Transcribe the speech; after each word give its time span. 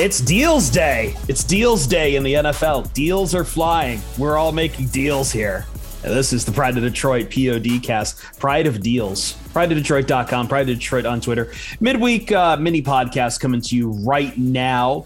It's 0.00 0.18
deals 0.18 0.70
day. 0.70 1.14
It's 1.28 1.44
deals 1.44 1.86
day 1.86 2.16
in 2.16 2.22
the 2.22 2.32
NFL. 2.32 2.90
Deals 2.94 3.34
are 3.34 3.44
flying. 3.44 4.00
We're 4.16 4.38
all 4.38 4.50
making 4.50 4.86
deals 4.86 5.30
here. 5.30 5.66
And 6.02 6.14
this 6.14 6.32
is 6.32 6.46
the 6.46 6.52
Pride 6.52 6.74
of 6.78 6.82
Detroit 6.82 7.30
POD 7.30 7.82
cast. 7.82 8.18
Pride 8.38 8.66
of 8.66 8.80
Deals. 8.80 9.34
Pride 9.52 9.70
of 9.70 9.76
Detroit.com. 9.76 10.48
Pride 10.48 10.70
of 10.70 10.78
Detroit 10.78 11.04
on 11.04 11.20
Twitter. 11.20 11.52
Midweek 11.80 12.32
uh, 12.32 12.56
mini 12.56 12.80
podcast 12.80 13.40
coming 13.40 13.60
to 13.60 13.76
you 13.76 13.90
right 13.90 14.34
now 14.38 15.04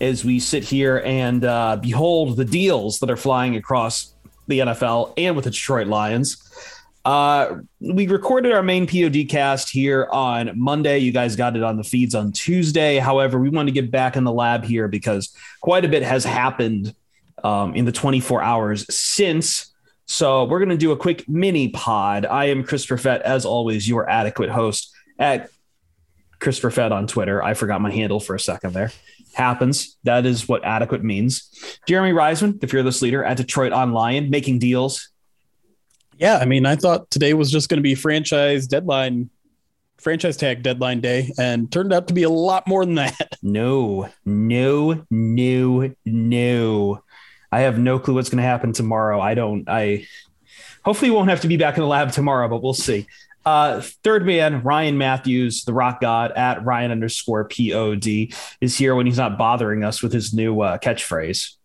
as 0.00 0.24
we 0.24 0.38
sit 0.38 0.62
here 0.62 1.02
and 1.04 1.44
uh, 1.44 1.76
behold 1.82 2.36
the 2.36 2.44
deals 2.44 3.00
that 3.00 3.10
are 3.10 3.16
flying 3.16 3.56
across 3.56 4.14
the 4.46 4.60
NFL 4.60 5.12
and 5.16 5.34
with 5.34 5.46
the 5.46 5.50
Detroit 5.50 5.88
Lions. 5.88 6.45
Uh, 7.06 7.58
we 7.78 8.08
recorded 8.08 8.50
our 8.50 8.64
main 8.64 8.84
POD 8.84 9.28
cast 9.28 9.70
here 9.70 10.08
on 10.10 10.50
Monday. 10.58 10.98
You 10.98 11.12
guys 11.12 11.36
got 11.36 11.54
it 11.54 11.62
on 11.62 11.76
the 11.76 11.84
feeds 11.84 12.16
on 12.16 12.32
Tuesday. 12.32 12.98
However, 12.98 13.38
we 13.38 13.48
want 13.48 13.68
to 13.68 13.72
get 13.72 13.92
back 13.92 14.16
in 14.16 14.24
the 14.24 14.32
lab 14.32 14.64
here 14.64 14.88
because 14.88 15.32
quite 15.60 15.84
a 15.84 15.88
bit 15.88 16.02
has 16.02 16.24
happened 16.24 16.96
um, 17.44 17.76
in 17.76 17.84
the 17.84 17.92
24 17.92 18.42
hours 18.42 18.92
since. 18.92 19.72
So 20.06 20.46
we're 20.46 20.58
going 20.58 20.70
to 20.70 20.76
do 20.76 20.90
a 20.90 20.96
quick 20.96 21.28
mini 21.28 21.68
pod. 21.68 22.26
I 22.26 22.46
am 22.46 22.64
Christopher 22.64 22.96
Fett, 22.98 23.22
as 23.22 23.46
always, 23.46 23.88
your 23.88 24.10
adequate 24.10 24.50
host 24.50 24.92
at 25.16 25.48
Christopher 26.40 26.72
Fett 26.72 26.90
on 26.90 27.06
Twitter. 27.06 27.40
I 27.40 27.54
forgot 27.54 27.80
my 27.80 27.92
handle 27.92 28.18
for 28.18 28.34
a 28.34 28.40
second 28.40 28.74
there. 28.74 28.90
Happens. 29.32 29.96
That 30.02 30.26
is 30.26 30.48
what 30.48 30.64
adequate 30.64 31.04
means. 31.04 31.78
Jeremy 31.86 32.10
Reisman, 32.10 32.60
the 32.60 32.66
fearless 32.66 33.00
leader 33.00 33.22
at 33.22 33.38
DetroitOnLion, 33.38 34.28
making 34.28 34.58
deals 34.58 35.10
yeah, 36.18 36.38
I 36.38 36.44
mean, 36.44 36.66
I 36.66 36.76
thought 36.76 37.10
today 37.10 37.34
was 37.34 37.50
just 37.50 37.68
going 37.68 37.78
to 37.78 37.82
be 37.82 37.94
franchise 37.94 38.66
deadline, 38.66 39.30
franchise 39.98 40.36
tag 40.36 40.62
deadline 40.62 41.00
day, 41.00 41.32
and 41.38 41.70
turned 41.70 41.92
out 41.92 42.08
to 42.08 42.14
be 42.14 42.22
a 42.22 42.30
lot 42.30 42.66
more 42.66 42.84
than 42.84 42.96
that. 42.96 43.14
No, 43.42 44.08
no, 44.24 45.04
no, 45.08 45.94
no. 46.04 47.02
I 47.52 47.60
have 47.60 47.78
no 47.78 48.00
clue 48.00 48.14
what's 48.14 48.28
going 48.28 48.42
to 48.42 48.42
happen 48.42 48.72
tomorrow. 48.72 49.20
I 49.20 49.34
don't. 49.34 49.68
I 49.68 50.06
hopefully 50.84 51.12
won't 51.12 51.30
have 51.30 51.42
to 51.42 51.48
be 51.48 51.56
back 51.56 51.76
in 51.76 51.82
the 51.82 51.86
lab 51.86 52.10
tomorrow, 52.10 52.48
but 52.48 52.60
we'll 52.60 52.74
see. 52.74 53.06
Uh, 53.44 53.80
third 54.02 54.26
man, 54.26 54.62
Ryan 54.62 54.98
Matthews, 54.98 55.64
the 55.64 55.72
rock 55.72 56.00
god 56.00 56.32
at 56.32 56.64
Ryan 56.64 56.90
underscore 56.90 57.44
pod 57.44 58.06
is 58.60 58.76
here 58.76 58.96
when 58.96 59.06
he's 59.06 59.18
not 59.18 59.38
bothering 59.38 59.84
us 59.84 60.02
with 60.02 60.12
his 60.12 60.34
new 60.34 60.60
uh, 60.60 60.78
catchphrase. 60.78 61.55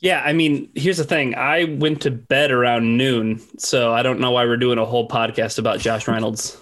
Yeah, 0.00 0.22
I 0.24 0.32
mean, 0.32 0.70
here's 0.74 0.96
the 0.96 1.04
thing. 1.04 1.34
I 1.34 1.64
went 1.64 2.02
to 2.02 2.10
bed 2.10 2.50
around 2.50 2.96
noon, 2.96 3.40
so 3.58 3.92
I 3.92 4.02
don't 4.02 4.18
know 4.18 4.30
why 4.30 4.46
we're 4.46 4.56
doing 4.56 4.78
a 4.78 4.86
whole 4.86 5.06
podcast 5.06 5.58
about 5.58 5.78
Josh 5.78 6.08
Reynolds. 6.08 6.56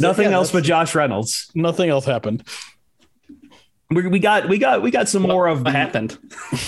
nothing 0.00 0.26
yeah, 0.26 0.30
else 0.30 0.52
but 0.52 0.64
Josh 0.64 0.94
Reynolds. 0.94 1.50
Nothing 1.54 1.88
else 1.88 2.04
happened. 2.04 2.46
We, 3.90 4.06
we 4.06 4.18
got 4.18 4.50
we 4.50 4.58
got 4.58 4.82
we 4.82 4.90
got 4.90 5.08
some 5.08 5.22
what, 5.22 5.32
more 5.32 5.46
of 5.46 5.62
what 5.62 5.74
happened. 5.74 6.18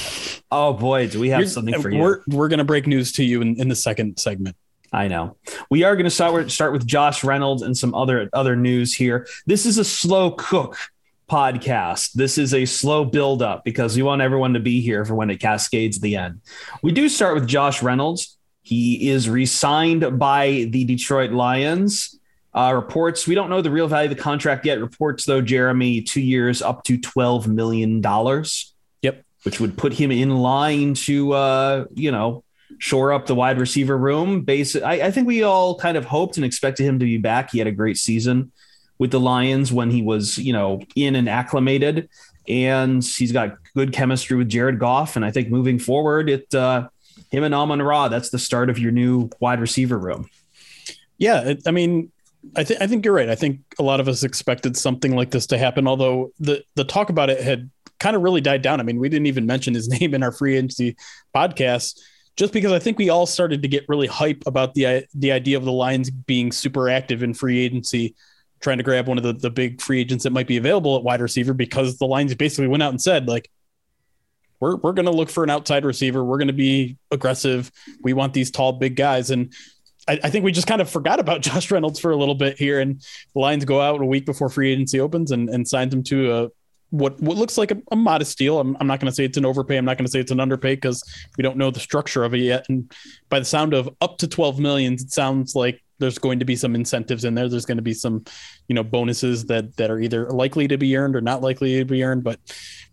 oh 0.50 0.72
boy, 0.72 1.06
do 1.06 1.20
we 1.20 1.28
have 1.28 1.40
Here's, 1.40 1.52
something 1.52 1.78
for 1.82 1.90
you? 1.90 2.00
We're 2.00 2.22
we're 2.28 2.48
gonna 2.48 2.64
break 2.64 2.86
news 2.86 3.12
to 3.12 3.24
you 3.24 3.42
in, 3.42 3.60
in 3.60 3.68
the 3.68 3.76
second 3.76 4.18
segment. 4.18 4.56
I 4.90 5.08
know. 5.08 5.36
We 5.70 5.84
are 5.84 5.94
going 5.94 6.04
to 6.04 6.10
start 6.10 6.50
start 6.50 6.72
with 6.72 6.86
Josh 6.86 7.22
Reynolds 7.22 7.62
and 7.62 7.76
some 7.76 7.94
other 7.94 8.28
other 8.32 8.56
news 8.56 8.94
here. 8.94 9.28
This 9.46 9.66
is 9.66 9.78
a 9.78 9.84
slow 9.84 10.32
cook 10.32 10.76
podcast. 11.30 12.12
This 12.12 12.38
is 12.38 12.52
a 12.52 12.66
slow 12.66 13.04
build 13.04 13.40
up 13.40 13.64
because 13.64 13.96
we 13.96 14.02
want 14.02 14.20
everyone 14.20 14.54
to 14.54 14.60
be 14.60 14.80
here 14.80 15.04
for 15.04 15.14
when 15.14 15.30
it 15.30 15.38
cascades 15.38 16.00
the 16.00 16.16
end. 16.16 16.40
We 16.82 16.90
do 16.90 17.08
start 17.08 17.36
with 17.36 17.46
Josh 17.46 17.82
Reynolds. 17.82 18.36
He 18.62 19.08
is 19.08 19.30
re-signed 19.30 20.18
by 20.18 20.66
the 20.70 20.84
Detroit 20.84 21.30
Lions. 21.30 22.18
Uh, 22.52 22.72
reports 22.74 23.28
we 23.28 23.36
don't 23.36 23.48
know 23.48 23.62
the 23.62 23.70
real 23.70 23.86
value 23.86 24.10
of 24.10 24.16
the 24.16 24.20
contract 24.20 24.66
yet. 24.66 24.80
Reports 24.80 25.24
though, 25.24 25.40
Jeremy, 25.40 26.02
two 26.02 26.20
years 26.20 26.62
up 26.62 26.82
to 26.84 26.98
twelve 26.98 27.46
million 27.46 28.00
dollars. 28.00 28.74
Yep, 29.02 29.24
which 29.44 29.60
would 29.60 29.78
put 29.78 29.92
him 29.92 30.10
in 30.10 30.36
line 30.36 30.94
to 30.94 31.32
uh, 31.32 31.84
you 31.94 32.10
know 32.10 32.42
shore 32.78 33.12
up 33.12 33.26
the 33.26 33.36
wide 33.36 33.60
receiver 33.60 33.96
room. 33.96 34.42
Base, 34.42 34.74
I, 34.74 34.94
I 34.94 35.10
think 35.12 35.28
we 35.28 35.44
all 35.44 35.78
kind 35.78 35.96
of 35.96 36.04
hoped 36.06 36.38
and 36.38 36.44
expected 36.44 36.84
him 36.86 36.98
to 36.98 37.04
be 37.04 37.18
back. 37.18 37.52
He 37.52 37.58
had 37.58 37.68
a 37.68 37.72
great 37.72 37.98
season 37.98 38.50
with 39.00 39.10
the 39.10 39.18
Lions 39.18 39.72
when 39.72 39.90
he 39.90 40.02
was, 40.02 40.38
you 40.38 40.52
know, 40.52 40.82
in 40.94 41.16
and 41.16 41.28
acclimated. 41.28 42.08
And 42.46 43.02
he's 43.02 43.32
got 43.32 43.56
good 43.74 43.92
chemistry 43.92 44.36
with 44.36 44.48
Jared 44.48 44.78
Goff. 44.78 45.16
And 45.16 45.24
I 45.24 45.30
think 45.30 45.48
moving 45.48 45.78
forward, 45.78 46.28
it 46.28 46.54
uh, 46.54 46.88
him 47.30 47.42
and 47.42 47.54
Amon 47.54 47.80
Ra, 47.80 48.08
that's 48.08 48.28
the 48.28 48.38
start 48.38 48.68
of 48.68 48.78
your 48.78 48.92
new 48.92 49.30
wide 49.40 49.58
receiver 49.58 49.98
room. 49.98 50.28
Yeah, 51.16 51.40
it, 51.40 51.62
I 51.66 51.70
mean, 51.70 52.12
I 52.56 52.62
think 52.62 52.82
I 52.82 52.86
think 52.86 53.04
you're 53.04 53.14
right. 53.14 53.30
I 53.30 53.34
think 53.34 53.60
a 53.78 53.82
lot 53.82 54.00
of 54.00 54.08
us 54.08 54.22
expected 54.22 54.76
something 54.76 55.16
like 55.16 55.30
this 55.30 55.46
to 55.46 55.58
happen, 55.58 55.88
although 55.88 56.32
the 56.38 56.62
the 56.74 56.84
talk 56.84 57.08
about 57.08 57.30
it 57.30 57.40
had 57.40 57.70
kind 58.00 58.16
of 58.16 58.22
really 58.22 58.40
died 58.42 58.60
down. 58.60 58.80
I 58.80 58.82
mean, 58.82 58.98
we 58.98 59.08
didn't 59.08 59.26
even 59.26 59.46
mention 59.46 59.72
his 59.72 59.88
name 60.00 60.14
in 60.14 60.22
our 60.22 60.32
free 60.32 60.56
agency 60.56 60.96
podcast 61.34 61.98
just 62.36 62.52
because 62.52 62.72
I 62.72 62.78
think 62.78 62.98
we 62.98 63.08
all 63.08 63.26
started 63.26 63.62
to 63.62 63.68
get 63.68 63.88
really 63.88 64.08
hype 64.08 64.42
about 64.44 64.74
the 64.74 65.06
the 65.14 65.32
idea 65.32 65.56
of 65.56 65.64
the 65.64 65.72
Lions 65.72 66.10
being 66.10 66.52
super 66.52 66.90
active 66.90 67.22
in 67.22 67.32
free 67.32 67.60
agency 67.60 68.14
trying 68.60 68.78
to 68.78 68.84
grab 68.84 69.08
one 69.08 69.18
of 69.18 69.24
the, 69.24 69.32
the 69.32 69.50
big 69.50 69.80
free 69.80 70.00
agents 70.00 70.24
that 70.24 70.30
might 70.30 70.46
be 70.46 70.56
available 70.56 70.96
at 70.96 71.02
wide 71.02 71.20
receiver 71.20 71.54
because 71.54 71.98
the 71.98 72.06
Lions 72.06 72.34
basically 72.34 72.68
went 72.68 72.82
out 72.82 72.90
and 72.90 73.00
said, 73.00 73.26
like, 73.26 73.50
we're, 74.60 74.76
we're 74.76 74.92
going 74.92 75.06
to 75.06 75.12
look 75.12 75.30
for 75.30 75.42
an 75.42 75.50
outside 75.50 75.84
receiver. 75.84 76.22
We're 76.22 76.36
going 76.36 76.48
to 76.48 76.52
be 76.52 76.98
aggressive. 77.10 77.72
We 78.02 78.12
want 78.12 78.34
these 78.34 78.50
tall, 78.50 78.72
big 78.72 78.94
guys. 78.94 79.30
And 79.30 79.54
I, 80.06 80.20
I, 80.24 80.30
think 80.30 80.44
we 80.44 80.52
just 80.52 80.66
kind 80.66 80.82
of 80.82 80.90
forgot 80.90 81.18
about 81.18 81.40
Josh 81.40 81.70
Reynolds 81.70 81.98
for 81.98 82.10
a 82.10 82.16
little 82.16 82.34
bit 82.34 82.58
here. 82.58 82.80
And 82.80 83.00
the 83.34 83.40
Lions 83.40 83.64
go 83.64 83.80
out 83.80 84.00
a 84.00 84.04
week 84.04 84.26
before 84.26 84.50
free 84.50 84.72
agency 84.72 85.00
opens 85.00 85.30
and, 85.30 85.48
and 85.48 85.66
signs 85.66 85.94
him 85.94 86.02
to 86.04 86.34
a, 86.34 86.48
what, 86.90 87.18
what 87.20 87.38
looks 87.38 87.56
like 87.56 87.70
a, 87.70 87.80
a 87.90 87.96
modest 87.96 88.36
deal. 88.36 88.60
I'm, 88.60 88.76
I'm 88.80 88.86
not 88.86 89.00
going 89.00 89.10
to 89.10 89.14
say 89.14 89.24
it's 89.24 89.38
an 89.38 89.46
overpay. 89.46 89.78
I'm 89.78 89.84
not 89.86 89.96
going 89.96 90.06
to 90.06 90.10
say 90.10 90.20
it's 90.20 90.32
an 90.32 90.40
underpay 90.40 90.74
because 90.74 91.02
we 91.38 91.42
don't 91.42 91.56
know 91.56 91.70
the 91.70 91.80
structure 91.80 92.24
of 92.24 92.34
it 92.34 92.40
yet. 92.40 92.66
And 92.68 92.92
by 93.30 93.38
the 93.38 93.44
sound 93.46 93.72
of 93.72 93.88
up 94.02 94.18
to 94.18 94.28
12 94.28 94.60
million, 94.60 94.94
it 94.94 95.10
sounds 95.10 95.54
like 95.54 95.82
there's 96.00 96.18
going 96.18 96.38
to 96.40 96.44
be 96.44 96.56
some 96.56 96.74
incentives 96.74 97.24
in 97.24 97.34
there. 97.34 97.48
There's 97.48 97.66
going 97.66 97.78
to 97.78 97.82
be 97.82 97.94
some, 97.94 98.24
you 98.68 98.74
know, 98.74 98.82
bonuses 98.82 99.46
that 99.46 99.76
that 99.76 99.90
are 99.90 100.00
either 100.00 100.30
likely 100.30 100.66
to 100.68 100.76
be 100.76 100.96
earned 100.96 101.14
or 101.14 101.20
not 101.20 101.42
likely 101.42 101.78
to 101.78 101.84
be 101.84 102.02
earned. 102.02 102.24
But 102.24 102.40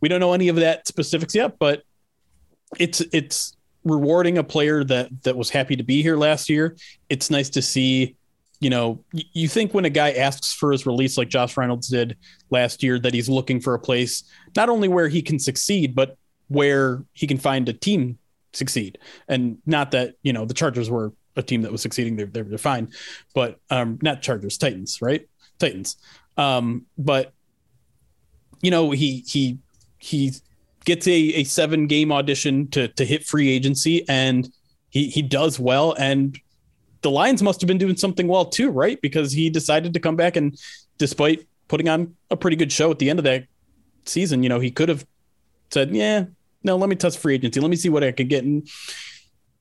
we 0.01 0.09
don't 0.09 0.19
know 0.19 0.33
any 0.33 0.50
of 0.50 0.57
that 0.57 0.88
specifics 0.88 1.33
yet. 1.33 1.57
But 1.57 1.83
it's 2.80 3.01
it's 3.12 3.56
rewarding 3.83 4.38
a 4.38 4.44
player 4.44 4.83
that 4.83 5.24
that 5.24 5.36
was 5.36 5.50
happy 5.50 5.75
to 5.77 5.83
be 5.83 6.04
here 6.04 6.18
last 6.18 6.50
year. 6.50 6.77
It's 7.09 7.31
nice 7.31 7.50
to 7.51 7.62
see. 7.62 8.15
You 8.59 8.71
know, 8.71 9.04
you 9.12 9.48
think 9.48 9.75
when 9.75 9.86
a 9.86 9.89
guy 9.89 10.13
asks 10.13 10.51
for 10.51 10.71
his 10.71 10.88
release, 10.88 11.15
like 11.15 11.30
Josh 11.30 11.56
Reynolds 11.57 11.89
did 11.89 12.18
last 12.50 12.81
year, 12.81 12.98
that 12.98 13.13
he's 13.13 13.30
looking 13.30 13.62
for 13.62 13.75
a 13.75 13.80
place 13.80 14.24
not 14.56 14.68
only 14.68 14.88
where 14.88 15.07
he 15.07 15.21
can 15.21 15.38
succeed, 15.38 15.94
but 15.94 16.18
where 16.48 17.04
he 17.13 17.27
can 17.27 17.38
find 17.38 17.69
a 17.69 17.74
team 17.74 18.18
succeed. 18.54 18.98
And 19.27 19.59
not 19.65 19.92
that, 19.92 20.15
you 20.24 20.33
know, 20.33 20.45
the 20.45 20.54
Chargers 20.54 20.89
were 20.89 21.13
a 21.38 21.44
team 21.44 21.62
that 21.62 21.72
was 21.72 21.81
succeeding. 21.81 22.16
They're, 22.16 22.25
they're, 22.25 22.57
fine, 22.57 22.89
but 23.34 23.60
um, 23.69 24.00
not 24.01 24.22
Chargers, 24.22 24.57
Titans, 24.57 25.01
right? 25.01 25.28
Titans. 25.60 25.95
Um, 26.36 26.86
but 26.98 27.34
you 28.62 28.72
know, 28.72 28.92
he, 28.92 29.24
he, 29.28 29.60
he 30.00 30.34
gets 30.86 31.07
a, 31.07 31.13
a 31.13 31.44
seven 31.44 31.88
game 31.88 32.12
audition 32.12 32.68
to, 32.69 32.88
to 32.89 33.06
hit 33.06 33.25
free 33.25 33.50
agency 33.50 34.07
and 34.10 34.50
he, 34.89 35.10
he 35.10 35.22
does 35.22 35.60
well. 35.60 35.94
And 35.98 36.38
the 37.01 37.12
Lions 37.12 37.44
must 37.44 37.62
have 37.62 37.68
been 37.68 37.78
doing 37.78 37.95
something 37.95 38.28
well 38.28 38.45
too, 38.45 38.69
right? 38.69 39.00
Because 39.01 39.31
he 39.31 39.50
decided 39.50 39.94
to 39.94 40.00
come 40.00 40.16
back 40.16 40.36
and 40.36 40.57
despite 40.98 41.48
putting 41.68 41.90
on 41.90 42.16
a 42.31 42.38
pretty 42.38 42.57
good 42.57 42.72
show 42.72 42.90
at 42.90 43.00
the 43.00 43.10
end 43.10 43.19
of 43.19 43.25
that 43.25 43.45
season, 44.06 44.44
you 44.44 44.50
know, 44.50 44.60
he 44.60 44.72
could 44.72 44.90
have 44.90 45.06
said, 45.69 45.94
yeah, 45.95 46.25
no, 46.63 46.78
let 46.78 46.90
me 46.90 46.95
test 46.95 47.19
free 47.19 47.36
agency. 47.36 47.60
Let 47.60 47.69
me 47.69 47.75
see 47.75 47.90
what 47.90 48.04
I 48.04 48.12
could 48.12 48.30
get. 48.30 48.44
And 48.44 48.68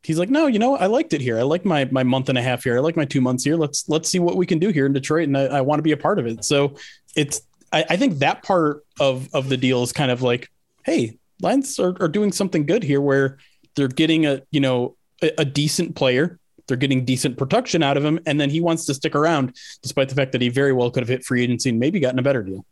he's 0.06 0.20
like, 0.20 0.30
no, 0.30 0.46
you 0.46 0.60
know, 0.60 0.76
I 0.76 0.86
liked 0.86 1.12
it 1.14 1.20
here. 1.20 1.36
I 1.36 1.42
like 1.42 1.64
my 1.64 1.84
my 1.86 2.04
month 2.04 2.28
and 2.28 2.38
a 2.38 2.42
half 2.42 2.62
here. 2.62 2.76
I 2.76 2.80
like 2.80 2.96
my 2.96 3.04
two 3.04 3.20
months 3.20 3.42
here. 3.42 3.56
Let's 3.56 3.88
let's 3.88 4.08
see 4.08 4.20
what 4.20 4.36
we 4.36 4.46
can 4.46 4.60
do 4.60 4.68
here 4.68 4.86
in 4.86 4.92
Detroit, 4.92 5.24
and 5.24 5.36
I, 5.36 5.46
I 5.46 5.60
want 5.62 5.80
to 5.80 5.82
be 5.82 5.92
a 5.92 5.96
part 5.96 6.20
of 6.20 6.26
it. 6.26 6.44
So 6.44 6.76
it's 7.16 7.42
I, 7.72 7.84
I, 7.90 7.96
think 7.96 8.20
that 8.20 8.44
part 8.44 8.84
of 9.00 9.28
of 9.34 9.48
the 9.48 9.56
deal 9.56 9.82
is 9.82 9.92
kind 9.92 10.12
of 10.12 10.22
like, 10.22 10.48
hey, 10.84 11.18
Lions 11.42 11.80
are, 11.80 11.96
are 12.00 12.08
doing 12.08 12.30
something 12.30 12.66
good 12.66 12.84
here, 12.84 13.00
where 13.00 13.38
they're 13.74 13.88
getting 13.88 14.26
a 14.26 14.42
you 14.52 14.60
know 14.60 14.96
a, 15.22 15.32
a 15.38 15.44
decent 15.44 15.96
player. 15.96 16.38
They're 16.68 16.76
getting 16.76 17.04
decent 17.04 17.36
production 17.36 17.82
out 17.82 17.96
of 17.96 18.04
him, 18.04 18.20
and 18.26 18.40
then 18.40 18.48
he 18.50 18.60
wants 18.60 18.86
to 18.86 18.94
stick 18.94 19.16
around, 19.16 19.56
despite 19.82 20.08
the 20.08 20.14
fact 20.14 20.32
that 20.32 20.40
he 20.40 20.48
very 20.48 20.72
well 20.72 20.90
could 20.90 21.02
have 21.02 21.08
hit 21.08 21.24
free 21.24 21.42
agency 21.42 21.70
and 21.70 21.80
maybe 21.80 22.00
gotten 22.00 22.18
a 22.18 22.22
better 22.22 22.42
deal. 22.42 22.64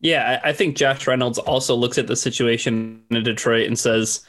Yeah, 0.00 0.40
I 0.42 0.54
think 0.54 0.76
Josh 0.76 1.06
Reynolds 1.06 1.38
also 1.38 1.74
looks 1.74 1.98
at 1.98 2.06
the 2.06 2.16
situation 2.16 3.02
in 3.10 3.22
Detroit 3.22 3.66
and 3.66 3.78
says, 3.78 4.24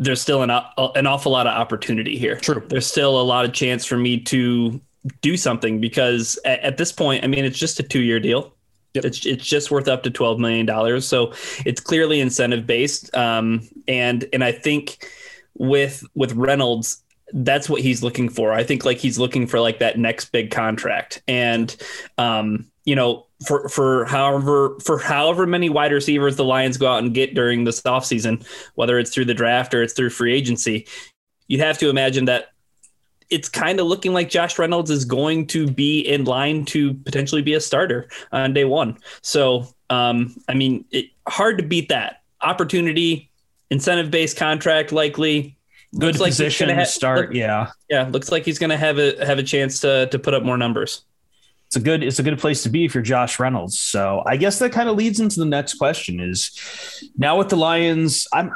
"There's 0.00 0.20
still 0.20 0.42
an 0.42 0.50
an 0.50 1.06
awful 1.06 1.30
lot 1.30 1.46
of 1.46 1.52
opportunity 1.56 2.18
here. 2.18 2.36
True. 2.36 2.64
There's 2.66 2.86
still 2.86 3.20
a 3.20 3.22
lot 3.22 3.44
of 3.44 3.52
chance 3.52 3.84
for 3.84 3.96
me 3.96 4.18
to 4.24 4.80
do 5.22 5.36
something 5.36 5.80
because 5.80 6.38
at, 6.44 6.60
at 6.60 6.76
this 6.76 6.90
point, 6.90 7.22
I 7.24 7.28
mean, 7.28 7.44
it's 7.44 7.58
just 7.58 7.78
a 7.78 7.82
two 7.82 8.00
year 8.02 8.18
deal. 8.18 8.52
Yep. 8.94 9.04
It's 9.04 9.24
it's 9.24 9.46
just 9.46 9.70
worth 9.70 9.86
up 9.86 10.02
to 10.02 10.10
twelve 10.10 10.40
million 10.40 10.66
dollars, 10.66 11.06
so 11.06 11.32
it's 11.64 11.80
clearly 11.80 12.20
incentive 12.20 12.66
based. 12.66 13.14
Um, 13.14 13.68
and 13.86 14.24
and 14.32 14.42
I 14.42 14.50
think 14.50 15.06
with 15.56 16.04
with 16.14 16.32
Reynolds, 16.32 17.02
that's 17.32 17.68
what 17.68 17.82
he's 17.82 18.02
looking 18.02 18.28
for. 18.28 18.52
I 18.52 18.64
think 18.64 18.84
like 18.84 18.98
he's 18.98 19.18
looking 19.18 19.46
for 19.46 19.60
like 19.60 19.78
that 19.78 19.98
next 19.98 20.32
big 20.32 20.50
contract, 20.50 21.22
and 21.28 21.74
um, 22.18 22.69
you 22.84 22.94
know, 22.94 23.26
for 23.46 23.68
for 23.68 24.04
however 24.06 24.76
for 24.80 24.98
however 24.98 25.46
many 25.46 25.68
wide 25.68 25.92
receivers 25.92 26.36
the 26.36 26.44
Lions 26.44 26.76
go 26.76 26.86
out 26.86 27.02
and 27.02 27.14
get 27.14 27.34
during 27.34 27.64
this 27.64 27.80
offseason, 27.82 28.44
whether 28.74 28.98
it's 28.98 29.12
through 29.12 29.26
the 29.26 29.34
draft 29.34 29.74
or 29.74 29.82
it's 29.82 29.92
through 29.92 30.10
free 30.10 30.34
agency, 30.34 30.86
you'd 31.48 31.60
have 31.60 31.78
to 31.78 31.88
imagine 31.88 32.26
that 32.26 32.48
it's 33.30 33.48
kind 33.48 33.78
of 33.78 33.86
looking 33.86 34.12
like 34.12 34.28
Josh 34.28 34.58
Reynolds 34.58 34.90
is 34.90 35.04
going 35.04 35.46
to 35.48 35.66
be 35.66 36.00
in 36.00 36.24
line 36.24 36.64
to 36.66 36.94
potentially 36.94 37.42
be 37.42 37.54
a 37.54 37.60
starter 37.60 38.08
on 38.32 38.52
day 38.52 38.64
one. 38.64 38.98
So, 39.22 39.68
um, 39.88 40.34
I 40.48 40.54
mean, 40.54 40.84
it, 40.90 41.06
hard 41.28 41.58
to 41.58 41.64
beat 41.64 41.88
that 41.90 42.22
opportunity, 42.40 43.30
incentive 43.70 44.10
based 44.10 44.36
contract, 44.36 44.92
likely. 44.92 45.56
Good 45.92 46.18
looks 46.18 46.18
position 46.18 46.68
like 46.68 46.78
to 46.78 46.86
start. 46.86 47.28
Look, 47.28 47.34
yeah, 47.34 47.70
yeah. 47.88 48.08
Looks 48.08 48.30
like 48.30 48.44
he's 48.44 48.58
going 48.60 48.70
to 48.70 48.76
have 48.76 48.98
a 48.98 49.24
have 49.24 49.38
a 49.38 49.42
chance 49.42 49.80
to 49.80 50.06
to 50.06 50.18
put 50.18 50.34
up 50.34 50.44
more 50.44 50.56
numbers 50.56 51.02
it's 51.70 51.76
a 51.76 51.80
good 51.80 52.02
it's 52.02 52.18
a 52.18 52.24
good 52.24 52.36
place 52.40 52.64
to 52.64 52.68
be 52.68 52.84
if 52.84 52.94
you're 52.94 53.02
Josh 53.02 53.38
Reynolds. 53.38 53.78
So 53.78 54.24
I 54.26 54.36
guess 54.36 54.58
that 54.58 54.72
kind 54.72 54.88
of 54.88 54.96
leads 54.96 55.20
into 55.20 55.38
the 55.38 55.46
next 55.46 55.74
question 55.74 56.18
is 56.18 56.50
now 57.16 57.38
with 57.38 57.48
the 57.48 57.56
Lions, 57.56 58.26
I'm 58.32 58.52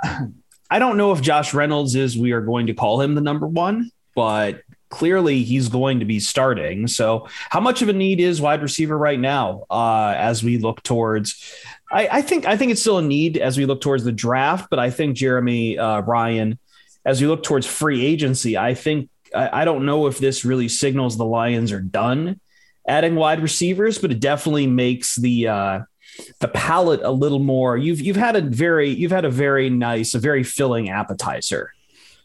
I 0.69 0.81
don't 0.81 0.97
know 0.97 1.13
if 1.13 1.23
Josh 1.23 1.55
Reynolds 1.55 1.95
is 1.95 2.19
we 2.19 2.33
are 2.33 2.41
going 2.41 2.67
to 2.67 2.75
call 2.75 3.01
him 3.01 3.15
the 3.15 3.21
number 3.21 3.47
one, 3.47 3.93
but 4.17 4.63
clearly 4.91 5.45
he's 5.45 5.69
going 5.69 6.01
to 6.01 6.05
be 6.05 6.19
starting. 6.19 6.89
So 6.89 7.29
how 7.51 7.61
much 7.61 7.83
of 7.83 7.89
a 7.89 7.93
need 7.93 8.19
is 8.19 8.41
wide 8.41 8.63
receiver 8.63 8.99
right 8.99 9.21
now 9.21 9.65
uh, 9.71 10.15
as 10.17 10.43
we 10.43 10.59
look 10.59 10.83
towards 10.83 11.55
I, 11.93 12.09
I, 12.11 12.23
think 12.23 12.47
I 12.47 12.57
think 12.57 12.73
it's 12.73 12.81
still 12.81 12.99
a 12.99 13.03
need 13.03 13.37
as 13.37 13.57
we 13.57 13.65
look 13.65 13.81
towards 13.81 14.03
the 14.03 14.11
draft, 14.11 14.71
but 14.71 14.81
I 14.81 14.91
think 14.91 15.17
Jeremy 15.17 15.79
uh, 15.79 16.01
Ryan, 16.01 16.59
as 17.05 17.21
we 17.21 17.29
look 17.29 17.45
towards 17.45 17.65
free 17.65 18.05
agency, 18.05 18.59
I 18.59 18.75
think 18.75 19.09
I, 19.33 19.63
I 19.63 19.65
don't 19.65 19.87
know 19.87 20.09
if 20.09 20.19
this 20.19 20.45
really 20.45 20.69
signals 20.69 21.17
the 21.17 21.25
Lions 21.25 21.71
are 21.71 21.81
done 21.81 22.41
adding 22.87 23.15
wide 23.15 23.41
receivers, 23.41 23.99
but 23.99 24.11
it 24.11 24.21
definitely 24.21 24.67
makes 24.67 25.17
the 25.17 25.49
uh, 25.49 25.81
the 26.41 26.49
palate 26.49 27.01
a 27.03 27.11
little 27.11 27.39
more. 27.39 27.77
You've 27.77 28.01
you've 28.01 28.17
had 28.17 28.37
a 28.37 28.41
very 28.41 28.91
you've 28.91 29.11
had 29.11 29.25
a 29.25 29.31
very 29.31 29.71
nice, 29.71 30.15
a 30.15 30.19
very 30.19 30.43
filling 30.43 30.91
appetizer. 30.91 31.73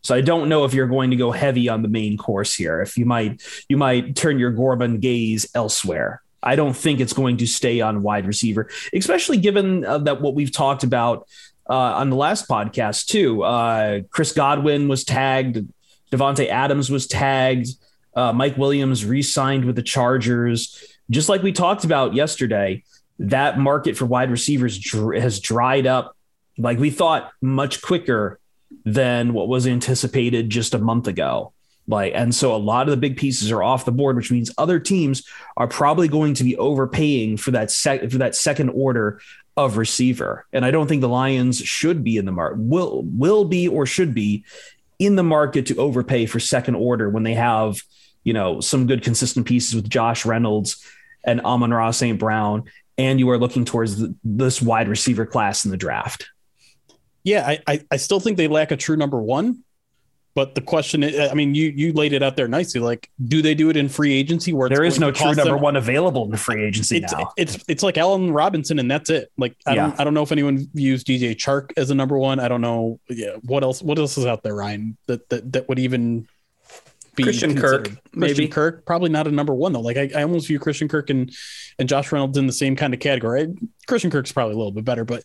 So 0.01 0.15
I 0.15 0.21
don't 0.21 0.47
know 0.47 0.63
if 0.63 0.73
you're 0.73 0.87
going 0.87 1.09
to 1.11 1.17
go 1.17 1.31
heavy 1.31 1.67
on 1.67 1.81
the 1.81 1.89
main 1.89 2.17
course 2.17 2.53
here. 2.53 2.81
If 2.81 2.97
you 2.97 3.05
might 3.05 3.41
you 3.67 3.77
might 3.77 4.15
turn 4.15 4.39
your 4.39 4.51
Gorman 4.51 4.99
gaze 4.99 5.49
elsewhere. 5.53 6.21
I 6.41 6.55
don't 6.55 6.75
think 6.75 7.01
it's 7.01 7.11
going 7.11 7.37
to 7.37 7.47
stay 7.47 7.81
on 7.81 8.01
wide 8.01 8.25
receiver, 8.25 8.69
especially 8.93 9.37
given 9.37 9.83
uh, 9.83 9.97
that 9.99 10.21
what 10.21 10.35
we've 10.35 10.53
talked 10.53 10.83
about 10.85 11.27
uh, 11.69 11.73
on 11.73 12.09
the 12.09 12.15
last 12.15 12.47
podcast 12.47 13.07
too. 13.07 13.43
Uh, 13.43 14.01
Chris 14.09 14.31
Godwin 14.31 14.87
was 14.87 15.03
tagged, 15.03 15.67
Davante 16.11 16.47
Adams 16.47 16.89
was 16.89 17.07
tagged. 17.07 17.67
Uh, 18.15 18.33
Mike 18.33 18.57
Williams 18.57 19.05
re 19.05 19.21
signed 19.21 19.65
with 19.65 19.75
the 19.75 19.83
Chargers. 19.83 20.83
Just 21.09 21.29
like 21.29 21.43
we 21.43 21.51
talked 21.51 21.83
about 21.83 22.13
yesterday, 22.13 22.83
that 23.19 23.59
market 23.59 23.97
for 23.97 24.05
wide 24.05 24.31
receivers 24.31 24.77
dr- 24.77 25.21
has 25.21 25.39
dried 25.39 25.85
up 25.85 26.15
like 26.57 26.79
we 26.79 26.89
thought 26.89 27.31
much 27.41 27.81
quicker 27.81 28.39
than 28.85 29.33
what 29.33 29.47
was 29.47 29.67
anticipated 29.67 30.49
just 30.49 30.73
a 30.73 30.79
month 30.79 31.07
ago. 31.07 31.53
Like, 31.87 32.13
and 32.13 32.35
so 32.35 32.55
a 32.55 32.57
lot 32.57 32.87
of 32.87 32.91
the 32.91 32.97
big 32.97 33.17
pieces 33.17 33.51
are 33.51 33.63
off 33.63 33.85
the 33.85 33.91
board, 33.91 34.15
which 34.15 34.31
means 34.31 34.51
other 34.59 34.79
teams 34.79 35.23
are 35.57 35.67
probably 35.67 36.07
going 36.07 36.35
to 36.35 36.43
be 36.43 36.55
overpaying 36.55 37.37
for 37.37 37.51
that 37.51 37.71
sec- 37.71 38.11
for 38.11 38.19
that 38.19 38.35
second 38.35 38.69
order 38.69 39.19
of 39.57 39.77
receiver. 39.77 40.45
And 40.53 40.63
I 40.63 40.71
don't 40.71 40.87
think 40.87 41.01
the 41.01 41.09
Lions 41.09 41.57
should 41.57 42.03
be 42.03 42.17
in 42.17 42.25
the 42.25 42.31
market, 42.31 42.59
will 42.59 43.01
will 43.03 43.43
be 43.45 43.67
or 43.67 43.87
should 43.87 44.13
be 44.13 44.45
in 44.99 45.15
the 45.15 45.23
market 45.23 45.65
to 45.67 45.77
overpay 45.77 46.27
for 46.27 46.39
second 46.39 46.75
order 46.75 47.09
when 47.09 47.23
they 47.23 47.33
have 47.33 47.81
you 48.29 48.33
know, 48.33 48.59
some 48.59 48.85
good 48.85 49.01
consistent 49.01 49.47
pieces 49.47 49.73
with 49.73 49.89
Josh 49.89 50.23
Reynolds 50.23 50.85
and 51.23 51.41
Amon-Ra 51.41 51.89
St. 51.89 52.19
Brown, 52.19 52.65
and 52.95 53.19
you 53.19 53.27
are 53.31 53.39
looking 53.39 53.65
towards 53.65 53.97
the, 53.97 54.13
this 54.23 54.61
wide 54.61 54.87
receiver 54.87 55.25
class 55.25 55.65
in 55.65 55.71
the 55.71 55.77
draft. 55.77 56.29
Yeah, 57.23 57.43
I, 57.47 57.59
I, 57.65 57.81
I 57.89 57.97
still 57.97 58.19
think 58.19 58.37
they 58.37 58.47
lack 58.47 58.69
a 58.69 58.77
true 58.77 58.97
number 58.97 59.19
one. 59.19 59.63
But 60.35 60.53
the 60.53 60.61
question, 60.61 61.01
is, 61.01 61.31
I 61.31 61.33
mean, 61.33 61.55
you 61.55 61.73
you 61.75 61.91
laid 61.91 62.13
it 62.13 62.21
out 62.21 62.35
there 62.35 62.47
nicely. 62.47 62.79
Like, 62.79 63.09
do 63.27 63.41
they 63.41 63.55
do 63.55 63.71
it 63.71 63.75
in 63.75 63.89
free 63.89 64.13
agency 64.13 64.53
where 64.53 64.69
there 64.69 64.83
is 64.83 64.99
no 64.99 65.09
true 65.09 65.33
number 65.33 65.53
them? 65.53 65.61
one 65.61 65.75
available 65.75 66.23
in 66.25 66.29
the 66.29 66.37
free 66.37 66.63
agency 66.63 66.97
it's, 66.97 67.11
now? 67.11 67.33
It's 67.35 67.57
it's 67.67 67.81
like 67.81 67.97
Allen 67.97 68.31
Robinson, 68.31 68.77
and 68.77 68.91
that's 68.91 69.09
it. 69.09 69.31
Like, 69.39 69.55
I 69.65 69.73
yeah. 69.73 69.87
don't 69.87 69.99
I 69.99 70.03
don't 70.03 70.13
know 70.13 70.21
if 70.21 70.31
anyone 70.31 70.69
views 70.75 71.03
DJ 71.03 71.35
Chark 71.35 71.71
as 71.77 71.89
a 71.89 71.95
number 71.95 72.15
one. 72.15 72.39
I 72.39 72.47
don't 72.47 72.61
know. 72.61 72.99
Yeah, 73.09 73.37
what 73.41 73.63
else? 73.63 73.81
What 73.81 73.97
else 73.97 74.19
is 74.19 74.27
out 74.27 74.43
there, 74.43 74.53
Ryan? 74.53 74.97
That 75.07 75.27
that 75.29 75.51
that 75.53 75.67
would 75.67 75.79
even 75.79 76.27
be 77.19 77.23
Christian. 77.23 77.55
Kirk, 77.55 77.89
maybe 78.13 78.33
Christian 78.33 78.51
Kirk, 78.51 78.85
probably 78.85 79.09
not 79.09 79.27
a 79.27 79.31
number 79.31 79.53
one 79.53 79.73
though. 79.73 79.81
Like 79.81 79.97
I, 79.97 80.09
I 80.15 80.23
almost 80.23 80.47
view 80.47 80.59
Christian 80.59 80.87
Kirk 80.87 81.09
and 81.09 81.31
and 81.77 81.87
Josh 81.87 82.11
Reynolds 82.11 82.37
in 82.37 82.47
the 82.47 82.53
same 82.53 82.75
kind 82.75 82.93
of 82.93 82.99
category. 82.99 83.47
Christian 83.87 84.11
Kirk's 84.11 84.31
probably 84.31 84.53
a 84.55 84.57
little 84.57 84.71
bit 84.71 84.85
better, 84.85 85.05
but 85.05 85.23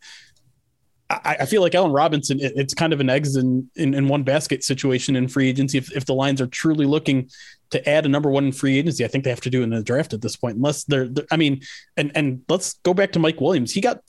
I, 1.10 1.36
I 1.40 1.46
feel 1.46 1.60
like 1.60 1.74
Allen 1.74 1.92
Robinson, 1.92 2.40
it, 2.40 2.52
it's 2.56 2.74
kind 2.74 2.92
of 2.92 3.00
an 3.00 3.10
eggs 3.10 3.36
in, 3.36 3.70
in, 3.76 3.92
in 3.94 4.08
one 4.08 4.22
basket 4.22 4.64
situation 4.64 5.16
in 5.16 5.28
free 5.28 5.48
agency. 5.48 5.78
If 5.78 5.94
if 5.94 6.06
the 6.06 6.14
Lions 6.14 6.40
are 6.40 6.46
truly 6.46 6.86
looking 6.86 7.30
to 7.70 7.88
add 7.88 8.06
a 8.06 8.08
number 8.08 8.30
one 8.30 8.46
in 8.46 8.52
free 8.52 8.78
agency, 8.78 9.04
I 9.04 9.08
think 9.08 9.24
they 9.24 9.30
have 9.30 9.40
to 9.42 9.50
do 9.50 9.60
it 9.60 9.64
in 9.64 9.70
the 9.70 9.82
draft 9.82 10.12
at 10.12 10.22
this 10.22 10.36
point. 10.36 10.56
Unless 10.56 10.84
they're, 10.84 11.08
they're 11.08 11.26
I 11.30 11.36
mean, 11.36 11.62
and 11.96 12.10
and 12.14 12.42
let's 12.48 12.74
go 12.84 12.94
back 12.94 13.12
to 13.12 13.18
Mike 13.18 13.40
Williams. 13.40 13.72
He 13.72 13.80
got 13.80 14.00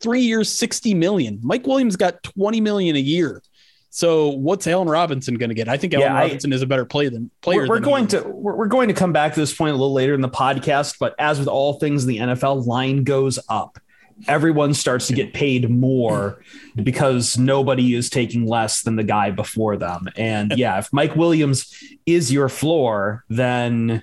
three 0.00 0.22
years, 0.22 0.50
sixty 0.50 0.94
million. 0.94 1.38
Mike 1.42 1.66
Williams 1.66 1.96
got 1.96 2.22
twenty 2.22 2.60
million 2.60 2.96
a 2.96 3.00
year 3.00 3.42
so 3.90 4.28
what's 4.28 4.66
Allen 4.66 4.88
Robinson 4.88 5.34
going 5.34 5.48
to 5.48 5.54
get? 5.54 5.68
I 5.68 5.76
think 5.76 5.94
Allen 5.94 6.06
yeah, 6.06 6.20
Robinson 6.20 6.52
I, 6.52 6.56
is 6.56 6.62
a 6.62 6.66
better 6.66 6.84
play 6.84 7.08
than 7.08 7.30
player. 7.40 7.62
We're, 7.62 7.68
we're 7.68 7.74
than 7.76 7.84
going 7.84 8.06
to 8.08 8.22
we're, 8.22 8.54
we're, 8.54 8.66
going 8.66 8.88
to 8.88 8.94
come 8.94 9.12
back 9.12 9.34
to 9.34 9.40
this 9.40 9.54
point 9.54 9.70
a 9.70 9.74
little 9.74 9.92
later 9.92 10.14
in 10.14 10.20
the 10.20 10.28
podcast, 10.28 10.96
but 11.00 11.14
as 11.18 11.38
with 11.38 11.48
all 11.48 11.74
things 11.74 12.04
in 12.04 12.08
the 12.08 12.18
NFL, 12.18 12.66
line 12.66 13.04
goes 13.04 13.38
up. 13.48 13.78
Everyone 14.26 14.74
starts 14.74 15.06
to 15.06 15.12
get 15.12 15.32
paid 15.32 15.70
more 15.70 16.42
because 16.74 17.38
nobody 17.38 17.94
is 17.94 18.10
taking 18.10 18.46
less 18.46 18.82
than 18.82 18.96
the 18.96 19.04
guy 19.04 19.30
before 19.30 19.76
them. 19.76 20.08
And 20.16 20.52
yeah, 20.56 20.78
if 20.78 20.92
Mike 20.92 21.14
Williams 21.14 21.72
is 22.04 22.32
your 22.32 22.48
floor, 22.48 23.24
then 23.28 24.02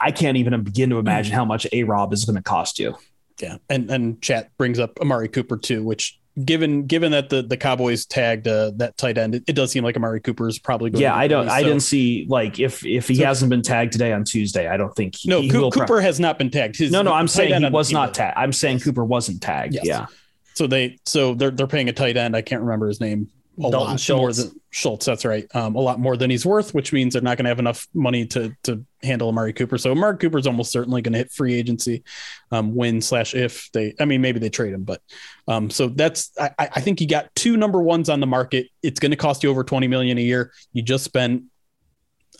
I 0.00 0.10
can't 0.10 0.36
even 0.38 0.60
begin 0.64 0.90
to 0.90 0.98
imagine 0.98 1.32
how 1.32 1.44
much 1.44 1.68
A 1.72 1.84
Rob 1.84 2.12
is 2.12 2.24
going 2.24 2.36
to 2.36 2.42
cost 2.42 2.80
you. 2.80 2.96
Yeah, 3.40 3.56
and 3.70 3.90
and 3.90 4.20
chat 4.20 4.50
brings 4.58 4.78
up 4.78 4.98
Amari 5.00 5.28
Cooper 5.28 5.56
too, 5.56 5.82
which 5.82 6.18
given 6.44 6.86
given 6.86 7.12
that 7.12 7.28
the 7.28 7.42
the 7.42 7.56
Cowboys 7.56 8.06
tagged 8.06 8.48
uh, 8.48 8.72
that 8.76 8.96
tight 8.96 9.18
end, 9.18 9.34
it, 9.34 9.44
it, 9.46 9.52
does 9.52 9.70
seem 9.70 9.84
like 9.84 9.96
Amari 9.96 10.20
Cooper 10.20 10.48
is 10.48 10.58
probably 10.58 10.90
going. 10.90 11.02
Yeah, 11.02 11.14
I 11.14 11.28
don't. 11.28 11.48
so. 11.48 11.52
I 11.52 11.62
didn't 11.62 11.80
see 11.80 12.26
like 12.28 12.58
if 12.58 12.84
if 12.84 13.08
he 13.08 13.16
so, 13.16 13.24
hasn't 13.24 13.50
been 13.50 13.62
tagged 13.62 13.92
today 13.92 14.12
on 14.12 14.24
Tuesday, 14.24 14.68
I 14.68 14.76
don't 14.76 14.94
think. 14.94 15.16
He, 15.16 15.28
no, 15.28 15.40
he 15.40 15.50
Cooper 15.50 15.86
pro- 15.86 16.00
has 16.00 16.18
not 16.18 16.38
been 16.38 16.50
tagged. 16.50 16.76
His, 16.76 16.90
no, 16.90 17.02
no, 17.02 17.12
I'm 17.12 17.28
saying 17.28 17.62
he 17.62 17.70
was 17.70 17.92
not 17.92 18.14
tagged. 18.14 18.36
I'm 18.36 18.52
saying 18.52 18.80
Cooper 18.80 19.04
wasn't 19.04 19.42
tagged. 19.42 19.74
Yes. 19.74 19.84
Yeah. 19.84 20.06
So 20.54 20.66
they 20.66 20.98
so 21.04 21.34
they're 21.34 21.50
they're 21.50 21.66
paying 21.66 21.88
a 21.88 21.92
tight 21.92 22.16
end. 22.16 22.36
I 22.36 22.42
can't 22.42 22.62
remember 22.62 22.88
his 22.88 23.00
name. 23.00 23.28
A 23.58 23.70
Dalton 23.70 23.80
lot 23.80 24.00
Schultz. 24.00 24.38
more 24.38 24.50
than 24.50 24.60
Schultz. 24.74 25.04
That's 25.04 25.26
right. 25.26 25.46
Um, 25.54 25.76
a 25.76 25.80
lot 25.80 26.00
more 26.00 26.16
than 26.16 26.30
he's 26.30 26.46
worth, 26.46 26.72
which 26.72 26.94
means 26.94 27.12
they're 27.12 27.20
not 27.22 27.36
going 27.36 27.44
to 27.44 27.50
have 27.50 27.58
enough 27.58 27.86
money 27.92 28.24
to 28.28 28.56
to 28.64 28.84
handle 29.02 29.28
Amari 29.28 29.52
Cooper. 29.52 29.76
So 29.76 29.90
Amari 29.92 30.16
Cooper's 30.16 30.46
almost 30.46 30.72
certainly 30.72 31.02
going 31.02 31.12
to 31.12 31.18
hit 31.18 31.30
free 31.30 31.52
agency 31.54 32.04
um, 32.50 32.74
when 32.74 33.02
slash 33.02 33.34
if 33.34 33.70
they. 33.72 33.94
I 34.00 34.06
mean, 34.06 34.22
maybe 34.22 34.38
they 34.40 34.48
trade 34.48 34.72
him, 34.72 34.84
but 34.84 35.02
um, 35.46 35.68
so 35.68 35.88
that's. 35.88 36.30
I, 36.40 36.50
I 36.58 36.80
think 36.80 37.02
you 37.02 37.06
got 37.06 37.34
two 37.34 37.58
number 37.58 37.82
ones 37.82 38.08
on 38.08 38.20
the 38.20 38.26
market. 38.26 38.68
It's 38.82 38.98
going 38.98 39.10
to 39.10 39.16
cost 39.16 39.42
you 39.42 39.50
over 39.50 39.62
twenty 39.62 39.88
million 39.88 40.16
a 40.16 40.22
year. 40.22 40.52
You 40.72 40.82
just 40.82 41.04
spent 41.04 41.44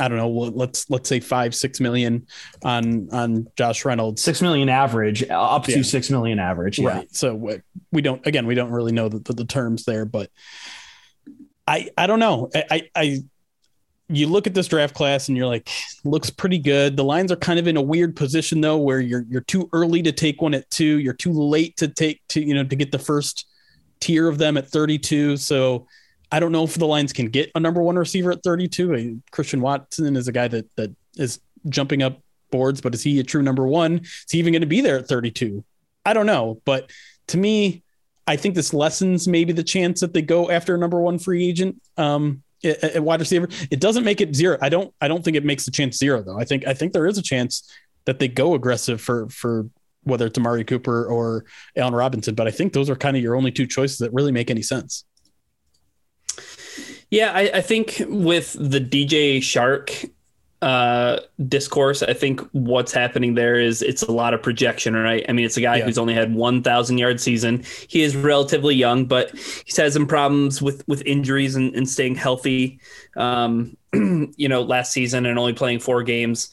I 0.00 0.08
don't 0.08 0.16
know. 0.16 0.30
Let's 0.30 0.88
let's 0.88 1.10
say 1.10 1.20
five 1.20 1.54
six 1.54 1.80
million 1.80 2.26
on 2.64 3.10
on 3.12 3.46
Josh 3.58 3.84
Reynolds. 3.84 4.22
Six 4.22 4.40
million 4.40 4.70
average, 4.70 5.22
up 5.28 5.64
to 5.64 5.76
Yeah. 5.76 5.82
six 5.82 6.08
million 6.08 6.38
average. 6.38 6.78
Yeah. 6.78 6.88
Right. 6.88 7.14
So 7.14 7.34
we- 7.34 7.60
we 7.92 8.00
don't. 8.00 8.26
Again, 8.26 8.46
we 8.46 8.54
don't 8.54 8.70
really 8.70 8.92
know 8.92 9.10
the, 9.10 9.18
the, 9.18 9.34
the 9.34 9.44
terms 9.44 9.84
there, 9.84 10.06
but 10.06 10.30
I 11.66 11.88
I 11.96 12.06
don't 12.06 12.18
know. 12.18 12.50
I, 12.54 12.64
I 12.70 12.90
I 12.94 13.22
you 14.08 14.26
look 14.26 14.46
at 14.46 14.54
this 14.54 14.68
draft 14.68 14.94
class 14.94 15.28
and 15.28 15.36
you're 15.36 15.46
like, 15.46 15.70
looks 16.04 16.28
pretty 16.28 16.58
good. 16.58 16.96
The 16.96 17.04
lines 17.04 17.32
are 17.32 17.36
kind 17.36 17.58
of 17.58 17.66
in 17.66 17.76
a 17.76 17.82
weird 17.82 18.14
position 18.14 18.60
though, 18.60 18.78
where 18.78 19.00
you're 19.00 19.24
you're 19.28 19.40
too 19.42 19.68
early 19.72 20.02
to 20.02 20.12
take 20.12 20.42
one 20.42 20.54
at 20.54 20.68
two. 20.70 20.98
You're 20.98 21.14
too 21.14 21.32
late 21.32 21.76
to 21.78 21.88
take 21.88 22.20
to 22.28 22.40
you 22.44 22.54
know 22.54 22.64
to 22.64 22.76
get 22.76 22.92
the 22.92 22.98
first 22.98 23.46
tier 24.00 24.28
of 24.28 24.36
them 24.38 24.56
at 24.56 24.68
32. 24.68 25.36
So 25.36 25.86
I 26.30 26.40
don't 26.40 26.52
know 26.52 26.64
if 26.64 26.74
the 26.74 26.86
Lions 26.86 27.12
can 27.12 27.26
get 27.26 27.50
a 27.54 27.60
number 27.60 27.82
one 27.82 27.96
receiver 27.96 28.32
at 28.32 28.42
32. 28.42 28.94
Uh, 28.94 29.30
Christian 29.30 29.60
Watson 29.60 30.16
is 30.16 30.28
a 30.28 30.32
guy 30.32 30.48
that 30.48 30.68
that 30.76 30.94
is 31.16 31.40
jumping 31.68 32.02
up 32.02 32.20
boards, 32.50 32.80
but 32.80 32.94
is 32.94 33.02
he 33.02 33.20
a 33.20 33.24
true 33.24 33.42
number 33.42 33.66
one? 33.66 34.00
Is 34.02 34.26
he 34.30 34.38
even 34.38 34.52
going 34.52 34.62
to 34.62 34.66
be 34.66 34.80
there 34.80 34.98
at 34.98 35.08
32? 35.08 35.64
I 36.04 36.12
don't 36.12 36.26
know. 36.26 36.60
But 36.64 36.90
to 37.28 37.38
me, 37.38 37.82
I 38.26 38.36
think 38.36 38.54
this 38.54 38.72
lessens 38.72 39.26
maybe 39.26 39.52
the 39.52 39.64
chance 39.64 40.00
that 40.00 40.12
they 40.12 40.22
go 40.22 40.50
after 40.50 40.74
a 40.74 40.78
number 40.78 41.00
one 41.00 41.18
free 41.18 41.46
agent 41.46 41.80
um, 41.96 42.42
at, 42.64 43.02
wide 43.02 43.20
receiver. 43.20 43.48
It 43.70 43.80
doesn't 43.80 44.04
make 44.04 44.20
it 44.20 44.34
zero. 44.34 44.58
I 44.60 44.68
don't. 44.68 44.94
I 45.00 45.08
don't 45.08 45.24
think 45.24 45.36
it 45.36 45.44
makes 45.44 45.64
the 45.64 45.70
chance 45.70 45.98
zero 45.98 46.22
though. 46.22 46.38
I 46.38 46.44
think. 46.44 46.66
I 46.66 46.74
think 46.74 46.92
there 46.92 47.06
is 47.06 47.18
a 47.18 47.22
chance 47.22 47.70
that 48.04 48.18
they 48.18 48.28
go 48.28 48.54
aggressive 48.54 49.00
for 49.00 49.28
for 49.28 49.68
whether 50.04 50.26
it's 50.26 50.38
Amari 50.38 50.64
Cooper 50.64 51.06
or 51.06 51.44
Allen 51.76 51.94
Robinson. 51.94 52.34
But 52.34 52.48
I 52.48 52.50
think 52.50 52.72
those 52.72 52.90
are 52.90 52.96
kind 52.96 53.16
of 53.16 53.22
your 53.22 53.36
only 53.36 53.52
two 53.52 53.66
choices 53.66 53.98
that 53.98 54.12
really 54.12 54.32
make 54.32 54.50
any 54.50 54.62
sense. 54.62 55.04
Yeah, 57.10 57.30
I, 57.32 57.40
I 57.54 57.60
think 57.60 58.02
with 58.08 58.54
the 58.58 58.80
DJ 58.80 59.38
Chark 59.38 60.10
uh, 60.62 61.18
discourse, 61.48 62.02
I 62.02 62.12
think 62.14 62.40
what's 62.52 62.92
happening 62.92 63.34
there 63.34 63.56
is 63.56 63.82
it's 63.82 64.02
a 64.02 64.12
lot 64.12 64.32
of 64.32 64.40
projection, 64.42 64.94
right? 64.94 65.24
I 65.28 65.32
mean, 65.32 65.44
it's 65.44 65.56
a 65.56 65.60
guy 65.60 65.78
Yeah. 65.78 65.84
who's 65.84 65.98
only 65.98 66.14
had 66.14 66.34
one 66.34 66.62
thousand 66.62 66.98
yard 66.98 67.20
season. 67.20 67.64
He 67.88 68.02
is 68.02 68.14
relatively 68.16 68.74
young, 68.76 69.04
but 69.06 69.30
he's 69.66 69.76
had 69.76 69.92
some 69.92 70.06
problems 70.06 70.62
with 70.62 70.84
with 70.86 71.02
injuries 71.04 71.56
and, 71.56 71.74
and 71.74 71.88
staying 71.88 72.14
healthy. 72.14 72.80
Um, 73.16 73.76
you 73.92 74.48
know, 74.48 74.62
last 74.62 74.92
season 74.92 75.26
and 75.26 75.38
only 75.38 75.52
playing 75.52 75.80
four 75.80 76.02
games. 76.02 76.50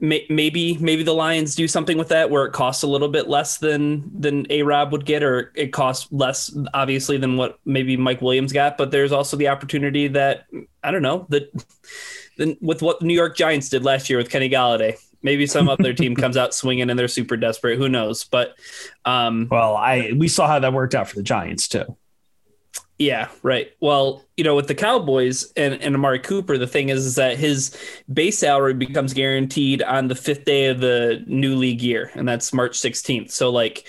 Maybe 0.00 0.78
maybe 0.78 1.02
the 1.02 1.12
Lions 1.12 1.54
do 1.54 1.68
something 1.68 1.98
with 1.98 2.08
that 2.08 2.30
where 2.30 2.46
it 2.46 2.52
costs 2.52 2.82
a 2.82 2.86
little 2.86 3.08
bit 3.08 3.28
less 3.28 3.58
than 3.58 4.10
than 4.18 4.46
A 4.50 4.62
Rob 4.62 4.90
would 4.92 5.04
get, 5.04 5.22
or 5.22 5.52
it 5.54 5.72
costs 5.72 6.10
less 6.10 6.56
obviously 6.72 7.18
than 7.18 7.36
what 7.36 7.58
maybe 7.66 7.96
Mike 7.96 8.22
Williams 8.22 8.52
got. 8.52 8.78
But 8.78 8.90
there's 8.90 9.12
also 9.12 9.36
the 9.36 9.48
opportunity 9.48 10.08
that 10.08 10.46
I 10.82 10.90
don't 10.90 11.02
know 11.02 11.26
that 11.28 11.52
then 12.38 12.56
with 12.62 12.80
what 12.80 13.00
the 13.00 13.06
New 13.06 13.14
York 13.14 13.36
Giants 13.36 13.68
did 13.68 13.84
last 13.84 14.08
year 14.08 14.18
with 14.18 14.30
Kenny 14.30 14.48
Golladay. 14.48 14.96
Maybe 15.22 15.46
some 15.46 15.68
other 15.68 15.92
team 15.92 16.16
comes 16.16 16.38
out 16.38 16.54
swinging 16.54 16.88
and 16.88 16.98
they're 16.98 17.06
super 17.06 17.36
desperate. 17.36 17.76
Who 17.76 17.90
knows? 17.90 18.24
But 18.24 18.54
um, 19.04 19.48
Well, 19.50 19.76
I 19.76 20.12
we 20.16 20.28
saw 20.28 20.46
how 20.46 20.58
that 20.58 20.72
worked 20.72 20.94
out 20.94 21.08
for 21.08 21.16
the 21.16 21.22
Giants 21.22 21.68
too. 21.68 21.84
Yeah, 23.00 23.28
right. 23.42 23.72
Well, 23.80 24.26
you 24.36 24.44
know, 24.44 24.54
with 24.54 24.68
the 24.68 24.74
Cowboys 24.74 25.50
and, 25.56 25.72
and 25.80 25.94
Amari 25.94 26.18
Cooper, 26.18 26.58
the 26.58 26.66
thing 26.66 26.90
is, 26.90 27.06
is 27.06 27.14
that 27.14 27.38
his 27.38 27.74
base 28.12 28.38
salary 28.38 28.74
becomes 28.74 29.14
guaranteed 29.14 29.82
on 29.82 30.08
the 30.08 30.14
fifth 30.14 30.44
day 30.44 30.66
of 30.66 30.80
the 30.80 31.24
new 31.26 31.56
league 31.56 31.80
year, 31.80 32.10
and 32.14 32.28
that's 32.28 32.52
March 32.52 32.72
16th. 32.78 33.30
So, 33.30 33.48
like, 33.48 33.88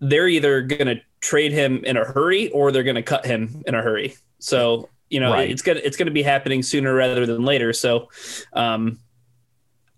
they're 0.00 0.28
either 0.28 0.62
going 0.62 0.86
to 0.86 1.02
trade 1.20 1.52
him 1.52 1.84
in 1.84 1.98
a 1.98 2.06
hurry 2.06 2.48
or 2.52 2.72
they're 2.72 2.82
going 2.84 2.96
to 2.96 3.02
cut 3.02 3.26
him 3.26 3.62
in 3.66 3.74
a 3.74 3.82
hurry. 3.82 4.16
So, 4.38 4.88
you 5.10 5.20
know, 5.20 5.32
Right. 5.32 5.50
it's 5.50 5.60
gonna 5.62 5.80
it's 5.84 5.96
gonna 5.98 6.10
be 6.10 6.22
happening 6.22 6.62
sooner 6.62 6.94
rather 6.94 7.26
than 7.26 7.44
later. 7.44 7.74
So, 7.74 8.08
um, 8.54 8.98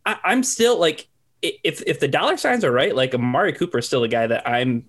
I, 0.05 0.19
I'm 0.25 0.43
still 0.43 0.77
like, 0.79 1.07
if 1.41 1.83
if 1.87 2.01
the 2.01 2.09
dollar 2.09 2.37
signs 2.37 2.65
are 2.65 2.73
right, 2.73 2.95
like 2.97 3.15
Amari 3.15 3.53
Cooper 3.53 3.79
is 3.79 3.87
still 3.87 4.03
a 4.03 4.09
guy 4.09 4.27
that 4.27 4.47
I'm 4.49 4.87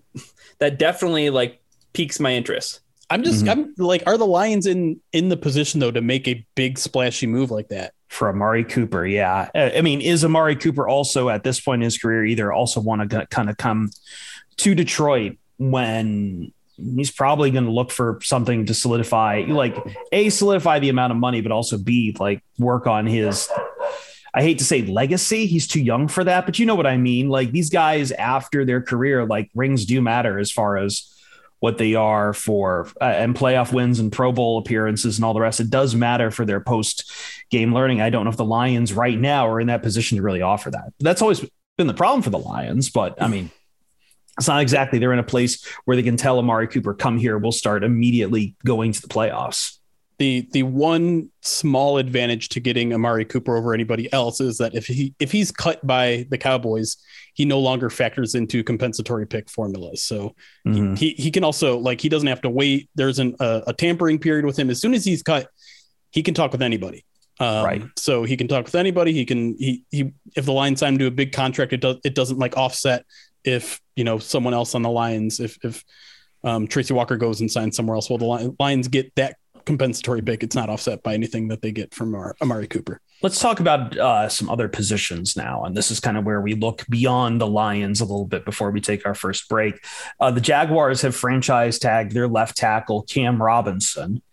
that 0.57 0.79
definitely 0.79 1.29
like 1.29 1.62
piques 1.93 2.19
my 2.19 2.33
interest. 2.33 2.81
I'm 3.10 3.24
just. 3.24 3.46
Mhm. 3.46 3.51
I'm 3.51 3.74
like, 3.78 4.04
are 4.06 4.18
the 4.18 4.25
Lions 4.25 4.66
in 4.66 5.00
in 5.13 5.30
the 5.30 5.38
position 5.38 5.80
though 5.80 5.92
to 5.92 6.01
make 6.01 6.28
a 6.28 6.46
big 6.56 6.78
splashy 6.78 7.28
move 7.28 7.51
like 7.51 7.70
that? 7.70 7.94
for 8.10 8.28
Amari 8.30 8.63
Cooper. 8.63 9.06
Yeah. 9.06 9.50
Uh, 9.54 9.70
I 9.75 9.82
mean, 9.82 10.01
is 10.01 10.25
Amari 10.25 10.56
Cooper 10.56 10.88
also 10.88 11.30
at 11.30 11.44
this 11.44 11.60
point 11.60 11.82
in 11.82 11.86
his 11.86 11.98
career 12.00 12.25
either 12.25 12.51
also 12.51 12.82
want 12.82 13.08
to 13.08 13.28
kind 13.28 13.51
of 13.51 13.58
come 13.58 13.92
to 14.58 14.74
Detroit 14.74 15.38
when 15.60 16.51
he's 16.96 17.12
probably 17.12 17.51
going 17.51 17.66
to 17.66 17.72
look 17.72 17.92
for 17.92 18.20
something 18.24 18.66
to 18.66 18.74
solidify, 18.74 19.46
like 19.48 19.78
A, 20.12 20.30
solidify 20.30 20.80
the 20.80 20.89
amount 20.89 21.12
of 21.12 21.18
money, 21.18 21.42
but 21.42 21.51
also 21.51 21.78
B, 21.78 22.16
like 22.20 22.44
work 22.58 22.88
on 22.88 23.06
his. 23.06 23.48
I 24.34 24.42
hate 24.42 24.58
to 24.58 24.66
say 24.66 24.82
legacy. 24.82 25.46
He's 25.46 25.68
too 25.68 25.82
young 25.82 26.08
for 26.08 26.24
that, 26.24 26.46
but 26.46 26.58
you 26.58 26.66
know 26.66 26.75
what 26.75 26.88
I 26.88 26.98
mean. 26.98 27.30
Like 27.30 27.51
these 27.51 27.70
guys 27.70 28.12
after 28.12 28.66
their 28.66 28.82
career, 28.82 29.25
like 29.25 29.51
rings 29.54 29.86
do 29.86 30.01
matter 30.01 30.39
as 30.39 30.51
far 30.51 30.78
as 30.78 31.13
what 31.60 31.78
they 31.78 31.96
are 31.96 32.34
for 32.34 32.88
uh, 33.01 33.06
and 33.06 33.36
playoff 33.36 33.74
wins 33.74 34.00
and 34.00 34.12
Pro 34.12 34.32
Bowl 34.32 34.58
appearances 34.58 35.18
and 35.18 35.25
all 35.25 35.34
the 35.34 35.42
rest. 35.42 35.60
It 35.60 35.70
does 35.70 35.96
matter 35.96 36.32
for 36.32 36.46
their 36.46 36.60
post 36.60 37.12
game 37.50 37.74
learning. 37.74 38.01
I 38.01 38.10
don't 38.10 38.24
know 38.24 38.32
if 38.32 38.38
the 38.38 38.46
Lions 38.46 38.94
right 38.94 39.20
now 39.20 39.48
are 39.48 39.60
in 39.60 39.68
that 39.68 39.84
position 39.84 40.18
to 40.18 40.24
really 40.24 40.42
offer 40.42 40.72
that. 40.72 40.94
That's 41.00 41.22
always 41.22 41.46
been 41.78 41.88
the 41.88 41.94
problem 41.94 42.22
for 42.22 42.30
the 42.30 42.39
Lions, 42.39 42.89
but 42.89 43.22
I 43.22 43.28
mean, 43.28 43.51
it's 44.38 44.48
not 44.48 44.62
exactly 44.62 45.00
they're 45.00 45.12
in 45.12 45.20
a 45.20 45.24
place 45.24 45.66
where 45.84 45.98
they 45.98 46.04
can 46.04 46.16
tell 46.16 46.39
Amari 46.39 46.68
Cooper, 46.68 46.94
come 46.94 47.18
here, 47.18 47.38
we'll 47.38 47.51
start 47.51 47.84
immediately 47.84 48.56
going 48.66 48.94
to 48.94 49.01
the 49.01 49.10
playoffs. 49.10 49.78
The 50.20 50.48
the 50.52 50.64
one 50.64 51.30
small 51.42 51.98
advantage 51.98 52.50
to 52.50 52.60
getting 52.60 52.94
Amari 52.94 53.26
Cooper 53.26 53.58
over 53.58 53.74
anybody 53.74 54.12
else 54.14 54.40
is 54.42 54.58
that 54.60 54.76
if 54.76 54.86
he 54.86 55.16
if 55.20 55.32
he's 55.32 55.52
cut 55.52 55.86
by 55.86 56.28
the 56.30 56.38
Cowboys, 56.38 56.98
he 57.34 57.46
no 57.46 57.60
longer 57.60 57.90
factors 57.90 58.36
into 58.36 58.64
compensatory 58.64 59.26
pick 59.26 59.50
formulas. 59.50 60.04
So 60.04 60.36
Mhm. 60.68 60.98
he 60.98 61.12
he 61.18 61.32
can 61.32 61.44
also 61.44 61.78
like 61.80 62.02
he 62.02 62.10
doesn't 62.10 62.28
have 62.28 62.42
to 62.42 62.50
wait. 62.50 62.90
There's 62.96 63.18
an, 63.20 63.36
a, 63.40 63.64
a 63.68 63.74
tampering 63.74 64.20
period 64.20 64.46
with 64.46 64.60
him. 64.60 64.70
As 64.70 64.80
soon 64.82 64.94
as 64.94 65.04
he's 65.06 65.24
cut, 65.24 65.48
he 66.12 66.22
can 66.22 66.34
talk 66.34 66.52
with 66.52 66.62
anybody. 66.62 67.06
Um, 67.40 67.66
Right. 67.66 67.82
So 67.96 68.26
he 68.26 68.36
can 68.36 68.48
talk 68.50 68.66
with 68.66 68.76
anybody. 68.76 69.14
He 69.14 69.26
can 69.26 69.56
he 69.58 69.84
he 69.90 70.12
if 70.36 70.46
the 70.46 70.52
Lions 70.54 70.80
sign 70.82 70.94
him 70.94 71.00
to 71.00 71.06
a 71.08 71.12
big 71.12 71.32
contract, 71.32 71.72
it 71.74 71.80
does 71.82 71.96
it 72.04 72.14
doesn't 72.14 72.38
like 72.38 72.58
offset 72.58 73.06
if 73.46 73.80
you 73.96 74.04
know 74.04 74.20
someone 74.20 74.54
else 74.54 74.76
on 74.76 74.82
the 74.82 74.90
Lions 74.90 75.40
if 75.40 75.58
if 75.64 75.84
um, 76.44 76.68
Tracy 76.68 76.94
Walker 76.94 77.16
goes 77.18 77.40
and 77.42 77.50
signs 77.50 77.76
somewhere 77.76 77.96
else. 77.96 78.10
Well, 78.10 78.18
the 78.18 78.56
Lions 78.60 78.88
get 78.90 79.14
that 79.16 79.38
compensatory 79.70 80.24
pick. 80.24 80.42
It's 80.42 80.56
not 80.56 80.68
offset 80.68 81.04
by 81.04 81.14
anything 81.14 81.48
that 81.50 81.62
they 81.62 81.72
get 81.72 81.94
from 81.94 82.16
Amari, 82.16 82.34
Amari 82.42 82.68
Cooper. 82.68 83.00
Let's 83.22 83.40
talk 83.40 83.60
about 83.60 83.96
uh, 83.96 84.28
some 84.28 84.50
other 84.50 84.68
positions 84.68 85.38
now. 85.38 85.64
And 85.64 85.78
this 85.78 85.92
is 85.92 86.00
kind 86.00 86.18
of 86.18 86.26
where 86.26 86.42
we 86.42 86.56
look 86.56 86.88
beyond 86.90 87.40
the 87.40 87.46
Lions 87.46 88.02
a 88.02 88.06
little 88.06 88.26
bit 88.26 88.46
before 88.46 88.72
we 88.72 88.82
take 88.82 89.06
our 89.06 89.14
first 89.14 89.48
break. 89.48 89.76
Uh, 90.20 90.32
the 90.32 90.42
Jaguars 90.42 91.04
have 91.04 91.16
franchise 91.16 91.78
tagged 91.78 92.14
their 92.14 92.28
left 92.28 92.58
tackle, 92.58 93.04
Cam 93.04 93.40
Robinson. 93.40 94.24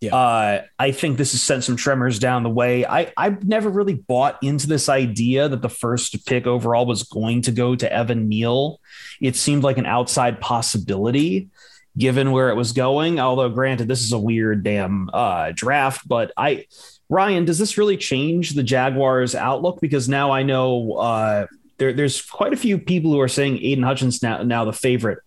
Yeah. 0.00 0.14
Uh, 0.14 0.62
I 0.78 0.92
think 0.92 1.18
this 1.18 1.32
has 1.32 1.42
sent 1.42 1.64
some 1.64 1.74
tremors 1.74 2.20
down 2.20 2.44
the 2.44 2.50
way. 2.50 2.86
I, 2.86 3.12
I've 3.16 3.42
never 3.42 3.70
really 3.70 3.94
bought 3.94 4.40
into 4.44 4.68
this 4.68 4.88
idea 4.88 5.48
that 5.48 5.62
the 5.62 5.68
first 5.68 6.24
pick 6.24 6.46
overall 6.46 6.86
was 6.86 7.02
going 7.02 7.42
to 7.42 7.50
go 7.50 7.74
to 7.74 7.92
Evan 7.92 8.28
Neal. 8.28 8.80
It 9.20 9.34
seemed 9.34 9.64
like 9.64 9.78
an 9.78 9.86
outside 9.86 10.40
possibility 10.40 11.48
given 11.96 12.32
where 12.32 12.50
it 12.50 12.56
was 12.56 12.72
going. 12.72 13.20
Although, 13.20 13.48
granted, 13.50 13.88
this 13.88 14.02
is 14.02 14.12
a 14.12 14.18
weird 14.18 14.62
damn 14.62 15.10
uh, 15.12 15.52
draft, 15.54 16.06
but 16.06 16.32
I, 16.36 16.66
Ryan, 17.08 17.44
does 17.44 17.58
this 17.58 17.78
really 17.78 17.96
change 17.96 18.50
the 18.50 18.62
Jaguars' 18.62 19.34
outlook? 19.34 19.80
Because 19.80 20.08
now 20.08 20.30
I 20.30 20.42
know 20.42 20.92
uh, 20.94 21.46
there, 21.78 21.92
there's 21.92 22.22
quite 22.22 22.52
a 22.52 22.56
few 22.56 22.78
people 22.78 23.12
who 23.12 23.20
are 23.20 23.28
saying 23.28 23.58
Aidan 23.58 23.84
Hutchins 23.84 24.22
now, 24.22 24.42
now 24.42 24.64
the 24.64 24.72
favorite 24.72 25.20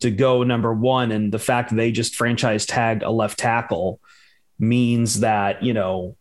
to 0.00 0.10
go 0.10 0.42
number 0.42 0.72
one, 0.72 1.12
and 1.12 1.32
the 1.32 1.38
fact 1.38 1.70
that 1.70 1.76
they 1.76 1.92
just 1.92 2.16
franchise 2.16 2.66
tagged 2.66 3.02
a 3.02 3.10
left 3.10 3.38
tackle 3.38 4.00
means 4.58 5.20
that 5.20 5.62
you 5.62 5.72
know 5.72 6.16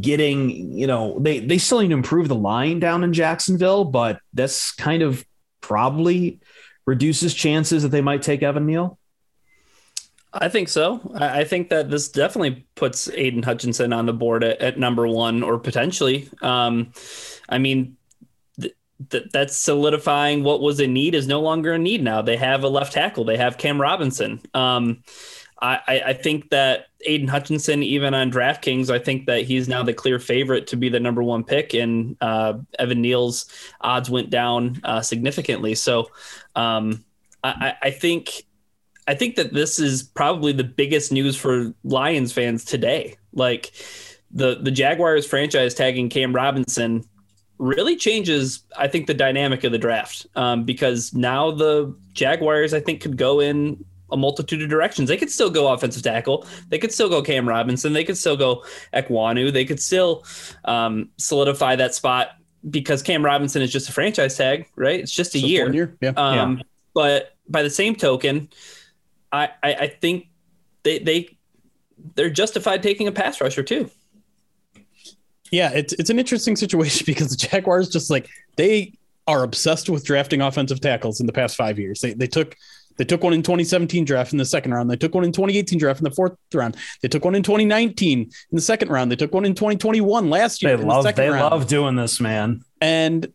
getting 0.00 0.50
you 0.76 0.86
know 0.86 1.18
they 1.20 1.38
they 1.38 1.58
still 1.58 1.80
need 1.80 1.88
to 1.88 1.94
improve 1.94 2.28
the 2.28 2.34
line 2.34 2.80
down 2.80 3.04
in 3.04 3.12
Jacksonville, 3.12 3.84
but 3.84 4.20
this 4.32 4.72
kind 4.72 5.02
of 5.02 5.24
probably 5.60 6.40
reduces 6.86 7.34
chances 7.34 7.82
that 7.82 7.88
they 7.88 8.02
might 8.02 8.22
take 8.22 8.42
Evan 8.42 8.66
Neal. 8.66 8.98
I 10.36 10.48
think 10.48 10.68
so. 10.68 11.00
I, 11.14 11.44
think 11.44 11.70
that 11.70 11.90
this 11.90 12.08
definitely 12.08 12.66
puts 12.74 13.08
Aidan 13.08 13.44
Hutchinson 13.44 13.92
on 13.92 14.06
the 14.06 14.12
board 14.12 14.42
at, 14.42 14.60
at 14.60 14.78
number 14.78 15.06
one 15.06 15.44
or 15.44 15.58
potentially. 15.60 16.28
Um, 16.42 16.92
I 17.48 17.58
mean, 17.58 17.96
th- 18.60 18.74
th- 19.10 19.26
that's 19.32 19.56
solidifying 19.56 20.42
what 20.42 20.60
was 20.60 20.80
a 20.80 20.88
need 20.88 21.14
is 21.14 21.28
no 21.28 21.40
longer 21.40 21.72
a 21.72 21.78
need 21.78 22.02
now. 22.02 22.20
They 22.20 22.36
have 22.36 22.64
a 22.64 22.68
left 22.68 22.92
tackle. 22.92 23.24
They 23.24 23.36
have 23.36 23.58
Cam 23.58 23.80
Robinson. 23.80 24.40
Um, 24.54 25.04
I, 25.62 26.02
I 26.06 26.12
think 26.12 26.50
that 26.50 26.88
Aidan 27.06 27.28
Hutchinson, 27.28 27.82
even 27.82 28.12
on 28.12 28.30
DraftKings, 28.30 28.90
I 28.90 28.98
think 28.98 29.26
that 29.26 29.42
he's 29.42 29.66
now 29.66 29.82
the 29.82 29.94
clear 29.94 30.18
favorite 30.18 30.66
to 30.66 30.76
be 30.76 30.90
the 30.90 31.00
number 31.00 31.22
one 31.22 31.42
pick, 31.42 31.72
and 31.72 32.16
uh, 32.20 32.54
Evan 32.78 33.00
Neal's 33.00 33.46
odds 33.80 34.10
went 34.10 34.28
down 34.28 34.80
uh, 34.84 35.00
significantly. 35.00 35.74
So 35.74 36.10
um, 36.54 37.04
I, 37.42 37.74
I 37.80 37.90
think 37.92 38.44
I 39.06 39.14
think 39.14 39.36
that 39.36 39.52
this 39.52 39.78
is 39.78 40.02
probably 40.02 40.52
the 40.52 40.64
biggest 40.64 41.12
news 41.12 41.36
for 41.36 41.72
Lions 41.84 42.32
fans 42.32 42.64
today. 42.64 43.16
Like 43.32 43.72
the 44.30 44.56
the 44.56 44.70
Jaguars 44.70 45.26
franchise 45.26 45.74
tagging 45.74 46.08
Cam 46.08 46.34
Robinson 46.34 47.04
really 47.58 47.96
changes, 47.96 48.64
I 48.76 48.88
think, 48.88 49.06
the 49.06 49.14
dynamic 49.14 49.62
of 49.64 49.72
the 49.72 49.78
draft 49.78 50.26
um, 50.34 50.64
because 50.64 51.14
now 51.14 51.50
the 51.50 51.94
Jaguars, 52.12 52.74
I 52.74 52.80
think, 52.80 53.00
could 53.00 53.16
go 53.16 53.40
in 53.40 53.84
a 54.10 54.16
multitude 54.16 54.62
of 54.62 54.68
directions. 54.68 55.08
They 55.08 55.16
could 55.16 55.30
still 55.30 55.50
go 55.50 55.72
offensive 55.72 56.02
tackle. 56.02 56.46
They 56.68 56.78
could 56.78 56.92
still 56.92 57.08
go 57.08 57.22
Cam 57.22 57.48
Robinson. 57.48 57.92
They 57.92 58.04
could 58.04 58.16
still 58.18 58.36
go 58.36 58.64
Ekwonu. 58.92 59.52
They 59.52 59.64
could 59.64 59.80
still 59.80 60.24
um, 60.64 61.10
solidify 61.18 61.76
that 61.76 61.94
spot 61.94 62.30
because 62.70 63.02
Cam 63.02 63.24
Robinson 63.24 63.62
is 63.62 63.72
just 63.72 63.88
a 63.88 63.92
franchise 63.92 64.36
tag, 64.36 64.68
right? 64.76 65.00
It's 65.00 65.12
just 65.12 65.34
a 65.34 65.38
Just 65.38 65.48
year. 65.48 65.72
year, 65.72 65.96
yeah. 66.00 66.12
Um, 66.16 66.62
But 66.94 67.36
by 67.48 67.62
the 67.62 67.70
same 67.70 67.94
token, 67.94 68.48
I, 69.34 69.48
I, 69.62 69.74
I 69.74 69.88
think 69.88 70.28
they 70.82 70.98
they 70.98 71.36
they're 72.14 72.30
justified 72.30 72.82
taking 72.82 73.08
a 73.08 73.12
pass 73.12 73.40
rusher 73.40 73.62
too. 73.62 73.90
Yeah, 75.50 75.70
it's 75.72 75.92
it's 75.94 76.10
an 76.10 76.18
interesting 76.18 76.56
situation 76.56 77.04
because 77.06 77.30
the 77.30 77.36
Jaguars 77.36 77.88
just 77.88 78.10
like 78.10 78.28
they 78.56 78.94
are 79.26 79.42
obsessed 79.42 79.88
with 79.88 80.04
drafting 80.04 80.40
offensive 80.42 80.80
tackles 80.80 81.20
in 81.20 81.26
the 81.26 81.32
past 81.32 81.56
five 81.56 81.78
years. 81.78 82.00
They 82.00 82.12
they 82.14 82.26
took 82.26 82.56
they 82.96 83.04
took 83.04 83.24
one 83.24 83.32
in 83.32 83.42
2017 83.42 84.04
draft 84.04 84.32
in 84.32 84.38
the 84.38 84.44
second 84.44 84.72
round. 84.72 84.88
They 84.88 84.96
took 84.96 85.14
one 85.14 85.24
in 85.24 85.32
2018 85.32 85.78
draft 85.78 85.98
in 86.00 86.04
the 86.04 86.12
fourth 86.12 86.36
round. 86.52 86.76
They 87.02 87.08
took 87.08 87.24
one 87.24 87.34
in 87.34 87.42
2019 87.42 88.20
in 88.20 88.30
the 88.52 88.60
second 88.60 88.88
round. 88.88 89.10
They 89.10 89.16
took 89.16 89.34
one 89.34 89.44
in 89.44 89.54
2021 89.54 90.30
last 90.30 90.62
year 90.62 90.76
They 90.76 90.82
in 90.82 90.88
the 90.88 90.94
love 90.94 91.02
second 91.04 91.24
they 91.24 91.30
round. 91.30 91.50
love 91.50 91.66
doing 91.66 91.96
this, 91.96 92.20
man. 92.20 92.62
And 92.80 93.32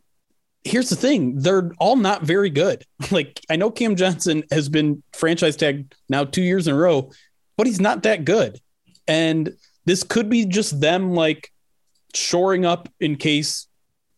here's 0.64 0.90
the 0.90 0.96
thing 0.96 1.40
they're 1.40 1.72
all 1.80 1.96
not 1.96 2.24
very 2.24 2.50
good. 2.50 2.86
Like, 3.12 3.42
I 3.50 3.56
know 3.56 3.72
Cam 3.72 3.96
Johnson 3.96 4.44
has 4.52 4.70
been 4.70 5.02
franchise 5.14 5.56
tagged 5.56 5.96
now 6.10 6.26
two 6.26 6.44
years 6.44 6.68
in 6.68 6.76
a 6.76 6.78
row, 6.78 7.12
but 7.58 7.66
he's 7.66 7.80
not 7.80 8.04
that 8.04 8.26
good. 8.26 8.60
And 9.08 9.54
this 9.86 10.04
could 10.04 10.30
be 10.30 10.46
just 10.46 10.80
them 10.80 11.16
like 11.16 11.52
shoring 12.14 12.66
up 12.66 12.90
in 13.00 13.16
case 13.16 13.68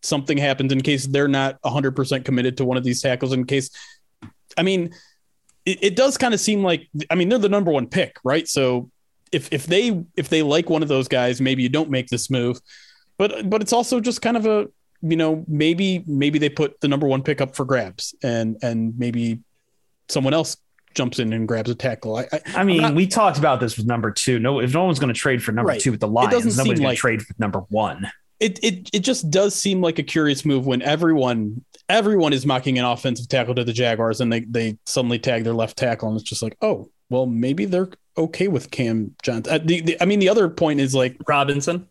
something 0.02 0.38
happens, 0.38 0.74
in 0.74 0.82
case 0.82 1.06
they're 1.06 1.28
not 1.28 1.62
100% 1.62 2.26
committed 2.26 2.58
to 2.58 2.66
one 2.66 2.76
of 2.76 2.84
these 2.84 3.02
tackles, 3.02 3.32
in 3.32 3.46
case, 3.46 3.70
I 4.58 4.64
mean, 4.64 4.94
it, 5.66 5.84
it 5.84 5.96
does 5.96 6.18
kind 6.18 6.34
of 6.34 6.40
seem 6.40 6.64
like, 6.64 6.90
I 7.10 7.16
mean, 7.16 7.30
they're 7.30 7.38
the 7.38 7.50
number 7.50 7.72
one 7.72 7.88
pick, 7.88 8.18
right? 8.24 8.48
So 8.48 8.90
if, 9.32 9.48
if 9.54 9.68
they, 9.68 10.04
if 10.18 10.28
they 10.28 10.42
like 10.42 10.70
one 10.70 10.82
of 10.82 10.90
those 10.90 11.08
guys, 11.08 11.40
maybe 11.40 11.64
you 11.64 11.70
don't 11.70 11.90
make 11.90 12.08
this 12.08 12.30
move 12.30 12.60
but 13.22 13.48
but 13.48 13.62
it's 13.62 13.72
also 13.72 14.00
just 14.00 14.20
kind 14.20 14.36
of 14.36 14.48
a 14.48 14.68
you 15.02 15.16
know 15.16 15.44
maybe 15.48 16.04
maybe 16.08 16.40
they 16.40 16.50
put 16.50 16.80
the 16.82 16.88
number 16.88 17.08
one 17.08 17.24
pick 17.24 17.42
up 17.42 17.56
for 17.56 17.66
grabs 17.66 18.14
and 18.24 18.58
and 18.62 18.98
maybe 18.98 19.40
someone 20.10 20.34
else 20.34 20.58
jumps 20.94 21.20
in 21.20 21.32
and 21.32 21.48
grabs 21.48 21.70
a 21.70 21.76
tackle. 21.76 22.18
I, 22.18 22.28
I, 22.34 22.42
I 22.58 22.64
mean, 22.66 22.82
not- 22.82 22.96
we 22.96 23.08
talked 23.08 23.38
about 23.38 23.62
this 23.62 23.78
with 23.78 23.86
number 23.88 24.12
two. 24.12 24.40
No, 24.40 24.60
if 24.60 24.74
no 24.74 24.84
one's 24.84 25.00
going 25.00 25.14
to 25.14 25.18
trade 25.18 25.42
for 25.42 25.54
number 25.54 25.70
Right. 25.70 25.80
two 25.80 25.92
with 25.92 26.02
the 26.02 26.08
doesn't 26.08 26.32
Lions, 26.32 26.44
seem 26.56 26.58
nobody's 26.58 26.80
going 26.80 26.88
like- 26.90 26.98
to 26.98 27.02
trade 27.02 27.22
for 27.22 27.34
number 27.40 27.60
one. 27.70 28.12
it 28.42 28.60
it 28.64 28.90
it 28.92 29.00
just 29.00 29.30
does 29.32 29.56
seem 29.56 29.82
like 29.82 30.00
a 30.00 30.04
curious 30.04 30.44
move 30.46 30.66
when 30.66 30.82
everyone 30.82 31.64
everyone 31.88 32.34
is 32.34 32.46
mocking 32.46 32.78
an 32.80 32.86
offensive 32.86 33.28
tackle 33.30 33.56
to 33.56 33.64
the 33.64 33.74
Jaguars 33.74 34.20
and 34.22 34.32
they 34.34 34.42
they 34.42 34.78
suddenly 34.86 35.20
tag 35.20 35.44
their 35.44 35.54
left 35.54 35.78
tackle 35.78 36.10
and 36.10 36.20
it's 36.20 36.28
just 36.30 36.42
like 36.42 36.58
oh 36.62 36.90
well 37.10 37.26
maybe 37.26 37.66
they're 37.66 37.90
okay 38.18 38.48
with 38.50 38.72
Cam 38.72 39.16
Johnson. 39.24 39.54
Uh, 39.54 39.60
the, 39.64 39.82
the, 39.82 40.02
I 40.02 40.06
mean 40.06 40.20
the 40.20 40.30
other 40.30 40.50
point 40.50 40.80
is 40.82 40.94
like 40.96 41.18
Robinson. 41.28 41.88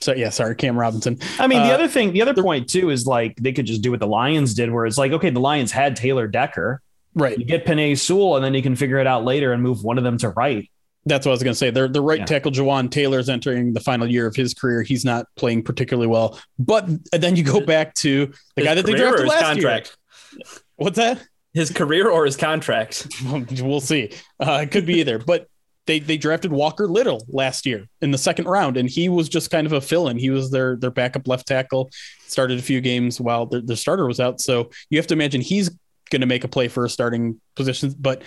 So 0.00 0.14
yeah 0.14 0.28
sorry 0.30 0.54
Cam 0.56 0.78
Robinson. 0.78 1.18
I 1.38 1.46
mean, 1.46 1.62
the 1.62 1.70
Uh, 1.70 1.74
other 1.74 1.88
thing, 1.88 2.12
the 2.12 2.22
other 2.22 2.34
point 2.42 2.68
too 2.68 2.90
is 2.90 3.06
like 3.06 3.36
they 3.36 3.52
could 3.52 3.66
just 3.66 3.82
do 3.82 3.90
what 3.90 4.00
the 4.00 4.06
Lions 4.06 4.54
did, 4.54 4.70
where 4.70 4.86
it's 4.86 4.98
like, 4.98 5.12
okay, 5.12 5.30
the 5.30 5.40
Lions 5.40 5.72
had 5.72 5.96
Taylor 5.96 6.26
Decker. 6.26 6.80
Right. 7.14 7.38
You 7.38 7.44
get 7.46 7.64
Penei 7.64 7.98
Sewell, 7.98 8.36
and 8.36 8.44
then 8.44 8.52
you 8.54 8.62
can 8.62 8.76
figure 8.76 8.98
it 8.98 9.06
out 9.06 9.24
later 9.24 9.52
and 9.52 9.62
move 9.62 9.82
one 9.82 9.96
of 9.96 10.04
them 10.04 10.18
to 10.18 10.28
right. 10.30 10.70
That's 11.06 11.24
what 11.24 11.30
I 11.30 11.34
was 11.34 11.42
going 11.42 11.52
to 11.54 11.58
say. 11.58 11.70
Their 11.70 11.88
the 11.88 12.02
right 12.02 12.18
Yeah. 12.18 12.24
tackle 12.26 12.50
Jawaan 12.52 12.90
Taylor's 12.90 13.28
entering 13.28 13.72
the 13.72 13.80
final 13.80 14.06
year 14.10 14.26
of 14.26 14.34
his 14.36 14.52
career. 14.54 14.82
He's 14.82 15.04
not 15.04 15.26
playing 15.36 15.62
particularly 15.62 16.08
well. 16.08 16.38
But 16.58 16.88
then 17.12 17.36
you 17.36 17.42
go 17.44 17.60
back 17.60 17.94
to 17.94 18.32
the 18.56 18.62
guy 18.62 18.74
that 18.74 18.84
they 18.84 18.92
drafted 18.94 19.28
last 19.28 19.44
contract. 19.44 19.96
year. 20.32 20.42
What's 20.76 20.96
that? 20.96 21.22
His 21.54 21.70
career 21.70 22.10
or 22.10 22.26
his 22.26 22.36
contract. 22.36 23.06
we'll 23.62 23.80
see. 23.80 24.10
Uh, 24.38 24.60
it 24.64 24.70
could 24.72 24.84
be 24.84 25.00
either. 25.00 25.18
But 25.18 25.48
they 25.86 25.98
they 26.00 26.16
drafted 26.16 26.52
Walker 26.52 26.86
Little 26.86 27.24
last 27.28 27.66
year 27.66 27.86
in 28.02 28.10
the 28.10 28.18
second 28.18 28.46
round, 28.46 28.76
and 28.76 28.88
he 28.88 29.08
was 29.08 29.28
just 29.28 29.50
kind 29.50 29.66
of 29.66 29.72
a 29.72 29.80
fill-in. 29.80 30.18
He 30.18 30.30
was 30.30 30.50
their 30.50 30.76
their 30.76 30.90
backup 30.90 31.28
left 31.28 31.46
tackle. 31.46 31.90
Started 32.26 32.58
a 32.58 32.62
few 32.62 32.80
games 32.80 33.20
while 33.20 33.46
the, 33.46 33.60
their 33.60 33.76
starter 33.76 34.06
was 34.06 34.20
out. 34.20 34.40
So 34.40 34.70
you 34.90 34.98
have 34.98 35.06
to 35.08 35.14
imagine 35.14 35.40
he's 35.40 35.70
going 36.10 36.20
to 36.20 36.26
make 36.26 36.44
a 36.44 36.48
play 36.48 36.68
for 36.68 36.84
a 36.84 36.90
starting 36.90 37.40
position. 37.54 37.94
But 37.98 38.22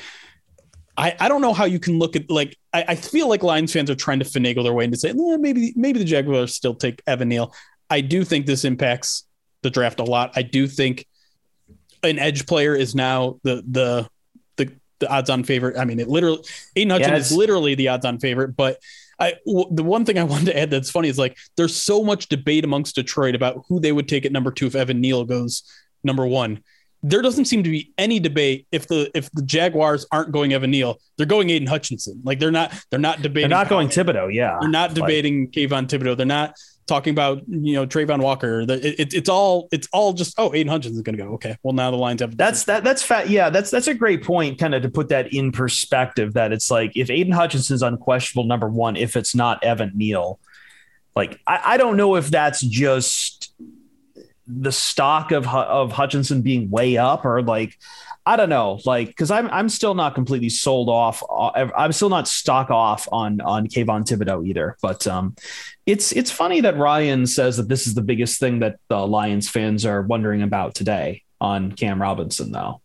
I, 0.98 1.16
I 1.20 1.30
don't 1.30 1.42
know 1.42 1.54
how 1.54 1.66
you 1.66 1.80
can 1.80 2.00
look 2.00 2.16
at 2.16 2.30
like 2.30 2.58
I, 2.74 2.86
I 2.90 2.96
feel 2.96 3.28
like 3.28 3.44
Lions 3.44 3.72
fans 3.74 3.90
are 3.90 3.96
trying 3.96 4.20
to 4.20 4.26
finagle 4.26 4.64
their 4.64 4.74
way 4.74 4.86
into 4.86 4.98
saying 4.98 5.16
"Eh, 5.20 5.38
maybe 5.38 5.74
maybe 5.76 6.00
the 6.00 6.06
Jaguars 6.06 6.56
still 6.56 6.76
take 6.76 7.02
Evan 7.08 7.30
Neal. 7.30 7.54
I 7.90 8.02
do 8.02 8.24
think 8.24 8.46
this 8.46 8.66
impacts 8.66 9.26
the 9.64 9.70
draft 9.70 10.00
a 10.00 10.04
lot. 10.04 10.32
I 10.36 10.44
do 10.44 10.68
think 10.68 11.06
an 12.04 12.20
edge 12.20 12.46
player 12.46 12.76
is 12.76 12.96
now 12.96 13.40
the 13.44 13.64
the 13.70 14.10
the, 15.00 15.10
odds 15.10 15.30
on 15.30 15.44
favorite. 15.44 15.78
I 15.78 15.86
mean, 15.86 16.00
it 16.00 16.08
literally 16.08 16.44
Aidan 16.76 16.92
Hutchinson 16.92 17.14
Yeah, 17.14 17.20
is 17.20 17.32
literally 17.32 17.76
the 17.76 17.88
odds 17.90 18.06
on 18.06 18.20
favorite. 18.20 18.56
But 18.56 18.78
I 19.20 19.34
w- 19.46 19.68
the 19.72 19.84
one 19.84 20.06
thing 20.06 20.18
I 20.18 20.24
wanted 20.32 20.46
to 20.46 20.58
add 20.58 20.70
that's 20.72 20.92
funny 20.92 21.10
is 21.10 21.18
like 21.18 21.38
there's 21.58 21.76
so 21.76 22.04
much 22.04 22.28
debate 22.30 22.64
amongst 22.64 22.96
Detroit 22.96 23.36
about 23.36 23.64
who 23.68 23.80
they 23.80 23.92
would 23.92 24.08
take 24.08 24.26
at 24.26 24.32
number 24.32 24.52
two 24.52 24.68
if 24.68 24.76
Evan 24.76 25.02
Neal 25.02 25.26
goes 25.26 25.64
number 26.04 26.26
one. 26.26 26.64
There 27.02 27.22
doesn't 27.22 27.46
seem 27.46 27.64
to 27.64 27.70
be 27.70 27.94
any 27.98 28.20
debate 28.20 28.68
if 28.74 28.88
the 28.88 29.10
if 29.16 29.32
the 29.32 29.42
Jaguars 29.42 30.06
aren't 30.12 30.34
going 30.34 30.52
Evan 30.52 30.72
Neal, 30.72 31.00
they're 31.18 31.26
going 31.26 31.50
Aidan 31.50 31.68
Hutchinson. 31.70 32.22
Like 32.26 32.40
they're 32.40 32.52
not 32.52 32.74
they're 32.90 33.00
not 33.00 33.22
debating. 33.22 33.50
They're 33.50 33.58
not 33.58 33.70
going 33.70 33.88
Thibodeaux, 33.88 34.34
yeah. 34.34 34.58
They're 34.60 34.70
not 34.70 34.90
Like, 34.90 34.96
debating 34.96 35.50
Kayvon 35.50 35.88
Thibodeaux. 35.88 36.18
They're 36.18 36.26
not 36.26 36.56
talking 36.90 37.12
about 37.12 37.42
you 37.48 37.74
know 37.76 37.88
Travon 37.88 38.20
Walker. 38.22 38.66
The, 38.66 38.74
it, 38.86 39.00
it- 39.00 39.14
it's 39.14 39.30
all 39.30 39.70
it's 39.72 39.88
all 39.94 40.12
just 40.12 40.34
oh 40.38 40.54
Aidan 40.54 40.68
Hutchinson's 40.70 41.04
going 41.04 41.18
to 41.18 41.24
go. 41.24 41.30
Okay, 41.36 41.56
well 41.64 41.74
now 41.74 41.90
the 41.92 41.98
lines 41.98 42.20
have 42.22 42.36
That's 42.36 42.66
that. 42.66 42.84
That's 42.84 43.02
fat. 43.02 43.30
Yeah, 43.30 43.50
that's 43.50 43.72
that's 43.72 43.88
a 43.88 43.94
great 43.94 44.24
point. 44.24 44.60
Kind 44.60 44.76
of 44.76 44.82
to 44.82 44.90
put 44.90 45.08
that 45.10 45.34
in 45.34 45.54
perspective. 45.54 46.34
That 46.34 46.52
it's 46.52 46.70
like 46.70 46.92
if 46.96 47.10
Aidan 47.10 47.32
Hutchinson's 47.34 47.82
unquestionable 47.84 48.48
number 48.48 48.68
one, 48.68 48.98
if 48.98 49.16
it's 49.16 49.34
not 49.34 49.64
Evan 49.64 49.92
Neal, 49.96 50.40
like 51.16 51.40
I, 51.48 51.62
I 51.64 51.78
don't 51.78 51.96
know 51.96 52.16
if 52.16 52.30
that's 52.30 52.60
just 52.62 53.54
the 54.48 54.72
stock 54.72 55.32
of 55.32 55.48
of 55.48 55.92
Hutchinson 55.92 56.42
being 56.42 56.70
way 56.72 56.98
up 56.98 57.24
or 57.24 57.42
like 57.44 57.78
I 58.26 58.36
don't 58.36 58.50
know, 58.50 58.80
like 58.86 59.08
because 59.08 59.32
I'm 59.32 59.48
I'm 59.50 59.70
still 59.70 59.96
not 59.96 60.14
completely 60.14 60.50
sold 60.50 60.88
off. 60.90 61.24
uh, 61.32 61.68
I'm 61.76 61.92
still 61.94 62.10
not 62.10 62.28
stock 62.28 62.70
off 62.70 63.08
on 63.12 63.42
on 63.42 63.68
Kayvon 63.68 64.06
Thibodeaux 64.06 64.46
either. 64.48 64.78
But 64.84 65.08
um, 65.08 65.36
it's 65.90 66.12
it's 66.12 66.30
funny 66.30 66.62
that 66.62 66.78
Ryan 66.78 67.26
says 67.26 67.58
that 67.58 67.68
this 67.68 67.88
is 67.88 67.96
the 67.96 68.04
biggest 68.04 68.40
thing 68.40 68.60
that 68.60 68.80
the 68.90 69.08
Lions 69.08 69.50
fans 69.50 69.86
are 69.86 70.04
wondering 70.04 70.44
about 70.44 70.76
today 70.76 71.24
on 71.42 71.72
Cam 71.72 72.00
Robinson, 72.00 72.52
though. 72.52 72.82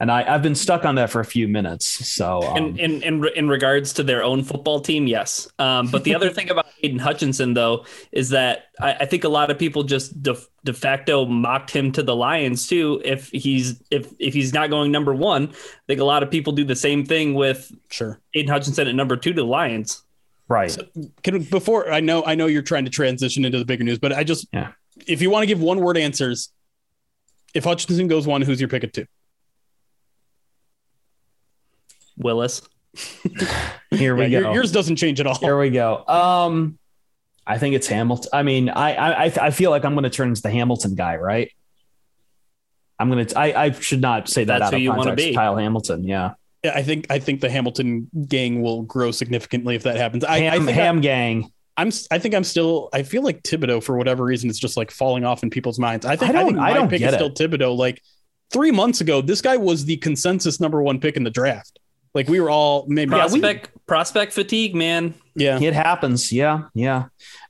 And 0.00 0.12
I, 0.12 0.32
I've 0.32 0.42
been 0.42 0.54
stuck 0.54 0.84
on 0.84 0.94
that 0.94 1.10
for 1.10 1.20
a 1.20 1.24
few 1.24 1.48
minutes. 1.48 1.86
So 2.08 2.40
um, 2.42 2.56
in, 2.56 2.78
in 2.78 3.02
in 3.02 3.28
in 3.36 3.48
regards 3.48 3.92
to 3.94 4.02
their 4.02 4.22
own 4.22 4.44
football 4.44 4.80
team, 4.80 5.06
yes. 5.06 5.46
Um, 5.58 5.88
but 5.88 6.04
the 6.04 6.14
other 6.14 6.30
thing 6.36 6.48
about 6.48 6.66
Aidan 6.82 7.00
Hutchinson, 7.00 7.52
though, 7.52 7.84
is 8.12 8.30
that 8.30 8.68
I, 8.80 8.94
I 8.94 9.04
think 9.04 9.24
a 9.24 9.28
lot 9.28 9.50
of 9.50 9.58
people 9.58 9.82
just 9.82 10.22
de, 10.22 10.36
de 10.64 10.72
facto 10.72 11.26
mocked 11.26 11.70
him 11.70 11.92
to 11.92 12.02
the 12.02 12.16
Lions 12.16 12.66
too. 12.66 13.02
If 13.04 13.28
he's 13.28 13.82
if 13.90 14.10
if 14.18 14.32
he's 14.32 14.54
not 14.54 14.70
going 14.70 14.90
number 14.90 15.14
one, 15.14 15.48
I 15.48 15.86
think 15.86 16.00
a 16.00 16.04
lot 16.04 16.22
of 16.22 16.30
people 16.30 16.54
do 16.54 16.64
the 16.64 16.76
same 16.76 17.04
thing 17.04 17.34
with 17.34 17.70
sure. 17.90 18.20
Aidan 18.32 18.52
Hutchinson 18.52 18.88
at 18.88 18.94
number 18.94 19.16
two 19.16 19.34
to 19.34 19.42
the 19.42 19.46
Lions. 19.46 20.02
Right. 20.48 20.76
Can 21.22 21.42
before 21.44 21.90
I 21.92 22.00
know 22.00 22.24
I 22.24 22.34
know 22.34 22.46
you're 22.46 22.62
trying 22.62 22.84
to 22.84 22.90
transition 22.90 23.44
into 23.44 23.58
the 23.58 23.64
bigger 23.64 23.84
news, 23.84 23.98
but 23.98 24.12
I 24.12 24.24
just 24.24 24.46
Yeah. 24.52 24.72
if 25.06 25.20
you 25.22 25.30
want 25.30 25.42
to 25.42 25.46
give 25.46 25.60
one 25.60 25.80
word 25.80 25.96
answers, 25.96 26.50
if 27.54 27.64
Hutchinson 27.64 28.08
goes 28.08 28.26
one, 28.26 28.42
who's 28.42 28.60
your 28.60 28.68
pick 28.68 28.84
at 28.84 28.92
two? 28.92 29.06
Willis. 32.16 32.62
Here 33.90 34.14
we 34.16 34.22
Yeah, 34.26 34.28
go. 34.28 34.38
your- 34.40 34.54
yours 34.54 34.72
doesn't 34.72 34.96
change 34.96 35.20
at 35.20 35.26
all. 35.26 35.36
Here 35.38 35.58
we 35.58 35.70
go. 35.70 36.04
Um, 36.06 36.78
I 37.46 37.58
think 37.58 37.74
it's 37.74 37.86
Hamilton. 37.86 38.30
I 38.32 38.42
mean, 38.42 38.68
I 38.68 38.94
I 38.94 39.24
I- 39.26 39.32
I 39.46 39.50
feel 39.50 39.70
like 39.70 39.84
I'm 39.84 39.94
going 39.94 40.04
to 40.04 40.10
turn 40.10 40.28
into 40.28 40.42
the 40.42 40.50
Hamilton 40.50 40.94
guy, 40.94 41.16
right? 41.16 41.50
I'm 43.00 43.08
gonna. 43.08 43.26
I, 43.36 43.52
I 43.52 43.70
should 43.70 44.00
not 44.00 44.28
say 44.28 44.42
that 44.44 44.58
That's 44.58 44.66
out 44.68 44.70
who 44.72 44.76
of 44.78 44.82
you 44.82 44.90
wanna 44.90 45.02
context. 45.10 45.28
be. 45.28 45.34
Kyle 45.34 45.56
Hamilton, 45.56 46.02
yeah. 46.02 46.32
Yeah, 46.64 46.72
I 46.74 46.82
think 46.82 47.06
I 47.10 47.18
think 47.18 47.40
the 47.40 47.50
Hamilton 47.50 48.08
gang 48.26 48.62
will 48.62 48.82
grow 48.82 49.10
significantly 49.10 49.74
if 49.76 49.84
that 49.84 49.96
happens. 49.96 50.24
I, 50.24 50.40
Ham, 50.40 50.52
I 50.62 50.64
think 50.64 50.70
ham 50.70 51.00
gang. 51.00 51.52
I'm 51.76 51.90
I 52.10 52.18
think 52.18 52.34
I'm 52.34 52.42
still 52.44 52.88
I 52.92 53.04
feel 53.04 53.22
like 53.22 53.42
Thibodeaux 53.44 53.82
for 53.82 53.96
whatever 53.96 54.24
reason 54.24 54.50
is 54.50 54.58
just 54.58 54.76
like 54.76 54.90
falling 54.90 55.24
off 55.24 55.44
in 55.44 55.50
people's 55.50 55.78
minds. 55.78 56.04
I 56.04 56.16
think 56.16 56.30
I, 56.30 56.32
don't, 56.32 56.42
I 56.42 56.44
think 56.46 56.56
my 56.58 56.70
I 56.70 56.74
don't 56.74 56.88
pick 56.88 56.98
get 56.98 57.10
is 57.10 57.14
still 57.14 57.28
it. 57.28 57.36
Thibodeaux. 57.36 57.76
Like 57.76 58.02
three 58.52 58.72
months 58.72 59.00
ago, 59.00 59.20
this 59.20 59.40
guy 59.40 59.56
was 59.56 59.84
the 59.84 59.96
consensus 59.98 60.58
number 60.58 60.82
one 60.82 60.98
pick 60.98 61.16
in 61.16 61.22
the 61.22 61.30
draft. 61.30 61.78
Like 62.14 62.28
we 62.28 62.40
were 62.40 62.50
all 62.50 62.86
maybe 62.88 63.10
yeah, 63.14 63.26
we- 63.26 63.40
Prospect 63.40 63.86
prospect 63.86 64.32
fatigue, 64.32 64.74
man. 64.74 65.14
yeah. 65.36 65.60
It 65.60 65.74
happens. 65.74 66.32
Yeah, 66.32 66.62
yeah. 66.74 67.04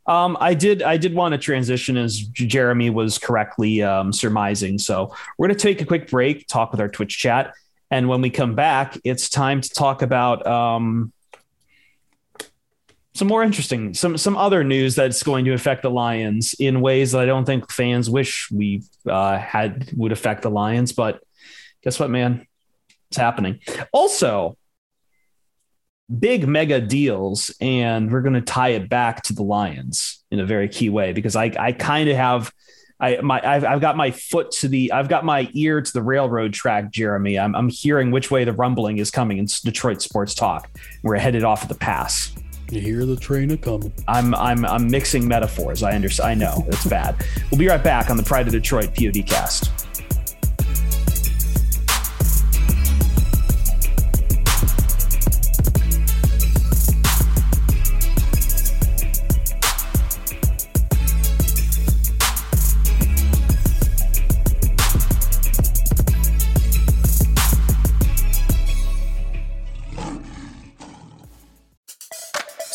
Um, 0.06 0.36
I 0.40 0.52
did. 0.54 0.82
I 0.82 0.96
did 0.98 1.14
want 1.14 1.32
to 1.32 1.38
transition 1.38 1.96
as 1.96 2.18
Jeremy 2.18 2.90
was 2.90 3.18
correctly 3.18 3.82
um, 3.82 4.12
surmising. 4.12 4.78
So 4.78 5.14
we're 5.38 5.46
going 5.48 5.56
to 5.56 5.62
take 5.62 5.80
a 5.80 5.84
quick 5.86 6.10
break, 6.10 6.46
talk 6.48 6.72
with 6.72 6.80
our 6.80 6.88
Twitch 6.88 7.18
chat, 7.18 7.54
and 7.90 8.08
when 8.08 8.20
we 8.20 8.30
come 8.30 8.54
back, 8.54 8.98
it's 9.04 9.28
time 9.28 9.60
to 9.60 9.68
talk 9.68 10.02
about 10.02 10.46
um, 10.46 11.12
some 13.14 13.28
more 13.28 13.42
interesting, 13.42 13.94
some 13.94 14.16
some 14.16 14.36
other 14.36 14.62
news 14.62 14.94
that's 14.94 15.22
going 15.22 15.44
to 15.46 15.52
affect 15.52 15.82
the 15.82 15.90
Lions 15.90 16.54
in 16.58 16.80
ways 16.80 17.12
that 17.12 17.20
I 17.20 17.26
don't 17.26 17.44
think 17.44 17.70
fans 17.70 18.08
wish 18.08 18.50
we 18.50 18.82
uh, 19.08 19.38
had 19.38 19.90
would 19.96 20.12
affect 20.12 20.42
the 20.42 20.50
Lions. 20.50 20.92
But 20.92 21.20
guess 21.82 21.98
what, 21.98 22.10
man? 22.10 22.46
It's 23.08 23.16
happening. 23.16 23.60
Also, 23.90 24.56
big 26.18 26.46
mega 26.46 26.80
deals, 26.80 27.54
and 27.60 28.12
we're 28.12 28.20
going 28.20 28.34
to 28.34 28.40
tie 28.40 28.70
it 28.70 28.88
back 28.88 29.22
to 29.24 29.32
the 29.32 29.42
Lions 29.42 30.22
in 30.30 30.40
a 30.40 30.46
very 30.46 30.68
key 30.68 30.90
way 30.90 31.12
because 31.12 31.36
I 31.36 31.52
I 31.58 31.72
kind 31.72 32.08
of 32.08 32.16
have. 32.16 32.52
I 33.00 33.20
my 33.20 33.40
I've, 33.44 33.64
I've 33.64 33.80
got 33.80 33.96
my 33.96 34.10
foot 34.10 34.50
to 34.52 34.68
the 34.68 34.92
I've 34.92 35.08
got 35.08 35.24
my 35.24 35.48
ear 35.54 35.80
to 35.80 35.92
the 35.92 36.02
railroad 36.02 36.52
track, 36.52 36.90
Jeremy. 36.90 37.38
I'm 37.38 37.54
I'm 37.54 37.68
hearing 37.68 38.10
which 38.10 38.30
way 38.30 38.44
the 38.44 38.52
rumbling 38.52 38.98
is 38.98 39.10
coming 39.10 39.38
in 39.38 39.46
Detroit 39.64 40.02
sports 40.02 40.34
talk. 40.34 40.70
We're 41.02 41.16
headed 41.16 41.44
off 41.44 41.62
at 41.62 41.68
the 41.68 41.76
pass. 41.76 42.34
You 42.70 42.80
hear 42.80 43.06
the 43.06 43.16
train 43.16 43.50
a 43.52 43.56
coming. 43.56 43.92
I'm 44.08 44.34
I'm 44.34 44.64
I'm 44.64 44.90
mixing 44.90 45.26
metaphors. 45.26 45.82
I 45.82 45.92
understand. 45.92 46.30
I 46.30 46.34
know 46.34 46.64
it's 46.68 46.86
bad. 46.86 47.24
We'll 47.50 47.58
be 47.58 47.68
right 47.68 47.82
back 47.82 48.10
on 48.10 48.16
the 48.16 48.22
Pride 48.22 48.46
of 48.46 48.52
Detroit 48.52 48.94
POD 48.94 49.26
cast. 49.26 49.87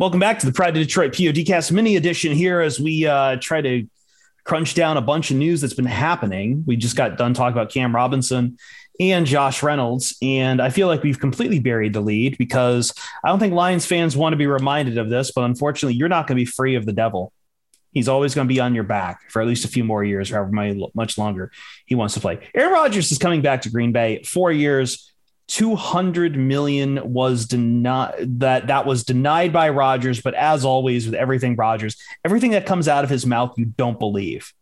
Welcome 0.00 0.20
back 0.20 0.38
to 0.38 0.46
the 0.46 0.52
Pride 0.52 0.76
of 0.76 0.80
Detroit 0.80 1.10
PODcast 1.10 1.72
mini 1.72 1.96
edition 1.96 2.30
here 2.30 2.60
as 2.60 2.78
we 2.78 3.04
uh, 3.04 3.36
try 3.40 3.60
to 3.60 3.88
crunch 4.44 4.74
down 4.74 4.96
a 4.96 5.00
bunch 5.00 5.32
of 5.32 5.36
news 5.36 5.60
that's 5.60 5.74
been 5.74 5.86
happening. 5.86 6.62
We 6.68 6.76
just 6.76 6.94
got 6.94 7.18
done 7.18 7.34
talking 7.34 7.58
about 7.58 7.72
Cam 7.72 7.92
Robinson 7.92 8.58
and 9.00 9.26
Josh 9.26 9.60
Reynolds, 9.60 10.16
and 10.22 10.62
I 10.62 10.70
feel 10.70 10.86
like 10.86 11.02
we've 11.02 11.18
completely 11.18 11.58
buried 11.58 11.94
the 11.94 12.00
lead 12.00 12.38
because 12.38 12.94
I 13.24 13.28
don't 13.28 13.40
think 13.40 13.54
Lions 13.54 13.86
fans 13.86 14.16
want 14.16 14.34
to 14.34 14.36
be 14.36 14.46
reminded 14.46 14.98
of 14.98 15.10
this, 15.10 15.32
but 15.32 15.42
unfortunately, 15.42 15.94
you're 15.94 16.08
not 16.08 16.28
going 16.28 16.36
to 16.36 16.44
be 16.44 16.48
free 16.48 16.76
of 16.76 16.86
the 16.86 16.92
devil. 16.92 17.32
He's 17.90 18.06
always 18.06 18.36
going 18.36 18.46
to 18.46 18.54
be 18.54 18.60
on 18.60 18.76
your 18.76 18.84
back 18.84 19.28
for 19.32 19.42
at 19.42 19.48
least 19.48 19.64
a 19.64 19.68
few 19.68 19.82
more 19.82 20.04
years, 20.04 20.30
or 20.30 20.36
however 20.36 20.76
much 20.94 21.18
longer 21.18 21.50
he 21.86 21.96
wants 21.96 22.14
to 22.14 22.20
play. 22.20 22.38
Aaron 22.54 22.72
Rodgers 22.72 23.10
is 23.10 23.18
coming 23.18 23.42
back 23.42 23.62
to 23.62 23.70
Green 23.70 23.90
Bay, 23.90 24.22
four 24.22 24.52
years, 24.52 25.07
200 25.48 26.36
million 26.36 27.12
was 27.12 27.46
denied 27.46 28.40
that 28.40 28.66
that 28.66 28.86
was 28.86 29.02
denied 29.02 29.52
by 29.52 29.70
Rodgers 29.70 30.20
but 30.20 30.34
as 30.34 30.64
always 30.64 31.06
with 31.06 31.14
everything 31.14 31.56
Rodgers 31.56 31.96
everything 32.24 32.50
that 32.50 32.66
comes 32.66 32.86
out 32.86 33.02
of 33.02 33.10
his 33.10 33.26
mouth 33.26 33.54
you 33.56 33.64
don't 33.64 33.98
believe. 33.98 34.52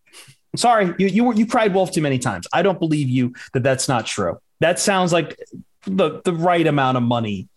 Sorry, 0.54 0.94
you 0.98 1.08
you 1.08 1.34
you 1.34 1.46
cried 1.46 1.74
wolf 1.74 1.90
too 1.90 2.00
many 2.00 2.18
times. 2.18 2.46
I 2.52 2.62
don't 2.62 2.78
believe 2.78 3.08
you 3.08 3.34
that 3.52 3.62
that's 3.62 3.88
not 3.88 4.06
true. 4.06 4.38
That 4.60 4.78
sounds 4.78 5.12
like 5.12 5.38
the 5.82 6.22
the 6.24 6.32
right 6.32 6.66
amount 6.66 6.96
of 6.96 7.02
money 7.02 7.48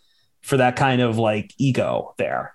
for 0.42 0.58
that 0.58 0.76
kind 0.76 1.02
of 1.02 1.18
like 1.18 1.54
ego 1.58 2.14
there. 2.18 2.54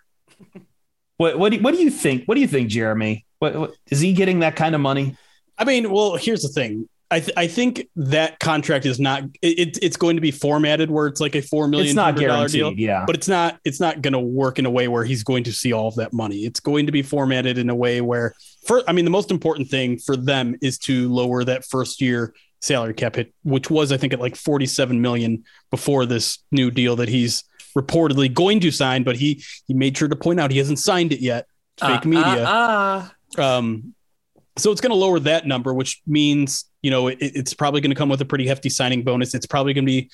What 1.16 1.38
what 1.38 1.52
do, 1.52 1.60
what 1.60 1.74
do 1.74 1.80
you 1.80 1.90
think? 1.90 2.24
What 2.26 2.34
do 2.34 2.40
you 2.40 2.48
think, 2.48 2.68
Jeremy? 2.68 3.24
What, 3.38 3.54
what 3.54 3.74
is 3.90 4.00
he 4.00 4.12
getting 4.12 4.40
that 4.40 4.56
kind 4.56 4.74
of 4.74 4.80
money? 4.80 5.16
I 5.56 5.64
mean, 5.64 5.90
well, 5.90 6.16
here's 6.16 6.42
the 6.42 6.48
thing. 6.48 6.88
I, 7.10 7.20
th- 7.20 7.32
I 7.36 7.46
think 7.46 7.88
that 7.96 8.40
contract 8.40 8.86
is 8.86 8.98
not 8.98 9.24
it, 9.42 9.78
it's 9.82 9.96
going 9.96 10.16
to 10.16 10.20
be 10.22 10.30
formatted 10.30 10.90
where 10.90 11.06
it's 11.06 11.20
like 11.20 11.34
a 11.36 11.42
four 11.42 11.68
million 11.68 11.88
It's 11.88 11.94
not 11.94 12.16
guaranteed, 12.16 12.50
deal, 12.52 12.72
yeah. 12.72 13.04
but 13.06 13.14
it's 13.14 13.28
not 13.28 13.60
it's 13.64 13.78
not 13.78 14.02
going 14.02 14.14
to 14.14 14.18
work 14.20 14.58
in 14.58 14.66
a 14.66 14.70
way 14.70 14.88
where 14.88 15.04
he's 15.04 15.22
going 15.22 15.44
to 15.44 15.52
see 15.52 15.72
all 15.72 15.88
of 15.88 15.94
that 15.96 16.12
money. 16.12 16.44
It's 16.44 16.60
going 16.60 16.86
to 16.86 16.92
be 16.92 17.02
formatted 17.02 17.58
in 17.58 17.70
a 17.70 17.74
way 17.74 18.00
where, 18.00 18.34
for 18.66 18.82
I 18.88 18.92
mean, 18.92 19.04
the 19.04 19.10
most 19.10 19.30
important 19.30 19.68
thing 19.68 19.98
for 19.98 20.16
them 20.16 20.56
is 20.62 20.78
to 20.80 21.08
lower 21.12 21.44
that 21.44 21.64
first 21.64 22.00
year 22.00 22.34
salary 22.60 22.94
cap 22.94 23.16
hit, 23.16 23.34
which 23.44 23.70
was 23.70 23.92
I 23.92 23.96
think 23.98 24.12
at 24.12 24.20
like 24.20 24.34
forty 24.36 24.66
seven 24.66 25.00
million 25.00 25.44
before 25.70 26.06
this 26.06 26.38
new 26.50 26.70
deal 26.70 26.96
that 26.96 27.08
he's 27.10 27.44
reportedly 27.78 28.32
going 28.32 28.60
to 28.60 28.70
sign, 28.70 29.02
but 29.02 29.16
he 29.16 29.42
he 29.66 29.74
made 29.74 29.96
sure 29.96 30.08
to 30.08 30.16
point 30.16 30.40
out 30.40 30.50
he 30.50 30.58
hasn't 30.58 30.78
signed 30.78 31.12
it 31.12 31.20
yet. 31.20 31.46
Fake 31.78 32.06
Uh, 32.06 32.08
media. 32.08 32.44
uh, 32.44 33.08
uh. 33.36 33.58
Um, 33.58 33.94
so 34.56 34.70
it's 34.70 34.80
going 34.80 34.90
to 34.90 34.96
lower 34.96 35.18
that 35.20 35.46
number, 35.46 35.74
which 35.74 36.02
means 36.06 36.66
you 36.82 36.90
know 36.90 37.08
it, 37.08 37.18
it's 37.20 37.54
probably 37.54 37.80
going 37.80 37.90
to 37.90 37.96
come 37.96 38.08
with 38.08 38.20
a 38.20 38.24
pretty 38.24 38.46
hefty 38.46 38.68
signing 38.68 39.02
bonus. 39.02 39.34
It's 39.34 39.46
probably 39.46 39.74
going 39.74 39.86
to 39.86 39.92
be 39.92 40.10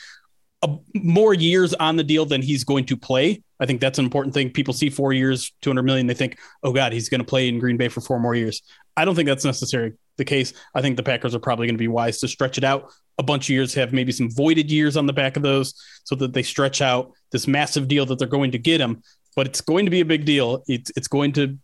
a, 0.63 0.77
more 0.95 1.35
years 1.35 1.75
on 1.75 1.97
the 1.97 2.05
deal 2.05 2.27
than 2.27 2.43
he's 2.43 2.65
going 2.65 2.85
to 2.87 2.97
play. 2.97 3.43
I 3.59 3.67
think 3.67 3.81
that's 3.81 3.99
an 3.99 4.05
important 4.05 4.35
thing. 4.35 4.51
People 4.51 4.75
see 4.75 4.91
four 4.91 5.13
years, 5.13 5.53
two 5.61 5.71
hundred 5.71 5.83
million, 5.83 6.07
they 6.07 6.15
think, 6.15 6.39
oh 6.63 6.73
god, 6.73 6.93
he's 6.93 7.09
going 7.09 7.21
to 7.21 7.27
play 7.27 7.49
in 7.49 7.59
Green 7.59 7.77
Bay 7.77 7.89
for 7.89 8.01
four 8.01 8.19
more 8.19 8.35
years. 8.35 8.63
I 8.97 9.05
don't 9.05 9.15
think 9.15 9.29
that's 9.29 9.45
necessarily 9.45 9.93
the 10.17 10.25
case. 10.25 10.53
I 10.75 10.83
think 10.83 10.97
the 10.97 11.03
Packers 11.03 11.35
are 11.35 11.41
probably 11.41 11.67
going 11.67 11.77
to 11.77 11.79
be 11.79 11.89
wise 11.89 12.19
to 12.21 12.29
stretch 12.29 12.59
it 12.59 12.65
out 12.65 12.91
a 13.19 13.23
bunch 13.23 13.47
of 13.47 13.51
years, 13.51 13.75
have 13.75 13.93
maybe 13.93 14.13
some 14.13 14.31
voided 14.31 14.71
years 14.71 14.97
on 14.97 15.07
the 15.07 15.13
back 15.13 15.37
of 15.37 15.43
those, 15.43 15.75
so 16.05 16.15
that 16.17 16.33
they 16.33 16.43
stretch 16.43 16.81
out 16.81 17.13
this 17.33 17.47
massive 17.47 17.89
deal 17.89 18.07
that 18.07 18.19
they're 18.19 18.29
going 18.29 18.51
to 18.53 18.59
get 18.59 18.81
him. 18.81 19.03
But 19.37 19.47
it's 19.47 19.61
going 19.61 19.85
to 19.85 19.91
be 19.91 20.01
a 20.01 20.05
big 20.05 20.25
deal. 20.25 20.65
It's 20.67 20.91
it's 20.97 21.09
going 21.09 21.33
to 21.33 21.59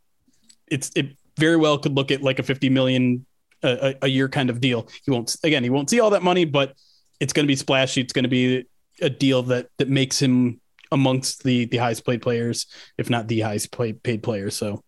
it's 0.69 0.91
it 0.95 1.17
very 1.39 1.57
well 1.57 1.79
could 1.79 1.95
look 1.95 2.11
at 2.11 2.23
like 2.23 2.39
a 2.39 2.43
50 2.43 2.69
million 2.71 3.27
a, 3.63 3.95
a 4.03 4.09
year 4.09 4.29
kind 4.29 4.51
of 4.51 4.61
deal. 4.61 4.89
He 5.05 5.11
won't 5.11 5.37
again, 5.45 5.63
he 5.63 5.71
won't 5.71 5.91
see 5.91 6.01
all 6.01 6.11
that 6.11 6.23
money, 6.23 6.45
but 6.45 6.75
it's 7.21 7.33
going 7.33 7.45
to 7.45 7.49
be 7.49 7.57
splashy. 7.57 8.01
It's 8.01 8.13
going 8.13 8.25
to 8.25 8.29
be 8.29 8.67
a 9.01 9.11
deal 9.11 9.43
that 9.45 9.69
that 9.79 9.89
makes 9.89 10.21
him 10.21 10.61
amongst 10.93 11.43
the 11.43 11.67
the 11.67 11.79
highest 11.79 12.07
paid 12.07 12.23
players, 12.23 12.67
if 12.99 13.11
not 13.11 13.29
the 13.29 13.41
highest 13.41 13.73
paid 13.73 14.03
paid 14.03 14.23
player. 14.23 14.51
So, 14.51 14.83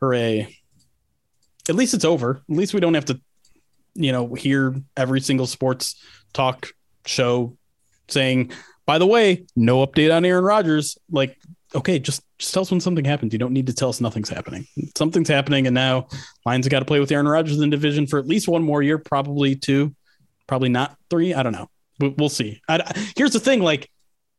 hooray! 0.00 0.56
At 1.68 1.74
least 1.74 1.94
it's 1.94 2.04
over. 2.04 2.42
At 2.48 2.56
least 2.56 2.74
we 2.74 2.80
don't 2.80 2.94
have 2.94 3.06
to, 3.06 3.20
you 3.94 4.12
know, 4.12 4.34
hear 4.34 4.74
every 4.96 5.20
single 5.20 5.46
sports 5.46 6.02
talk 6.32 6.68
show 7.06 7.56
saying, 8.08 8.52
"By 8.86 8.98
the 8.98 9.06
way, 9.06 9.46
no 9.56 9.86
update 9.86 10.14
on 10.14 10.24
Aaron 10.24 10.44
Rodgers." 10.44 10.98
Like, 11.10 11.38
okay, 11.74 11.98
just 11.98 12.22
just 12.38 12.54
tell 12.54 12.62
us 12.62 12.70
when 12.70 12.80
something 12.80 13.04
happens. 13.04 13.32
You 13.32 13.38
don't 13.38 13.52
need 13.52 13.66
to 13.66 13.74
tell 13.74 13.88
us 13.88 14.00
nothing's 14.00 14.28
happening. 14.28 14.66
Something's 14.96 15.28
happening, 15.28 15.66
and 15.66 15.74
now 15.74 16.08
Lions 16.46 16.66
have 16.66 16.70
got 16.70 16.80
to 16.80 16.84
play 16.84 17.00
with 17.00 17.10
Aaron 17.12 17.28
Rodgers 17.28 17.60
in 17.60 17.70
division 17.70 18.06
for 18.06 18.18
at 18.18 18.26
least 18.26 18.48
one 18.48 18.62
more 18.62 18.82
year, 18.82 18.98
probably 18.98 19.54
two, 19.54 19.94
probably 20.46 20.68
not 20.68 20.96
three. 21.10 21.34
I 21.34 21.42
don't 21.42 21.52
know, 21.52 21.68
but 21.98 22.16
we'll 22.16 22.28
see. 22.28 22.60
I, 22.68 22.80
here's 23.16 23.32
the 23.32 23.40
thing: 23.40 23.60
like, 23.60 23.90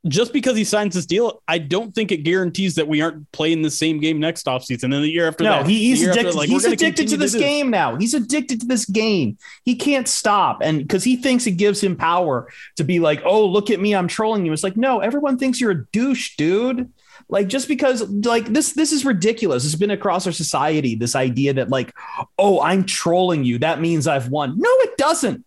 just 0.07 0.31
because 0.31 0.55
he 0.55 0.63
signs 0.63 0.95
this 0.95 1.05
deal, 1.05 1.43
I 1.47 1.57
don't 1.57 1.93
think 1.93 2.11
it 2.11 2.17
guarantees 2.23 2.75
that 2.75 2.87
we 2.87 3.01
aren't 3.01 3.29
playing 3.31 3.61
the 3.61 3.69
same 3.69 3.99
game 3.99 4.19
next 4.19 4.45
offseason. 4.45 4.83
And 4.83 4.93
then 4.93 5.01
the 5.01 5.09
year 5.09 5.27
after 5.27 5.43
No, 5.43 5.49
that, 5.51 5.67
he, 5.67 5.79
he's 5.79 6.01
addicted. 6.01 6.27
that, 6.27 6.35
like, 6.35 6.49
he's 6.49 6.65
addicted 6.65 7.09
to 7.09 7.17
this 7.17 7.33
do 7.33 7.39
game 7.39 7.69
now. 7.69 7.97
He's 7.97 8.13
addicted 8.13 8.61
to 8.61 8.65
this 8.65 8.85
game. 8.85 9.37
He 9.65 9.75
can't 9.75 10.07
stop, 10.07 10.59
and 10.61 10.79
because 10.79 11.03
he 11.03 11.17
thinks 11.17 11.45
it 11.47 11.51
gives 11.51 11.81
him 11.81 11.95
power 11.95 12.49
to 12.77 12.83
be 12.83 12.99
like, 12.99 13.21
"Oh, 13.25 13.45
look 13.45 13.69
at 13.69 13.79
me, 13.79 13.93
I'm 13.93 14.07
trolling 14.07 14.45
you." 14.45 14.53
It's 14.53 14.63
like, 14.63 14.77
no, 14.77 14.99
everyone 14.99 15.37
thinks 15.37 15.59
you're 15.59 15.71
a 15.71 15.85
douche, 15.87 16.35
dude. 16.37 16.91
Like 17.29 17.47
just 17.47 17.67
because, 17.67 18.09
like 18.09 18.47
this, 18.47 18.73
this 18.73 18.91
is 18.91 19.05
ridiculous. 19.05 19.63
It's 19.63 19.75
been 19.75 19.91
across 19.91 20.25
our 20.25 20.33
society. 20.33 20.95
This 20.95 21.15
idea 21.15 21.53
that 21.53 21.69
like, 21.69 21.93
oh, 22.39 22.59
I'm 22.61 22.85
trolling 22.85 23.43
you. 23.43 23.59
That 23.59 23.79
means 23.79 24.07
I've 24.07 24.29
won. 24.29 24.57
No, 24.57 24.69
it 24.81 24.97
doesn't. 24.97 25.45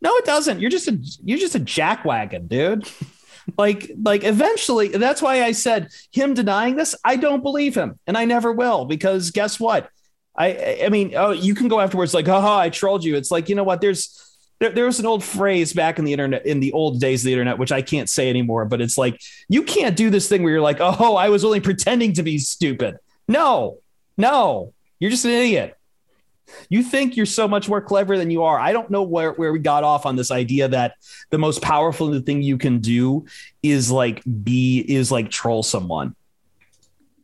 No, 0.00 0.16
it 0.16 0.24
doesn't. 0.24 0.60
You're 0.60 0.70
just 0.70 0.88
a 0.88 0.98
you're 1.22 1.38
just 1.38 1.54
a 1.54 1.60
jackwagon, 1.60 2.48
dude. 2.48 2.88
like 3.58 3.90
like 4.02 4.24
eventually 4.24 4.88
that's 4.88 5.20
why 5.20 5.42
I 5.42 5.52
said 5.52 5.88
him 6.12 6.34
denying 6.34 6.76
this, 6.76 6.94
I 7.04 7.16
don't 7.16 7.42
believe 7.42 7.74
him 7.74 7.98
and 8.06 8.16
I 8.16 8.24
never 8.24 8.52
will 8.52 8.84
because 8.84 9.30
guess 9.30 9.60
what? 9.60 9.90
I 10.36 10.82
I 10.84 10.88
mean, 10.88 11.12
oh, 11.16 11.32
you 11.32 11.54
can 11.54 11.68
go 11.68 11.80
afterwards 11.80 12.14
like, 12.14 12.26
"Haha, 12.26 12.58
I 12.58 12.70
trolled 12.70 13.04
you." 13.04 13.16
It's 13.16 13.30
like, 13.30 13.48
you 13.48 13.54
know 13.54 13.64
what? 13.64 13.80
There's 13.80 14.29
there, 14.60 14.70
there 14.70 14.84
was 14.84 15.00
an 15.00 15.06
old 15.06 15.24
phrase 15.24 15.72
back 15.72 15.98
in 15.98 16.04
the 16.04 16.12
internet 16.12 16.46
in 16.46 16.60
the 16.60 16.72
old 16.72 17.00
days 17.00 17.22
of 17.22 17.26
the 17.26 17.32
internet 17.32 17.58
which 17.58 17.72
I 17.72 17.82
can't 17.82 18.08
say 18.08 18.30
anymore, 18.30 18.66
but 18.66 18.80
it's 18.80 18.96
like 18.96 19.20
you 19.48 19.62
can't 19.62 19.96
do 19.96 20.10
this 20.10 20.28
thing 20.28 20.42
where 20.42 20.52
you're 20.52 20.60
like, 20.60 20.78
"Oh, 20.80 21.16
I 21.16 21.30
was 21.30 21.44
only 21.44 21.60
pretending 21.60 22.12
to 22.14 22.22
be 22.22 22.38
stupid." 22.38 22.98
No. 23.26 23.78
No. 24.16 24.74
You're 24.98 25.10
just 25.10 25.24
an 25.24 25.30
idiot. 25.30 25.76
You 26.68 26.82
think 26.82 27.16
you're 27.16 27.26
so 27.26 27.46
much 27.46 27.68
more 27.68 27.80
clever 27.80 28.18
than 28.18 28.30
you 28.30 28.42
are. 28.42 28.58
I 28.58 28.72
don't 28.72 28.90
know 28.90 29.02
where, 29.02 29.32
where 29.32 29.52
we 29.52 29.60
got 29.60 29.84
off 29.84 30.04
on 30.04 30.16
this 30.16 30.32
idea 30.32 30.66
that 30.68 30.94
the 31.30 31.38
most 31.38 31.62
powerful 31.62 32.20
thing 32.20 32.42
you 32.42 32.58
can 32.58 32.80
do 32.80 33.24
is 33.62 33.90
like 33.90 34.22
be 34.42 34.80
is 34.80 35.10
like 35.12 35.30
troll 35.30 35.62
someone. 35.62 36.16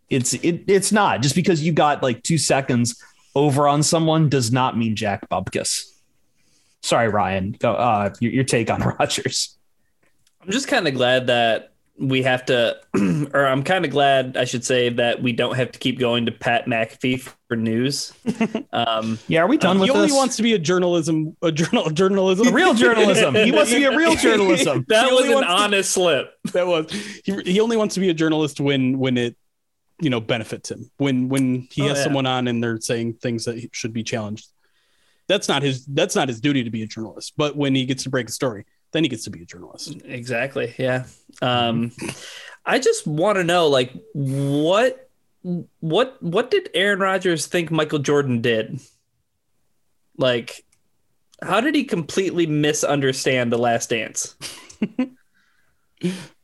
It's 0.09 0.35
it, 0.35 0.65
it's 0.69 0.93
not 0.93 1.23
just 1.23 1.35
because 1.35 1.63
you 1.63 1.73
got 1.73 2.03
like 2.03 2.23
two 2.23 2.39
seconds 2.39 3.03
over 3.35 3.67
on 3.67 3.83
someone 3.83 4.29
does 4.29 4.53
not 4.53 4.79
mean 4.79 4.95
Jack 4.95 5.29
Bubkus. 5.29 5.96
Sorry, 6.87 7.09
Ryan. 7.09 7.57
Go, 7.59 7.73
uh, 7.73 8.15
your, 8.21 8.33
your 8.33 8.45
take 8.45 8.71
on 8.71 8.81
Rodgers. 8.99 9.59
I'm 10.41 10.53
just 10.53 10.69
kind 10.69 10.87
of 10.87 10.95
glad 10.95 11.27
that 11.27 11.73
we 11.99 12.23
have 12.23 12.45
to, 12.45 12.77
or 13.35 13.45
I'm 13.45 13.65
kind 13.65 13.85
of 13.85 13.91
glad 13.91 14.37
I 14.37 14.45
should 14.45 14.65
say 14.65 14.91
that 14.91 15.21
we 15.21 15.33
don't 15.33 15.57
have 15.57 15.73
to 15.73 15.81
keep 15.81 15.99
going 15.99 16.27
to 16.27 16.33
Pat 16.33 16.67
McAfee 16.67 17.29
for 17.49 17.57
news. 17.57 18.13
Um, 18.73 19.19
yeah, 19.27 19.41
are 19.41 19.47
we 19.47 19.57
done 19.57 19.77
um, 19.77 19.81
with 19.81 19.89
he 19.89 19.95
this? 19.95 20.03
only 20.03 20.13
wants 20.13 20.37
to 20.37 20.43
be 20.43 20.53
a 20.53 20.59
journalism, 20.59 21.35
a 21.41 21.51
journal, 21.51 21.89
journalism, 21.89 22.49
a 22.49 22.53
real 22.53 22.75
journalism. 22.75 23.35
he 23.35 23.51
wants 23.51 23.71
to 23.71 23.79
be 23.79 23.85
a 23.85 23.97
real 23.97 24.15
journalism. 24.17 24.85
that 24.89 25.11
was 25.11 25.27
an 25.27 25.45
honest 25.45 25.95
to, 25.95 26.01
slip. 26.01 26.35
That 26.53 26.67
was. 26.67 26.93
He, 27.25 27.41
he 27.43 27.61
only 27.61 27.79
wants 27.79 27.95
to 27.95 28.01
be 28.01 28.11
a 28.11 28.15
journalist 28.15 28.61
when 28.61 28.99
when 28.99 29.17
it, 29.17 29.35
you 29.99 30.11
know, 30.11 30.21
benefits 30.21 30.71
him. 30.71 30.91
When 30.99 31.31
when 31.31 31.69
he 31.71 31.83
oh, 31.83 31.89
has 31.89 31.99
yeah. 31.99 32.05
someone 32.05 32.27
on 32.27 32.49
and 32.49 32.63
they're 32.63 32.79
saying 32.79 33.15
things 33.15 33.47
that 33.47 33.67
should 33.73 33.95
be 33.95 34.03
challenged. 34.03 34.47
That's 35.29 35.49
not 35.49 35.63
his. 35.63 35.85
That's 35.87 36.15
not 36.15 36.29
his 36.29 36.41
duty 36.41 36.65
to 36.65 36.71
be 36.71 36.83
a 36.83 36.87
journalist. 36.87 37.35
But 37.37 37.57
when 37.57 37.75
he 37.75 37.85
gets 37.85 38.05
to 38.05 38.11
break 38.11 38.29
a 38.29 38.33
story, 38.33 38.65
then 38.93 39.05
he 39.05 39.09
gets 39.09 39.25
to 39.25 39.31
be 39.31 39.43
a 39.43 39.45
journalist. 39.45 39.97
Exactly. 40.05 40.75
Yeah. 40.79 41.05
Um, 41.43 41.93
I 42.65 42.79
just 42.79 43.07
want 43.07 43.37
to 43.37 43.45
know, 43.45 43.69
like, 43.69 43.93
what, 44.13 45.11
what, 45.43 46.23
what 46.23 46.51
did 46.51 46.71
Aaron 46.75 46.99
Rodgers 46.99 47.47
think 47.47 47.71
Michael 47.71 47.99
Jordan 47.99 48.41
did? 48.41 48.81
Like, 50.17 50.65
how 51.43 51.61
did 51.61 51.75
he 51.75 51.85
completely 51.85 52.47
misunderstand 52.47 53.53
the 53.53 53.59
Last 53.59 53.91
Dance? 53.91 54.35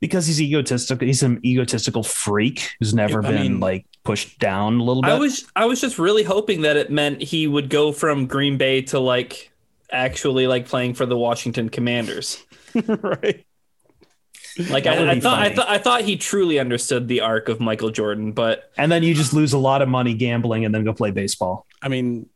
because 0.01 0.27
he's 0.27 0.41
egotistical. 0.41 1.07
He's 1.07 1.23
an 1.23 1.41
egotistical 1.45 2.03
freak 2.03 2.71
who's 2.79 2.95
never 2.95 3.23
been 3.23 3.35
mean, 3.35 3.61
like 3.61 3.87
pushed 4.05 4.39
down 4.39 4.79
a 4.79 4.83
little 4.83 5.03
bit. 5.03 5.11
I 5.11 5.19
was, 5.19 5.51
I 5.55 5.65
was 5.67 5.81
just 5.81 5.99
really 5.99 6.23
hoping 6.23 6.63
that 6.63 6.77
it 6.77 6.91
meant 6.91 7.23
he 7.23 7.47
would 7.47 7.69
go 7.69 7.93
from 7.93 8.27
Green 8.27 8.57
Bay 8.57 8.83
to 8.83 8.99
like 8.99 9.51
actually 9.91 10.47
like 10.47 10.67
playing 10.67 10.95
for 10.95 11.07
the 11.07 11.17
Washington 11.17 11.69
Commanders. 11.69 12.43
right. 12.87 13.45
Like 14.69 14.87
I, 14.87 15.13
I 15.13 15.21
thought, 15.21 15.39
I 15.39 15.55
thought, 15.55 15.69
I 15.69 15.79
thought 15.79 16.03
he 16.03 16.17
truly 16.17 16.59
understood 16.59 17.09
the 17.09 17.23
arc 17.23 17.49
of 17.49 17.59
Michael 17.59 17.91
Jordan, 17.91 18.33
but 18.33 18.71
and 18.77 18.93
then 18.93 19.03
you 19.03 19.15
just 19.15 19.33
lose 19.33 19.55
a 19.55 19.59
lot 19.59 19.81
of 19.81 19.89
money 19.89 20.13
gambling 20.13 20.67
and 20.67 20.75
then 20.75 20.85
go 20.85 20.93
play 20.93 21.11
baseball. 21.11 21.67
I 21.81 21.89
mean, 21.89 22.29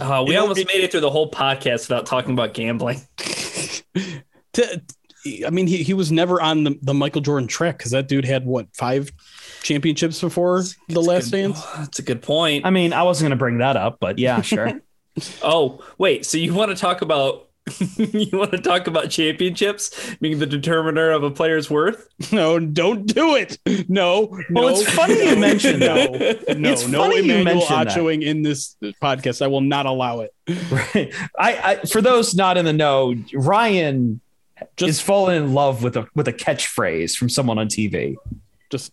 uh, 0.00 0.24
we 0.26 0.36
almost 0.36 0.66
made 0.66 0.82
it 0.82 0.90
through 0.90 1.00
the 1.00 1.10
whole 1.10 1.30
podcast 1.30 1.88
without 1.88 2.06
talking 2.06 2.32
about 2.32 2.52
gambling. 2.52 3.00
to, 4.54 4.82
I 5.46 5.50
mean, 5.50 5.66
he, 5.66 5.82
he 5.82 5.94
was 5.94 6.10
never 6.10 6.40
on 6.40 6.64
the, 6.64 6.78
the 6.82 6.94
Michael 6.94 7.20
Jordan 7.20 7.46
track 7.46 7.78
because 7.78 7.92
that 7.92 8.08
dude 8.08 8.24
had 8.24 8.46
what 8.46 8.68
five 8.74 9.10
championships 9.62 10.20
before 10.20 10.62
the 10.88 11.02
last 11.02 11.30
good, 11.30 11.42
dance. 11.42 11.60
Oh, 11.62 11.74
that's 11.78 11.98
a 11.98 12.02
good 12.02 12.22
point. 12.22 12.64
I 12.64 12.70
mean, 12.70 12.92
I 12.92 13.02
wasn't 13.02 13.24
going 13.24 13.38
to 13.38 13.42
bring 13.42 13.58
that 13.58 13.76
up, 13.76 13.98
but 14.00 14.18
yeah, 14.18 14.40
sure. 14.40 14.80
oh, 15.42 15.84
wait. 15.98 16.24
So 16.24 16.38
you 16.38 16.54
want 16.54 16.70
to 16.70 16.76
talk 16.76 17.02
about 17.02 17.50
you 17.96 18.38
want 18.38 18.50
to 18.52 18.58
talk 18.58 18.86
about 18.86 19.10
championships 19.10 20.16
being 20.20 20.38
the 20.38 20.46
determiner 20.46 21.10
of 21.10 21.22
a 21.22 21.30
player's 21.30 21.70
worth? 21.70 22.08
No, 22.32 22.58
don't 22.58 23.06
do 23.06 23.36
it. 23.36 23.58
No. 23.88 24.26
Well, 24.50 24.64
no, 24.64 24.68
it's 24.68 24.90
funny 24.90 25.14
no, 25.14 25.22
you 25.22 25.36
mentioned 25.36 25.80
no, 25.80 26.06
no, 26.06 26.70
it's 26.70 26.88
no 26.88 27.10
Emmanuel 27.10 27.62
Achoing 27.62 28.22
in 28.22 28.42
this 28.42 28.76
podcast. 29.02 29.42
I 29.42 29.46
will 29.46 29.60
not 29.60 29.86
allow 29.86 30.20
it. 30.20 30.34
Right. 30.70 31.12
I, 31.38 31.80
I 31.82 31.86
for 31.86 32.00
those 32.00 32.34
not 32.34 32.56
in 32.56 32.64
the 32.64 32.72
know, 32.72 33.14
Ryan 33.32 34.20
just 34.76 34.90
is 34.90 35.00
falling 35.00 35.36
in 35.36 35.54
love 35.54 35.82
with 35.82 35.96
a 35.96 36.06
with 36.14 36.28
a 36.28 36.32
catchphrase 36.32 37.16
from 37.16 37.28
someone 37.28 37.58
on 37.58 37.68
TV. 37.68 38.16
Just 38.70 38.92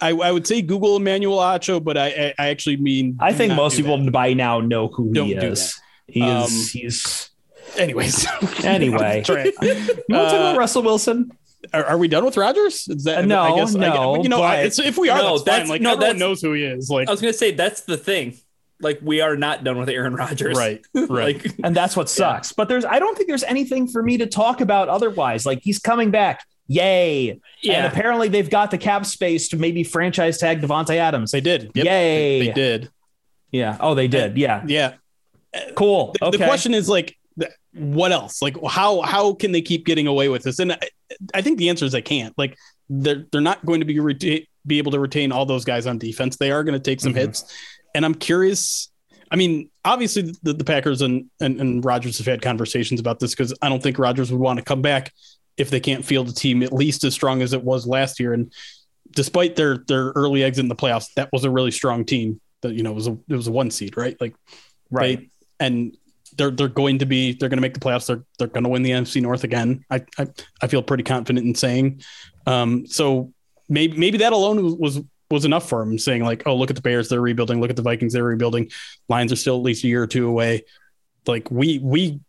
I, 0.00 0.10
I, 0.10 0.32
would 0.32 0.46
say 0.46 0.62
Google 0.62 0.96
Emmanuel 0.96 1.38
Acho, 1.38 1.82
but 1.82 1.98
I, 1.98 2.34
I 2.38 2.48
actually 2.48 2.78
mean 2.78 3.18
I 3.20 3.32
think 3.32 3.54
most 3.54 3.76
people 3.76 4.02
that. 4.02 4.12
by 4.12 4.32
now 4.32 4.60
know 4.60 4.88
who 4.88 5.12
Don't 5.12 5.26
he 5.26 5.34
is. 5.34 5.78
He 6.06 6.22
um, 6.22 6.44
is 6.44 6.70
he's 6.70 7.30
anyways. 7.76 8.26
anyway. 8.64 9.22
you 9.28 9.34
want 9.34 9.54
to 9.56 9.94
talk 10.08 10.08
about 10.08 10.54
uh, 10.56 10.58
Russell 10.58 10.82
Wilson? 10.82 11.30
Are, 11.74 11.84
are, 11.84 11.98
we 11.98 12.08
done 12.08 12.24
with 12.24 12.38
Rodgers? 12.38 12.88
Is 12.88 13.04
that, 13.04 13.26
no, 13.26 13.42
I 13.42 13.54
guess, 13.54 13.74
no. 13.74 14.14
I, 14.14 14.20
you 14.22 14.30
know, 14.30 14.42
if 14.42 14.96
we 14.96 15.10
are, 15.10 15.18
no, 15.18 15.32
that's, 15.32 15.44
that's 15.44 15.70
Like 15.70 15.82
no, 15.82 15.92
everyone 15.92 16.18
knows 16.18 16.40
who 16.40 16.54
he 16.54 16.64
is. 16.64 16.88
Like 16.88 17.06
I 17.06 17.10
was 17.10 17.20
gonna 17.20 17.34
say, 17.34 17.50
that's 17.50 17.82
the 17.82 17.98
thing. 17.98 18.38
Like 18.80 18.98
we 19.02 19.20
are 19.20 19.36
not 19.36 19.64
done 19.64 19.78
with 19.78 19.88
Aaron 19.88 20.14
Rodgers, 20.14 20.56
right? 20.56 20.84
Right, 20.94 21.44
like, 21.44 21.54
and 21.64 21.74
that's 21.74 21.96
what 21.96 22.08
sucks. 22.08 22.50
Yeah. 22.50 22.54
But 22.56 22.68
there's, 22.68 22.84
I 22.84 22.98
don't 22.98 23.16
think 23.16 23.28
there's 23.28 23.42
anything 23.44 23.88
for 23.88 24.02
me 24.02 24.18
to 24.18 24.26
talk 24.26 24.60
about 24.60 24.88
otherwise. 24.88 25.44
Like 25.44 25.60
he's 25.62 25.78
coming 25.78 26.10
back. 26.10 26.44
Yay. 26.68 27.40
Yeah. 27.62 27.72
And 27.72 27.86
apparently 27.86 28.28
they've 28.28 28.48
got 28.48 28.70
the 28.70 28.78
cap 28.78 29.04
space 29.04 29.48
to 29.48 29.56
maybe 29.56 29.82
franchise 29.82 30.38
tag 30.38 30.60
Davante 30.60 30.96
Adams. 30.96 31.32
They 31.32 31.40
did. 31.40 31.72
Yep. 31.74 31.84
Yay. 31.84 32.38
They, 32.38 32.46
they, 32.46 32.52
did. 32.52 32.90
Yeah. 33.50 33.76
Oh, 33.80 33.94
they 33.94 34.06
did. 34.06 34.38
Yeah. 34.38 34.62
Yeah. 34.66 34.94
Cool. 35.74 36.12
The, 36.12 36.26
okay. 36.26 36.38
the 36.38 36.44
question 36.44 36.74
is 36.74 36.88
like, 36.88 37.16
what 37.72 38.12
else? 38.12 38.42
Like, 38.42 38.56
how 38.68 39.00
how 39.02 39.34
can 39.34 39.52
they 39.52 39.62
keep 39.62 39.86
getting 39.86 40.06
away 40.06 40.28
with 40.28 40.42
this? 40.42 40.58
And 40.58 40.72
I, 40.72 40.78
I 41.34 41.42
think 41.42 41.58
the 41.58 41.68
answer 41.68 41.84
is 41.84 41.92
they 41.92 42.02
can't. 42.02 42.36
Like, 42.36 42.56
they're 42.88 43.26
they're 43.30 43.40
not 43.40 43.64
going 43.64 43.80
to 43.80 43.86
be 43.86 43.96
reta- 43.96 44.46
be 44.66 44.78
able 44.78 44.92
to 44.92 44.98
retain 44.98 45.32
all 45.32 45.46
those 45.46 45.64
guys 45.64 45.86
on 45.86 45.98
defense. 45.98 46.36
They 46.36 46.50
are 46.50 46.64
going 46.64 46.74
to 46.74 46.80
take 46.80 47.00
some 47.00 47.12
mm-hmm. 47.12 47.20
hits, 47.20 47.52
and 47.94 48.04
I'm 48.04 48.14
curious. 48.14 48.90
I 49.30 49.36
mean, 49.36 49.70
obviously 49.84 50.34
the, 50.42 50.52
the 50.52 50.64
Packers 50.64 51.02
and, 51.02 51.30
and 51.40 51.60
and 51.60 51.84
Rodgers 51.84 52.18
have 52.18 52.26
had 52.26 52.42
conversations 52.42 53.00
about 53.00 53.20
this 53.20 53.32
because 53.34 53.54
I 53.62 53.68
don't 53.68 53.82
think 53.82 53.98
Rodgers 53.98 54.32
would 54.32 54.40
want 54.40 54.58
to 54.58 54.64
come 54.64 54.82
back 54.82 55.12
if 55.56 55.70
they 55.70 55.80
can't 55.80 56.04
field 56.04 56.28
a 56.28 56.32
team 56.32 56.62
at 56.62 56.72
least 56.72 57.04
as 57.04 57.14
strong 57.14 57.42
as 57.42 57.52
it 57.52 57.62
was 57.62 57.86
last 57.86 58.18
year. 58.18 58.32
And 58.32 58.52
despite 59.10 59.56
their 59.56 59.78
their 59.88 60.10
early 60.10 60.42
exit 60.42 60.64
in 60.64 60.68
the 60.68 60.76
playoffs, 60.76 61.12
that 61.14 61.30
was 61.32 61.44
a 61.44 61.50
really 61.50 61.70
strong 61.70 62.04
team. 62.04 62.40
That 62.62 62.74
you 62.74 62.82
know 62.82 62.92
was 62.92 63.06
a 63.06 63.16
it 63.28 63.36
was 63.36 63.46
a 63.46 63.52
one 63.52 63.70
seed, 63.70 63.96
right? 63.96 64.20
Like 64.20 64.34
right. 64.90 65.18
They, 65.18 65.30
and 65.60 65.96
they're 66.36 66.50
they're 66.50 66.68
going 66.68 66.98
to 66.98 67.06
be 67.06 67.32
they're 67.32 67.48
going 67.48 67.58
to 67.58 67.62
make 67.62 67.74
the 67.74 67.80
playoffs. 67.80 68.06
They're 68.06 68.24
they're 68.38 68.48
going 68.48 68.64
to 68.64 68.70
win 68.70 68.82
the 68.82 68.90
NFC 68.90 69.20
North 69.20 69.44
again. 69.44 69.84
I, 69.90 70.04
I 70.18 70.26
I 70.62 70.66
feel 70.66 70.82
pretty 70.82 71.04
confident 71.04 71.46
in 71.46 71.54
saying. 71.54 72.02
Um, 72.46 72.86
so 72.86 73.32
maybe 73.68 73.96
maybe 73.96 74.18
that 74.18 74.32
alone 74.32 74.62
was 74.62 74.74
was 74.74 75.00
enough 75.44 75.68
for 75.68 75.82
him 75.82 75.98
saying 75.98 76.24
like, 76.24 76.42
oh, 76.46 76.56
look 76.56 76.70
at 76.70 76.76
the 76.76 76.82
Bears, 76.82 77.08
they're 77.08 77.20
rebuilding. 77.20 77.60
Look 77.60 77.70
at 77.70 77.76
the 77.76 77.82
Vikings, 77.82 78.12
they're 78.12 78.24
rebuilding. 78.24 78.70
Lions 79.08 79.32
are 79.32 79.36
still 79.36 79.56
at 79.56 79.62
least 79.62 79.84
a 79.84 79.88
year 79.88 80.02
or 80.02 80.06
two 80.06 80.28
away. 80.28 80.64
Like 81.26 81.50
we 81.50 81.78
we 81.78 82.20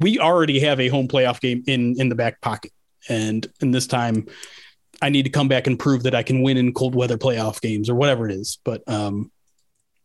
we 0.00 0.18
already 0.18 0.60
have 0.60 0.80
a 0.80 0.88
home 0.88 1.08
playoff 1.08 1.40
game 1.40 1.62
in 1.66 2.00
in 2.00 2.08
the 2.08 2.14
back 2.14 2.40
pocket 2.40 2.72
and 3.08 3.46
and 3.60 3.74
this 3.74 3.86
time 3.86 4.26
I 5.00 5.10
need 5.10 5.24
to 5.24 5.30
come 5.30 5.48
back 5.48 5.66
and 5.66 5.78
prove 5.78 6.02
that 6.04 6.14
I 6.14 6.22
can 6.22 6.42
win 6.42 6.56
in 6.56 6.72
cold 6.72 6.94
weather 6.94 7.18
playoff 7.18 7.60
games 7.60 7.88
or 7.88 7.94
whatever 7.94 8.28
it 8.28 8.32
is. 8.32 8.58
But 8.64 8.82
um, 8.88 9.30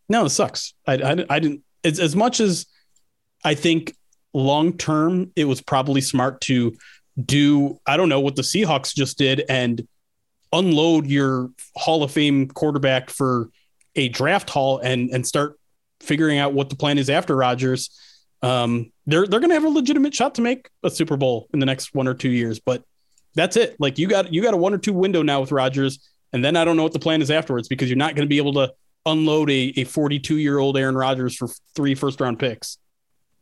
no, 0.08 0.26
it 0.26 0.30
sucks. 0.30 0.74
I, 0.86 0.94
I, 0.94 1.24
I 1.28 1.38
didn't 1.40 1.64
as, 1.82 1.98
as 1.98 2.14
much 2.14 2.40
as 2.40 2.66
I 3.44 3.54
think 3.54 3.94
long 4.32 4.76
term 4.76 5.32
it 5.36 5.44
was 5.44 5.60
probably 5.60 6.00
smart 6.00 6.40
to 6.42 6.74
do 7.24 7.78
I 7.86 7.96
don't 7.96 8.08
know 8.08 8.20
what 8.20 8.36
the 8.36 8.42
Seahawks 8.42 8.94
just 8.94 9.18
did 9.18 9.44
and 9.48 9.86
unload 10.54 11.06
your 11.06 11.50
Hall 11.76 12.02
of 12.02 12.12
Fame 12.12 12.48
quarterback 12.48 13.10
for 13.10 13.50
a 13.96 14.08
draft 14.08 14.50
haul 14.50 14.78
and 14.78 15.10
and 15.10 15.26
start 15.26 15.58
figuring 16.00 16.38
out 16.38 16.52
what 16.52 16.70
the 16.70 16.76
plan 16.76 16.98
is 16.98 17.10
after 17.10 17.36
Rodgers. 17.36 17.90
Um, 18.42 18.92
they're 19.06 19.26
they're 19.26 19.40
going 19.40 19.50
to 19.50 19.54
have 19.54 19.64
a 19.64 19.68
legitimate 19.68 20.14
shot 20.14 20.34
to 20.36 20.42
make 20.42 20.68
a 20.82 20.90
Super 20.90 21.16
Bowl 21.16 21.48
in 21.52 21.60
the 21.60 21.66
next 21.66 21.94
one 21.94 22.08
or 22.08 22.14
two 22.14 22.30
years, 22.30 22.60
but 22.60 22.82
that's 23.34 23.56
it. 23.56 23.76
Like 23.78 23.98
you 23.98 24.06
got 24.06 24.32
you 24.32 24.42
got 24.42 24.54
a 24.54 24.56
one 24.56 24.74
or 24.74 24.78
two 24.78 24.92
window 24.92 25.22
now 25.22 25.40
with 25.40 25.52
Rodgers, 25.52 26.10
and 26.32 26.44
then 26.44 26.56
I 26.56 26.64
don't 26.64 26.76
know 26.76 26.82
what 26.82 26.92
the 26.92 26.98
plan 26.98 27.22
is 27.22 27.30
afterwards 27.30 27.68
because 27.68 27.88
you're 27.88 27.96
not 27.96 28.14
going 28.14 28.26
to 28.26 28.30
be 28.30 28.38
able 28.38 28.54
to 28.54 28.72
unload 29.06 29.50
a 29.50 29.72
a 29.76 29.84
42 29.84 30.38
year 30.38 30.58
old 30.58 30.76
Aaron 30.76 30.96
Rodgers 30.96 31.36
for 31.36 31.48
three 31.74 31.94
first 31.94 32.20
round 32.20 32.38
picks. 32.38 32.78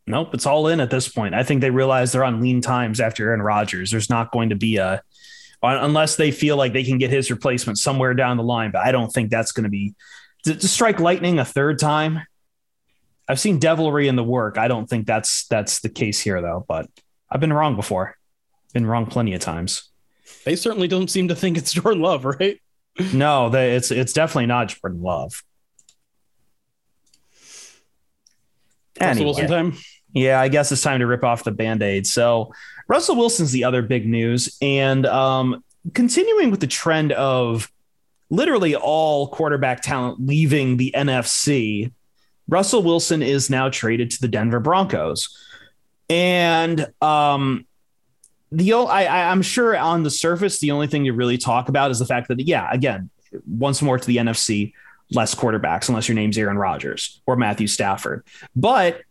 Nope, 0.06 0.34
it's 0.34 0.46
all 0.46 0.66
in 0.66 0.80
at 0.80 0.90
this 0.90 1.08
point. 1.08 1.34
I 1.34 1.44
think 1.44 1.60
they 1.60 1.70
realize 1.70 2.10
they're 2.10 2.24
on 2.24 2.40
lean 2.40 2.60
times 2.60 2.98
after 2.98 3.28
Aaron 3.28 3.42
Rodgers. 3.42 3.90
There's 3.90 4.10
not 4.10 4.32
going 4.32 4.48
to 4.48 4.56
be 4.56 4.76
a 4.76 5.02
unless 5.62 6.16
they 6.16 6.30
feel 6.30 6.56
like 6.56 6.72
they 6.72 6.84
can 6.84 6.98
get 6.98 7.10
his 7.10 7.30
replacement 7.30 7.78
somewhere 7.78 8.14
down 8.14 8.36
the 8.36 8.42
line, 8.42 8.70
but 8.72 8.84
I 8.84 8.92
don't 8.92 9.12
think 9.12 9.30
that's 9.30 9.52
going 9.52 9.64
to 9.64 9.70
be 9.70 9.94
to, 10.44 10.54
to 10.54 10.68
strike 10.68 11.00
lightning 11.00 11.38
a 11.38 11.44
third 11.44 11.78
time. 11.78 12.20
I've 13.28 13.40
seen 13.40 13.58
devilry 13.58 14.08
in 14.08 14.16
the 14.16 14.24
work. 14.24 14.58
I 14.58 14.68
don't 14.68 14.88
think 14.88 15.06
that's 15.06 15.46
that's 15.46 15.80
the 15.80 15.88
case 15.88 16.20
here 16.20 16.42
though, 16.42 16.64
but 16.66 16.88
I've 17.30 17.40
been 17.40 17.52
wrong 17.52 17.76
before. 17.76 18.16
Been 18.74 18.86
wrong 18.86 19.06
plenty 19.06 19.34
of 19.34 19.40
times. 19.40 19.88
They 20.44 20.56
certainly 20.56 20.88
don't 20.88 21.10
seem 21.10 21.28
to 21.28 21.36
think 21.36 21.56
it's 21.56 21.72
Jordan 21.72 22.02
Love, 22.02 22.24
right? 22.24 22.60
No, 23.12 23.48
they, 23.48 23.76
it's 23.76 23.90
it's 23.90 24.12
definitely 24.12 24.46
not 24.46 24.68
Jordan 24.68 25.02
Love. 25.02 25.42
Russell 29.00 29.24
Wilson 29.24 29.48
time. 29.48 29.78
Yeah, 30.12 30.40
I 30.40 30.48
guess 30.48 30.70
it's 30.72 30.82
time 30.82 31.00
to 31.00 31.06
rip 31.06 31.24
off 31.24 31.44
the 31.44 31.50
band-aid. 31.50 32.06
So 32.06 32.52
Russell 32.88 33.16
Wilson's 33.16 33.52
the 33.52 33.64
other 33.64 33.82
big 33.82 34.06
news. 34.06 34.56
And 34.60 35.06
um, 35.06 35.64
continuing 35.94 36.50
with 36.50 36.60
the 36.60 36.66
trend 36.66 37.12
of 37.12 37.70
literally 38.30 38.74
all 38.74 39.28
quarterback 39.28 39.82
talent 39.82 40.26
leaving 40.26 40.76
the 40.76 40.92
NFC, 40.94 41.92
Russell 42.48 42.82
Wilson 42.82 43.22
is 43.22 43.48
now 43.48 43.68
traded 43.68 44.10
to 44.10 44.20
the 44.20 44.28
Denver 44.28 44.60
Broncos. 44.60 45.36
And 46.10 46.86
um, 47.00 47.66
the 48.50 48.74
I, 48.74 49.30
I'm 49.30 49.42
sure 49.42 49.76
on 49.76 50.02
the 50.02 50.10
surface, 50.10 50.60
the 50.60 50.72
only 50.72 50.86
thing 50.86 51.04
you 51.04 51.14
really 51.14 51.38
talk 51.38 51.68
about 51.68 51.90
is 51.90 51.98
the 51.98 52.06
fact 52.06 52.28
that, 52.28 52.40
yeah, 52.40 52.68
again, 52.70 53.08
once 53.46 53.80
more 53.80 53.98
to 53.98 54.06
the 54.06 54.18
NFC, 54.18 54.74
less 55.10 55.34
quarterbacks, 55.34 55.88
unless 55.88 56.08
your 56.08 56.14
name's 56.14 56.36
Aaron 56.36 56.58
Rodgers 56.58 57.20
or 57.26 57.36
Matthew 57.36 57.66
Stafford. 57.66 58.24
But 58.54 59.02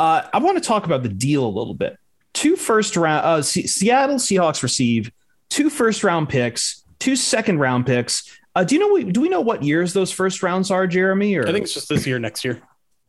uh, 0.00 0.26
I 0.32 0.38
want 0.38 0.56
to 0.56 0.66
talk 0.66 0.86
about 0.86 1.02
the 1.02 1.08
deal 1.10 1.44
a 1.44 1.48
little 1.48 1.74
bit. 1.74 1.98
Two 2.32 2.56
first 2.56 2.96
round, 2.96 3.24
uh, 3.26 3.42
C- 3.42 3.66
Seattle 3.66 4.16
Seahawks 4.16 4.62
receive 4.62 5.12
two 5.50 5.68
first 5.68 6.02
round 6.02 6.28
picks, 6.28 6.84
two 6.98 7.16
second 7.16 7.58
round 7.58 7.84
picks. 7.86 8.38
Uh, 8.54 8.64
do 8.64 8.74
you 8.74 8.80
know? 8.80 9.10
Do 9.10 9.20
we 9.20 9.28
know 9.28 9.42
what 9.42 9.62
years 9.62 9.92
those 9.92 10.10
first 10.10 10.42
rounds 10.42 10.70
are, 10.70 10.86
Jeremy? 10.86 11.36
Or 11.36 11.46
I 11.46 11.52
think 11.52 11.64
it's 11.64 11.74
just 11.74 11.88
this 11.88 12.06
year, 12.06 12.18
next 12.18 12.44
year. 12.44 12.62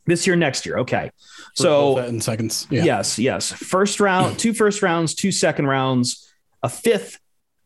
This 0.05 0.27
year, 0.27 0.35
next 0.35 0.65
year. 0.65 0.79
Okay. 0.79 1.11
so 1.55 1.97
in 1.99 2.19
seconds. 2.19 2.67
Yeah. 2.69 2.83
Yes, 2.83 3.17
yes. 3.17 3.51
First 3.51 3.99
round, 3.99 4.37
two 4.39 4.53
first 4.53 4.81
rounds, 4.81 5.15
two 5.15 5.31
second 5.31 5.67
rounds, 5.67 6.29
a 6.61 6.69
fifth. 6.69 7.19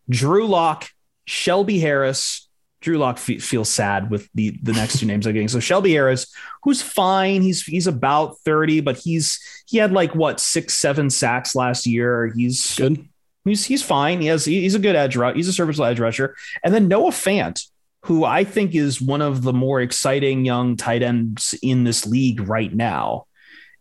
Drew 0.08 0.46
Lock, 0.46 0.88
Shelby 1.26 1.80
Harris. 1.80 2.45
Drew 2.82 2.98
Lock 2.98 3.18
fe- 3.18 3.40
feels 3.40 3.70
sad 3.70 4.12
with 4.12 4.30
the 4.34 4.58
the 4.62 4.74
next 4.74 5.00
two 5.00 5.06
names 5.06 5.26
I'm 5.26 5.34
getting. 5.34 5.48
So 5.48 5.60
Shelby 5.60 5.94
Harris, 5.94 6.34
who's 6.64 6.82
fine. 6.82 7.42
He's 7.42 7.64
he's 7.64 7.88
about 7.88 8.38
30, 8.40 8.82
but 8.82 8.98
he's 8.98 9.40
he 9.68 9.78
had 9.78 9.92
like 9.92 10.14
what 10.14 10.40
six, 10.40 10.76
seven 10.76 11.10
sacks 11.10 11.56
last 11.56 11.86
year. 11.86 12.32
He's 12.36 12.76
good. 12.76 13.08
He's 13.44 13.66
he's 13.66 13.84
fine. 13.84 14.22
He 14.22 14.28
has 14.28 14.46
he's 14.46 14.76
a 14.76 14.80
good 14.80 14.96
edge 14.96 15.16
rusher. 15.16 15.36
He's 15.36 15.48
a 15.48 15.54
serviceable 15.54 15.86
edge 15.86 16.00
rusher. 16.00 16.36
And 16.64 16.74
then 16.74 16.88
Noah 16.88 17.12
Fant, 17.12 17.66
who 18.04 18.24
I 18.24 18.44
think 18.44 18.76
is 18.76 19.02
one 19.02 19.22
of 19.22 19.42
the 19.42 19.54
more 19.54 19.82
exciting 19.82 20.46
young 20.46 20.78
tight 20.78 21.02
ends 21.04 21.56
in 21.62 21.84
this 21.84 22.06
league 22.06 22.48
right 22.48 22.74
now. 22.74 23.26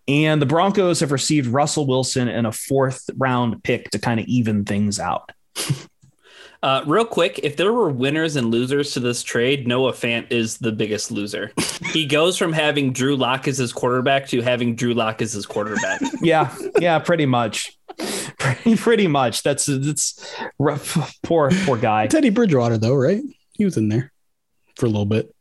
And 0.06 0.40
the 0.40 0.46
Broncos 0.46 1.00
have 1.00 1.12
received 1.12 1.48
Russell 1.48 1.86
Wilson 1.86 2.28
and 2.28 2.46
a 2.46 2.52
fourth 2.52 3.08
round 3.16 3.62
pick 3.64 3.90
to 3.90 3.98
kind 3.98 4.20
of 4.20 4.26
even 4.26 4.64
things 4.64 5.00
out. 5.00 5.32
Uh, 6.64 6.82
real 6.86 7.04
quick, 7.04 7.38
if 7.42 7.58
there 7.58 7.74
were 7.74 7.90
winners 7.90 8.36
and 8.36 8.50
losers 8.50 8.92
to 8.92 8.98
this 8.98 9.22
trade, 9.22 9.68
Noah 9.68 9.92
Fant 9.92 10.32
is 10.32 10.56
the 10.56 10.72
biggest 10.72 11.10
loser. 11.10 11.52
he 11.92 12.06
goes 12.06 12.38
from 12.38 12.54
having 12.54 12.90
Drew 12.90 13.16
Lock 13.16 13.46
as 13.46 13.58
his 13.58 13.70
quarterback 13.70 14.28
to 14.28 14.40
having 14.40 14.74
Drew 14.74 14.94
Lock 14.94 15.20
as 15.20 15.34
his 15.34 15.44
quarterback. 15.44 16.00
yeah, 16.22 16.56
yeah, 16.80 16.98
pretty 17.00 17.26
much. 17.26 17.76
Pretty, 18.38 18.76
pretty 18.76 19.06
much. 19.06 19.42
That's 19.42 19.66
that's 19.66 20.36
rough. 20.58 21.16
Poor, 21.22 21.50
poor 21.64 21.78
guy. 21.78 22.08
Teddy 22.08 22.28
Bridgewater, 22.28 22.76
though, 22.76 22.94
right? 22.94 23.22
He 23.52 23.64
was 23.64 23.76
in 23.76 23.88
there 23.88 24.12
for 24.76 24.86
a 24.86 24.88
little 24.88 25.06
bit. 25.06 25.34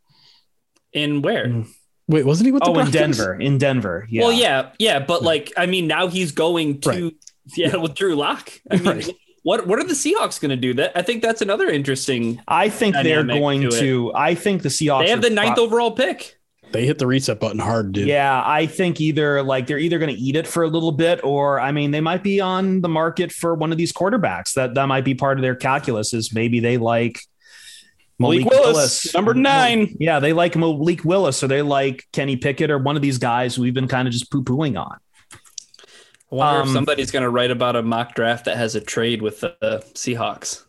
In 0.94 1.22
where? 1.22 1.48
Mm. 1.48 1.68
Wait, 2.08 2.26
wasn't 2.26 2.46
he 2.46 2.52
with? 2.52 2.62
oh, 2.64 2.78
in 2.80 2.92
Denver. 2.92 3.34
In 3.34 3.58
Denver. 3.58 4.08
Yeah. 4.10 4.22
Well, 4.22 4.32
yeah, 4.32 4.70
yeah, 4.78 5.00
but 5.00 5.24
like, 5.24 5.52
I 5.58 5.66
mean, 5.66 5.88
now 5.88 6.08
he's 6.08 6.32
going 6.32 6.80
to 6.82 6.90
right. 6.90 7.14
yeah 7.58 7.76
with 7.76 7.96
Drew 7.96 8.16
Lock. 8.16 8.52
I 8.70 8.76
mean, 8.76 8.86
right. 8.86 9.10
What 9.44 9.68
what 9.68 9.80
are 9.80 9.84
the 9.84 9.94
Seahawks 9.94 10.40
going 10.42 10.50
to 10.52 10.58
do? 10.58 10.74
That 10.74 10.94
I 10.96 11.02
think 11.02 11.22
that's 11.22 11.42
another 11.42 11.70
interesting. 11.70 12.42
I 12.48 12.70
think 12.70 12.96
they're 12.96 13.24
going 13.24 13.62
to. 13.62 13.70
to 13.70 14.12
I 14.16 14.36
think 14.36 14.64
the 14.64 14.70
Seahawks. 14.70 15.04
They 15.04 15.10
have 15.10 15.22
the 15.22 15.30
ninth 15.30 15.56
pro- 15.56 15.66
overall 15.66 15.92
pick. 15.92 16.40
They 16.72 16.88
hit 16.88 16.98
the 16.98 17.06
reset 17.06 17.40
button 17.40 17.60
hard, 17.60 17.92
dude. 17.92 18.08
Yeah, 18.08 18.42
I 18.44 18.66
think 18.66 19.00
either 19.00 19.44
like 19.44 19.68
they're 19.68 19.78
either 19.78 20.00
going 20.00 20.14
to 20.14 20.20
eat 20.20 20.36
it 20.36 20.48
for 20.48 20.64
a 20.64 20.68
little 20.68 20.92
bit, 20.92 21.24
or 21.24 21.60
I 21.60 21.72
mean, 21.72 21.92
they 21.92 22.02
might 22.02 22.24
be 22.24 22.42
on 22.42 22.82
the 22.82 22.90
market 22.90 23.32
for 23.32 23.54
one 23.54 23.72
of 23.72 23.78
these 23.78 23.94
quarterbacks. 23.94 24.54
That 24.54 24.74
that 24.74 24.88
might 24.88 25.06
be 25.06 25.14
part 25.14 25.38
of 25.38 25.44
their 25.44 25.56
calculus. 25.56 26.14
Is 26.14 26.34
maybe 26.34 26.60
they 26.62 26.78
like 26.78 27.20
Malik, 28.18 28.46
Malik 28.46 28.52
Willis, 28.52 28.76
Willis, 28.76 29.14
number 29.14 29.34
nine. 29.34 29.96
Yeah, 30.00 30.20
they 30.20 30.34
like 30.34 30.56
Malik 30.56 31.04
Willis, 31.04 31.44
or 31.44 31.48
they 31.48 31.62
like 31.62 32.08
Kenny 32.12 32.38
Pickett, 32.38 32.72
or 32.72 32.78
one 32.78 32.96
of 32.96 33.02
these 33.02 33.18
guys 33.20 33.60
we've 33.60 33.74
been 33.74 33.88
kind 33.88 34.08
of 34.08 34.14
just 34.14 34.32
poo 34.32 34.44
pooing 34.44 34.80
on. 34.80 34.98
I 36.34 36.36
wonder 36.36 36.62
um, 36.62 36.68
if 36.68 36.74
somebody's 36.74 37.12
going 37.12 37.24
to 37.24 37.30
write 37.30 37.52
about 37.52 37.76
a 37.76 37.84
mock 37.84 38.16
draft 38.16 38.46
that 38.46 38.58
has 38.58 38.74
a 38.76 38.82
trade 38.82 39.22
with 39.22 39.42
the 39.42 39.56
Seahawks. 39.94 40.64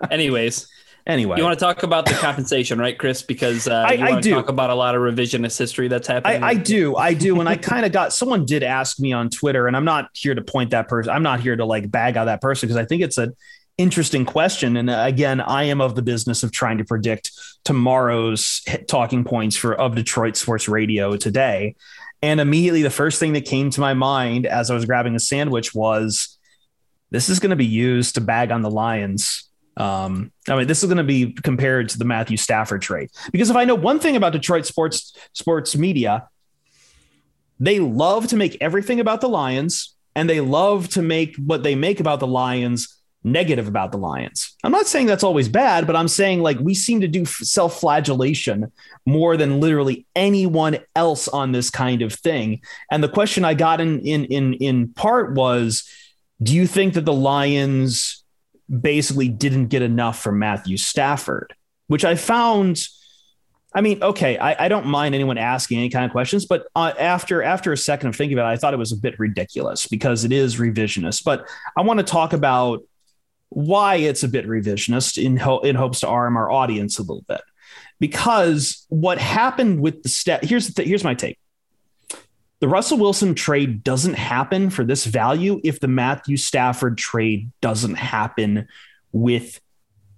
Anyways, 0.10 0.68
anyway, 1.06 1.36
you 1.36 1.44
want 1.44 1.58
to 1.58 1.62
talk 1.62 1.82
about 1.82 2.06
the 2.06 2.14
compensation, 2.14 2.78
right, 2.78 2.98
Chris? 2.98 3.20
Because 3.20 3.68
uh, 3.68 3.84
I, 3.86 4.16
I 4.16 4.20
do 4.20 4.30
talk 4.30 4.48
about 4.48 4.70
a 4.70 4.74
lot 4.74 4.94
of 4.94 5.02
revisionist 5.02 5.58
history 5.58 5.88
that's 5.88 6.08
happening. 6.08 6.42
I, 6.42 6.48
I 6.48 6.54
do, 6.54 6.96
I 6.96 7.12
do, 7.26 7.40
and 7.40 7.48
I 7.48 7.56
kind 7.56 7.84
of 7.84 7.92
got 7.92 8.14
someone 8.14 8.46
did 8.46 8.62
ask 8.62 8.98
me 8.98 9.12
on 9.12 9.28
Twitter, 9.28 9.66
and 9.66 9.76
I'm 9.76 9.84
not 9.84 10.08
here 10.14 10.34
to 10.34 10.42
point 10.42 10.70
that 10.70 10.88
person. 10.88 11.12
I'm 11.12 11.22
not 11.22 11.40
here 11.40 11.56
to 11.56 11.66
like 11.66 11.90
bag 11.90 12.16
out 12.16 12.24
that 12.24 12.40
person 12.40 12.68
because 12.68 12.82
I 12.82 12.86
think 12.86 13.02
it's 13.02 13.18
an 13.18 13.36
interesting 13.76 14.24
question. 14.24 14.76
And 14.76 14.88
uh, 14.88 15.04
again, 15.04 15.40
I 15.40 15.64
am 15.64 15.80
of 15.80 15.94
the 15.94 16.02
business 16.02 16.42
of 16.42 16.52
trying 16.52 16.78
to 16.78 16.84
predict 16.84 17.32
tomorrow's 17.64 18.62
talking 18.88 19.24
points 19.24 19.56
for 19.56 19.74
of 19.74 19.94
Detroit 19.94 20.36
sports 20.36 20.68
radio 20.68 21.16
today. 21.16 21.76
And 22.22 22.40
immediately, 22.40 22.82
the 22.82 22.90
first 22.90 23.20
thing 23.20 23.32
that 23.34 23.44
came 23.44 23.70
to 23.70 23.80
my 23.80 23.94
mind 23.94 24.46
as 24.46 24.70
I 24.70 24.74
was 24.74 24.84
grabbing 24.84 25.14
a 25.14 25.20
sandwich 25.20 25.74
was 25.74 26.36
this 27.10 27.28
is 27.28 27.38
going 27.38 27.50
to 27.50 27.56
be 27.56 27.66
used 27.66 28.16
to 28.16 28.20
bag 28.20 28.50
on 28.50 28.62
the 28.62 28.70
Lions. 28.70 29.48
Um, 29.76 30.32
I 30.48 30.56
mean, 30.56 30.66
this 30.66 30.82
is 30.82 30.88
going 30.88 30.98
to 30.98 31.04
be 31.04 31.32
compared 31.32 31.88
to 31.90 31.98
the 31.98 32.04
Matthew 32.04 32.36
Stafford 32.36 32.82
trade 32.82 33.10
because 33.30 33.48
if 33.48 33.56
I 33.56 33.64
know 33.64 33.76
one 33.76 34.00
thing 34.00 34.16
about 34.16 34.32
Detroit 34.32 34.66
sports 34.66 35.16
sports 35.32 35.76
media, 35.76 36.28
they 37.60 37.78
love 37.78 38.26
to 38.28 38.36
make 38.36 38.56
everything 38.60 38.98
about 38.98 39.20
the 39.20 39.28
Lions, 39.28 39.94
and 40.14 40.28
they 40.28 40.40
love 40.40 40.88
to 40.90 41.02
make 41.02 41.36
what 41.36 41.62
they 41.62 41.76
make 41.76 42.00
about 42.00 42.18
the 42.18 42.26
Lions 42.26 42.97
negative 43.24 43.66
about 43.66 43.92
the 43.92 43.98
Lions. 43.98 44.56
I'm 44.62 44.72
not 44.72 44.86
saying 44.86 45.06
that's 45.06 45.24
always 45.24 45.48
bad, 45.48 45.86
but 45.86 45.96
I'm 45.96 46.08
saying 46.08 46.40
like 46.40 46.58
we 46.60 46.74
seem 46.74 47.00
to 47.00 47.08
do 47.08 47.24
self 47.24 47.80
flagellation 47.80 48.72
more 49.06 49.36
than 49.36 49.60
literally 49.60 50.06
anyone 50.14 50.78
else 50.94 51.28
on 51.28 51.52
this 51.52 51.70
kind 51.70 52.02
of 52.02 52.12
thing. 52.12 52.60
And 52.90 53.02
the 53.02 53.08
question 53.08 53.44
I 53.44 53.54
got 53.54 53.80
in 53.80 54.00
in 54.00 54.24
in 54.26 54.54
in 54.54 54.88
part 54.94 55.34
was, 55.34 55.88
do 56.42 56.54
you 56.54 56.66
think 56.66 56.94
that 56.94 57.04
the 57.04 57.12
Lions 57.12 58.24
basically 58.68 59.28
didn't 59.28 59.68
get 59.68 59.82
enough 59.82 60.20
from 60.20 60.38
Matthew 60.38 60.76
Stafford? 60.76 61.54
Which 61.88 62.04
I 62.04 62.14
found. 62.14 62.86
I 63.74 63.82
mean, 63.82 64.02
okay, 64.02 64.38
I, 64.38 64.64
I, 64.64 64.68
don't 64.68 64.86
mind 64.86 65.14
anyone 65.14 65.36
asking 65.36 65.78
any 65.78 65.90
kind 65.90 66.06
of 66.06 66.10
questions, 66.10 66.46
but 66.46 66.66
uh, 66.74 66.92
after 66.98 67.42
after 67.42 67.70
a 67.70 67.76
second 67.76 68.08
of 68.08 68.16
thinking 68.16 68.36
about 68.36 68.50
it, 68.50 68.54
I 68.54 68.56
thought 68.56 68.72
it 68.72 68.78
was 68.78 68.92
a 68.92 68.96
bit 68.96 69.18
ridiculous 69.18 69.86
because 69.86 70.24
it 70.24 70.32
is 70.32 70.56
revisionist. 70.56 71.22
But 71.22 71.46
I 71.76 71.82
want 71.82 71.98
to 71.98 72.04
talk 72.04 72.32
about 72.32 72.82
why 73.50 73.96
it's 73.96 74.22
a 74.22 74.28
bit 74.28 74.46
revisionist 74.46 75.22
in, 75.22 75.36
ho- 75.36 75.60
in 75.60 75.76
hopes 75.76 76.00
to 76.00 76.08
arm 76.08 76.36
our 76.36 76.50
audience 76.50 76.98
a 76.98 77.02
little 77.02 77.24
bit. 77.28 77.40
Because 78.00 78.86
what 78.88 79.18
happened 79.18 79.80
with 79.80 80.02
the 80.02 80.08
step 80.08 80.44
here's 80.44 80.68
the 80.68 80.74
th- 80.74 80.88
here's 80.88 81.04
my 81.04 81.14
take. 81.14 81.38
The 82.60 82.68
Russell 82.68 82.98
Wilson 82.98 83.34
trade 83.34 83.84
doesn't 83.84 84.14
happen 84.14 84.70
for 84.70 84.84
this 84.84 85.04
value 85.04 85.60
if 85.62 85.80
the 85.80 85.88
Matthew 85.88 86.36
Stafford 86.36 86.98
trade 86.98 87.50
doesn't 87.60 87.94
happen 87.94 88.66
with 89.12 89.60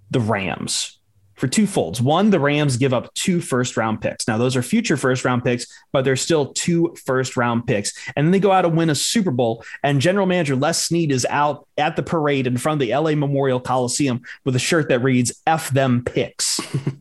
the 0.09 0.19
Rams 0.19 0.99
for 1.41 1.47
two 1.47 1.65
folds. 1.65 1.99
One, 1.99 2.29
the 2.29 2.39
Rams 2.39 2.77
give 2.77 2.93
up 2.93 3.11
two 3.15 3.41
first 3.41 3.75
round 3.75 3.99
picks. 3.99 4.27
Now, 4.27 4.37
those 4.37 4.55
are 4.55 4.61
future 4.61 4.95
first 4.95 5.25
round 5.25 5.43
picks, 5.43 5.65
but 5.91 6.05
they're 6.05 6.15
still 6.15 6.53
two 6.53 6.95
first 7.03 7.35
round 7.35 7.65
picks. 7.65 7.93
And 8.15 8.27
then 8.27 8.31
they 8.31 8.39
go 8.39 8.51
out 8.51 8.63
and 8.63 8.77
win 8.77 8.91
a 8.91 8.95
Super 8.95 9.31
Bowl. 9.31 9.65
And 9.81 9.99
general 9.99 10.27
manager 10.27 10.55
Les 10.55 10.85
Snead 10.85 11.11
is 11.11 11.25
out 11.31 11.67
at 11.79 11.95
the 11.95 12.03
parade 12.03 12.45
in 12.45 12.57
front 12.57 12.79
of 12.79 12.87
the 12.87 12.95
LA 12.95 13.15
Memorial 13.15 13.59
Coliseum 13.59 14.21
with 14.45 14.55
a 14.55 14.59
shirt 14.59 14.89
that 14.89 14.99
reads 14.99 15.33
F 15.47 15.71
them 15.71 16.03
picks. 16.05 16.59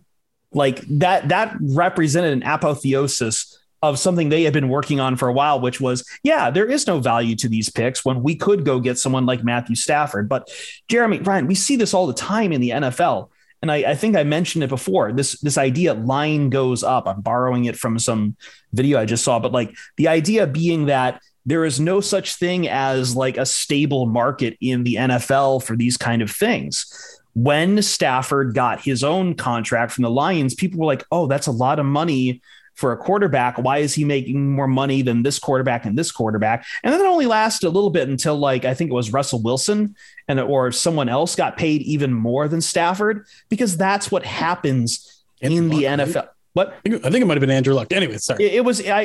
like 0.52 0.80
that, 0.88 1.28
that 1.28 1.54
represented 1.60 2.32
an 2.32 2.42
apotheosis 2.42 3.58
of 3.82 3.98
something 3.98 4.30
they 4.30 4.44
had 4.44 4.54
been 4.54 4.70
working 4.70 5.00
on 5.00 5.16
for 5.16 5.28
a 5.28 5.34
while, 5.34 5.60
which 5.60 5.82
was, 5.82 6.08
yeah, 6.22 6.48
there 6.48 6.66
is 6.66 6.86
no 6.86 6.98
value 6.98 7.36
to 7.36 7.48
these 7.48 7.68
picks 7.68 8.06
when 8.06 8.22
we 8.22 8.36
could 8.36 8.64
go 8.64 8.80
get 8.80 8.98
someone 8.98 9.26
like 9.26 9.44
Matthew 9.44 9.76
Stafford. 9.76 10.30
But 10.30 10.50
Jeremy, 10.88 11.18
Ryan, 11.18 11.46
we 11.46 11.54
see 11.54 11.76
this 11.76 11.92
all 11.92 12.06
the 12.06 12.14
time 12.14 12.52
in 12.52 12.62
the 12.62 12.70
NFL 12.70 13.28
and 13.62 13.70
I, 13.70 13.76
I, 13.90 13.94
think 13.94 14.16
I 14.16 14.24
mentioned 14.24 14.64
it 14.64 14.68
before. 14.68 15.12
This 15.12 15.38
this 15.40 15.58
idea 15.58 15.94
line 15.94 16.50
goes 16.50 16.82
up. 16.82 17.06
I'm 17.06 17.20
borrowing 17.20 17.66
it 17.66 17.76
from 17.76 17.98
some 17.98 18.36
video 18.72 18.98
I 18.98 19.04
just 19.04 19.24
saw, 19.24 19.38
but 19.38 19.52
like 19.52 19.74
the 19.96 20.08
idea 20.08 20.46
being 20.46 20.86
that 20.86 21.20
there 21.46 21.64
is 21.64 21.80
no 21.80 22.00
such 22.00 22.36
thing 22.36 22.68
as 22.68 23.16
like 23.16 23.36
a 23.36 23.46
stable 23.46 24.06
market 24.06 24.56
in 24.60 24.84
the 24.84 24.94
NFL 24.94 25.62
for 25.62 25.76
these 25.76 25.96
kind 25.96 26.22
of 26.22 26.30
things. 26.30 26.86
When 27.34 27.80
Stafford 27.82 28.54
got 28.54 28.80
his 28.80 29.04
own 29.04 29.34
contract 29.34 29.92
from 29.92 30.02
the 30.02 30.10
Lions, 30.10 30.54
people 30.54 30.80
were 30.80 30.86
like, 30.86 31.04
"Oh, 31.12 31.26
that's 31.26 31.46
a 31.46 31.52
lot 31.52 31.78
of 31.78 31.86
money 31.86 32.42
for 32.80 32.92
a 32.92 32.96
quarterback. 32.96 33.58
Why 33.58 33.78
is 33.78 33.94
he 33.94 34.04
making 34.04 34.52
more 34.52 34.66
money 34.66 35.02
than 35.02 35.22
this 35.22 35.38
quarterback 35.38 35.84
and 35.84 35.98
this 35.98 36.10
quarterback? 36.10 36.66
And 36.82 36.92
then 36.92 37.00
it 37.00 37.06
only 37.06 37.26
lasted 37.26 37.66
a 37.66 37.70
little 37.70 37.90
bit 37.90 38.08
until 38.08 38.36
like 38.36 38.64
I 38.64 38.72
think 38.72 38.90
it 38.90 38.94
was 38.94 39.12
Russell 39.12 39.42
Wilson 39.42 39.94
and 40.26 40.40
or 40.40 40.72
someone 40.72 41.10
else 41.10 41.36
got 41.36 41.58
paid 41.58 41.82
even 41.82 42.12
more 42.12 42.48
than 42.48 42.62
Stafford 42.62 43.26
because 43.50 43.76
that's 43.76 44.10
what 44.10 44.24
happens 44.24 45.22
Andrew 45.42 45.58
in 45.58 45.68
the 45.68 45.82
NFL. 45.82 46.14
Right? 46.14 46.28
What 46.52 46.74
I 46.84 46.90
think 46.90 47.16
it 47.22 47.26
might 47.26 47.34
have 47.34 47.40
been 47.40 47.50
Andrew 47.50 47.74
Luck. 47.74 47.92
Anyway, 47.92 48.16
sorry. 48.16 48.44
It, 48.44 48.54
it 48.54 48.64
was 48.64 48.84
I, 48.84 49.04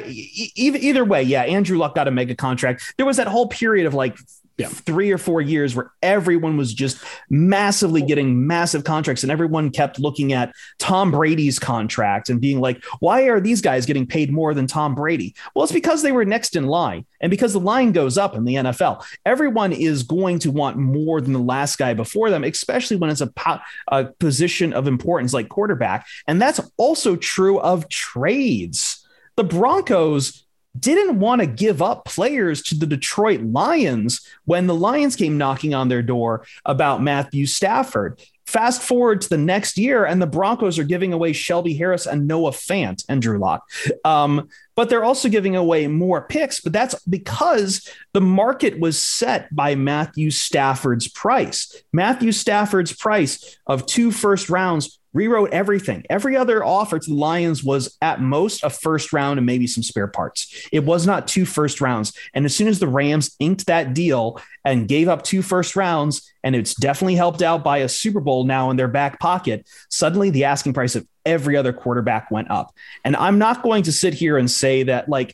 either 0.55 0.79
either 0.79 1.05
way. 1.05 1.21
Yeah, 1.21 1.43
Andrew 1.43 1.77
Luck 1.77 1.93
got 1.93 2.07
a 2.07 2.11
mega 2.11 2.33
contract. 2.33 2.93
There 2.97 3.05
was 3.05 3.17
that 3.17 3.27
whole 3.27 3.47
period 3.47 3.85
of 3.85 3.93
like 3.93 4.17
yeah. 4.57 4.67
three 4.67 5.11
or 5.11 5.17
four 5.17 5.41
years 5.41 5.75
where 5.75 5.91
everyone 6.01 6.55
was 6.57 6.73
just 6.73 7.03
massively 7.29 8.01
getting 8.01 8.47
massive 8.47 8.83
contracts 8.83 9.23
and 9.23 9.31
everyone 9.31 9.69
kept 9.69 9.99
looking 9.99 10.33
at 10.33 10.53
Tom 10.79 11.11
Brady's 11.11 11.59
contract 11.59 12.29
and 12.29 12.39
being 12.39 12.61
like, 12.61 12.83
why 12.99 13.23
are 13.23 13.39
these 13.39 13.61
guys 13.61 13.85
getting 13.85 14.07
paid 14.07 14.31
more 14.31 14.53
than 14.53 14.67
Tom 14.67 14.95
Brady? 14.95 15.35
Well, 15.53 15.63
it's 15.63 15.73
because 15.73 16.01
they 16.01 16.11
were 16.11 16.25
next 16.25 16.55
in 16.55 16.67
line. 16.67 17.05
And 17.19 17.29
because 17.29 17.53
the 17.53 17.59
line 17.59 17.91
goes 17.91 18.17
up 18.17 18.35
in 18.35 18.45
the 18.45 18.55
NFL, 18.55 19.03
everyone 19.25 19.73
is 19.73 20.03
going 20.03 20.39
to 20.39 20.51
want 20.51 20.77
more 20.77 21.19
than 21.19 21.33
the 21.33 21.39
last 21.39 21.77
guy 21.77 21.93
before 21.93 22.29
them, 22.29 22.43
especially 22.43 22.97
when 22.97 23.09
it's 23.09 23.21
a, 23.21 23.27
po- 23.27 23.59
a 23.89 24.05
position 24.05 24.73
of 24.73 24.87
importance 24.87 25.33
like 25.33 25.49
quarterback. 25.49 26.05
And 26.27 26.41
that's 26.41 26.59
also 26.77 27.15
true 27.15 27.59
of 27.59 27.89
trades. 27.89 29.05
The 29.35 29.43
Broncos 29.43 30.44
didn't 30.79 31.19
want 31.19 31.41
to 31.41 31.47
give 31.47 31.81
up 31.81 32.05
players 32.05 32.61
to 32.63 32.75
the 32.75 32.85
Detroit 32.85 33.41
Lions 33.41 34.27
when 34.45 34.67
the 34.67 34.75
Lions 34.75 35.15
came 35.15 35.37
knocking 35.37 35.73
on 35.73 35.89
their 35.89 36.01
door 36.01 36.45
about 36.65 37.01
Matthew 37.01 37.45
Stafford. 37.45 38.19
Fast 38.45 38.83
forward 38.83 39.21
to 39.21 39.29
the 39.29 39.39
next 39.39 39.75
year, 39.75 40.05
and 40.05 40.21
the 40.21 40.27
Broncos 40.27 40.77
are 40.77 40.83
giving 40.83 41.13
away 41.13 41.33
Shelby 41.33 41.73
Harris 41.73 42.05
and 42.05 42.27
Noah 42.27 42.51
Fant 42.51 43.03
and 43.09 43.19
Drew 43.19 43.39
Lock. 43.39 43.67
Um, 44.03 44.49
but 44.75 44.87
they're 44.87 45.03
also 45.03 45.29
giving 45.29 45.55
away 45.55 45.87
more 45.87 46.27
picks, 46.27 46.59
but 46.59 46.71
that's 46.71 46.93
because 47.05 47.89
the 48.13 48.21
market 48.21 48.79
was 48.79 49.03
set 49.03 49.53
by 49.55 49.73
Matthew 49.73 50.29
Stafford's 50.29 51.07
price. 51.07 51.75
Matthew 51.91 52.31
Stafford's 52.31 52.93
price 52.93 53.57
of 53.65 53.87
two 53.87 54.11
first 54.11 54.47
rounds 54.47 54.99
rewrote 55.15 55.51
everything. 55.53 56.03
Every 56.09 56.35
other 56.35 56.63
offer 56.63 56.99
to 56.99 57.09
the 57.09 57.15
Lions 57.15 57.63
was 57.63 57.97
at 58.01 58.21
most 58.21 58.63
a 58.63 58.69
first 58.69 59.13
round 59.13 59.39
and 59.39 59.45
maybe 59.45 59.65
some 59.65 59.81
spare 59.81 60.07
parts. 60.07 60.67
It 60.71 60.83
was 60.83 61.07
not 61.07 61.27
two 61.27 61.45
first 61.45 61.79
rounds. 61.79 62.11
And 62.33 62.43
as 62.45 62.53
soon 62.53 62.67
as 62.67 62.79
the 62.79 62.87
Rams 62.87 63.33
inked 63.39 63.65
that 63.67 63.93
deal 63.93 64.39
and 64.65 64.89
gave 64.89 65.07
up 65.07 65.23
two 65.23 65.41
first 65.41 65.77
rounds, 65.77 66.29
and 66.43 66.53
it's 66.53 66.75
definitely 66.75 67.15
helped 67.15 67.41
out 67.41 67.63
by 67.63 67.77
a 67.79 67.89
Super 67.89 68.19
Bowl 68.19 68.43
now 68.43 68.69
in 68.71 68.77
their 68.77 68.89
back 68.89 69.19
pocket, 69.19 69.65
suddenly 69.89 70.31
the 70.31 70.43
asking 70.43 70.73
price 70.73 70.95
of 70.95 71.07
every 71.25 71.55
other 71.55 71.71
quarterback 71.71 72.29
went 72.29 72.51
up. 72.51 72.73
And 73.05 73.15
I'm 73.15 73.39
not 73.39 73.63
going 73.63 73.83
to 73.83 73.93
sit 73.93 74.13
here 74.13 74.37
and 74.37 74.51
say 74.51 74.83
that, 74.83 75.07
like, 75.07 75.33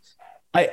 I, 0.54 0.70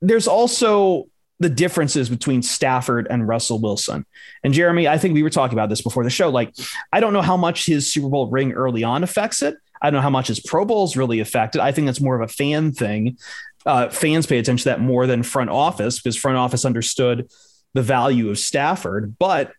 there's 0.00 0.26
also 0.26 1.07
the 1.40 1.48
differences 1.48 2.08
between 2.08 2.42
Stafford 2.42 3.06
and 3.08 3.26
Russell 3.26 3.60
Wilson. 3.60 4.04
And 4.42 4.52
Jeremy, 4.52 4.88
I 4.88 4.98
think 4.98 5.14
we 5.14 5.22
were 5.22 5.30
talking 5.30 5.56
about 5.56 5.68
this 5.68 5.82
before 5.82 6.04
the 6.04 6.10
show. 6.10 6.30
Like, 6.30 6.52
I 6.92 7.00
don't 7.00 7.12
know 7.12 7.22
how 7.22 7.36
much 7.36 7.66
his 7.66 7.92
Super 7.92 8.08
Bowl 8.08 8.28
ring 8.28 8.52
early 8.52 8.82
on 8.82 9.02
affects 9.04 9.42
it. 9.42 9.56
I 9.80 9.90
don't 9.90 9.98
know 9.98 10.02
how 10.02 10.10
much 10.10 10.28
his 10.28 10.40
Pro 10.40 10.64
Bowls 10.64 10.96
really 10.96 11.20
affected. 11.20 11.60
I 11.60 11.70
think 11.70 11.86
that's 11.86 12.00
more 12.00 12.20
of 12.20 12.28
a 12.28 12.32
fan 12.32 12.72
thing. 12.72 13.18
Uh, 13.64 13.88
fans 13.88 14.26
pay 14.26 14.38
attention 14.38 14.64
to 14.64 14.70
that 14.70 14.80
more 14.80 15.06
than 15.06 15.22
front 15.22 15.50
office 15.50 16.00
because 16.00 16.16
front 16.16 16.38
office 16.38 16.64
understood 16.64 17.30
the 17.74 17.82
value 17.82 18.30
of 18.30 18.38
Stafford. 18.38 19.16
But 19.18 19.52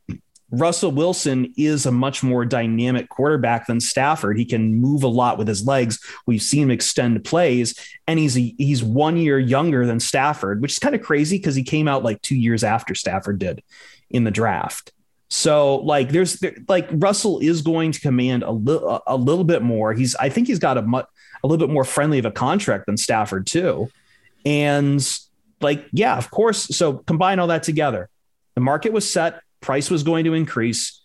Russell 0.52 0.92
Wilson 0.92 1.54
is 1.58 1.86
a 1.86 1.92
much 1.92 2.24
more 2.24 2.44
dynamic 2.44 3.10
quarterback 3.10 3.68
than 3.68 3.80
Stafford. 3.80 4.38
He 4.38 4.46
can 4.46 4.76
move 4.76 5.04
a 5.04 5.08
lot 5.08 5.38
with 5.38 5.48
his 5.48 5.66
legs. 5.66 6.00
We've 6.26 6.42
seen 6.42 6.64
him 6.64 6.72
extend 6.72 7.24
plays, 7.24 7.76
and 8.08 8.18
he's 8.18 8.38
a, 8.38 8.56
he's 8.58 8.84
one 8.84 9.18
year 9.18 9.38
younger 9.38 9.86
than 9.86 10.00
Stafford, 10.00 10.62
which 10.62 10.74
is 10.74 10.80
kind 10.80 10.96
of 10.96 11.02
crazy 11.02 11.38
because 11.38 11.56
he 11.56 11.64
came 11.64 11.88
out 11.88 12.04
like 12.04 12.22
two 12.22 12.36
years 12.36 12.64
after 12.64 12.96
Stafford 12.96 13.40
did 13.40 13.62
in 14.10 14.24
the 14.24 14.32
draft. 14.32 14.92
So 15.30 15.76
like 15.78 16.10
there's 16.10 16.40
there, 16.40 16.56
like 16.68 16.90
Russell 16.92 17.40
is 17.40 17.62
going 17.62 17.92
to 17.92 18.02
command 18.02 18.42
a 18.44 18.52
little 18.52 19.02
a 19.06 19.16
little 19.16 19.44
bit 19.44 19.62
more. 19.62 19.94
He's 19.94 20.16
I 20.16 20.30
think 20.30 20.48
he's 20.48 20.60
got 20.60 20.78
a 20.78 20.82
much 20.82 21.06
a 21.44 21.48
little 21.48 21.66
bit 21.66 21.72
more 21.72 21.84
friendly 21.84 22.18
of 22.18 22.26
a 22.26 22.32
contract 22.32 22.88
than 22.88 22.98
Stafford 22.98 23.46
too, 23.46 23.90
and 24.44 25.08
like 25.62 25.86
yeah, 25.92 26.18
of 26.18 26.32
course. 26.32 26.76
So 26.76 26.94
combine 26.94 27.38
all 27.38 27.48
that 27.48 27.62
together. 27.62 28.10
The 28.56 28.62
market 28.62 28.92
was 28.92 29.10
set 29.10 29.42
price 29.62 29.90
was 29.90 30.04
going 30.04 30.26
to 30.26 30.34
increase. 30.34 31.02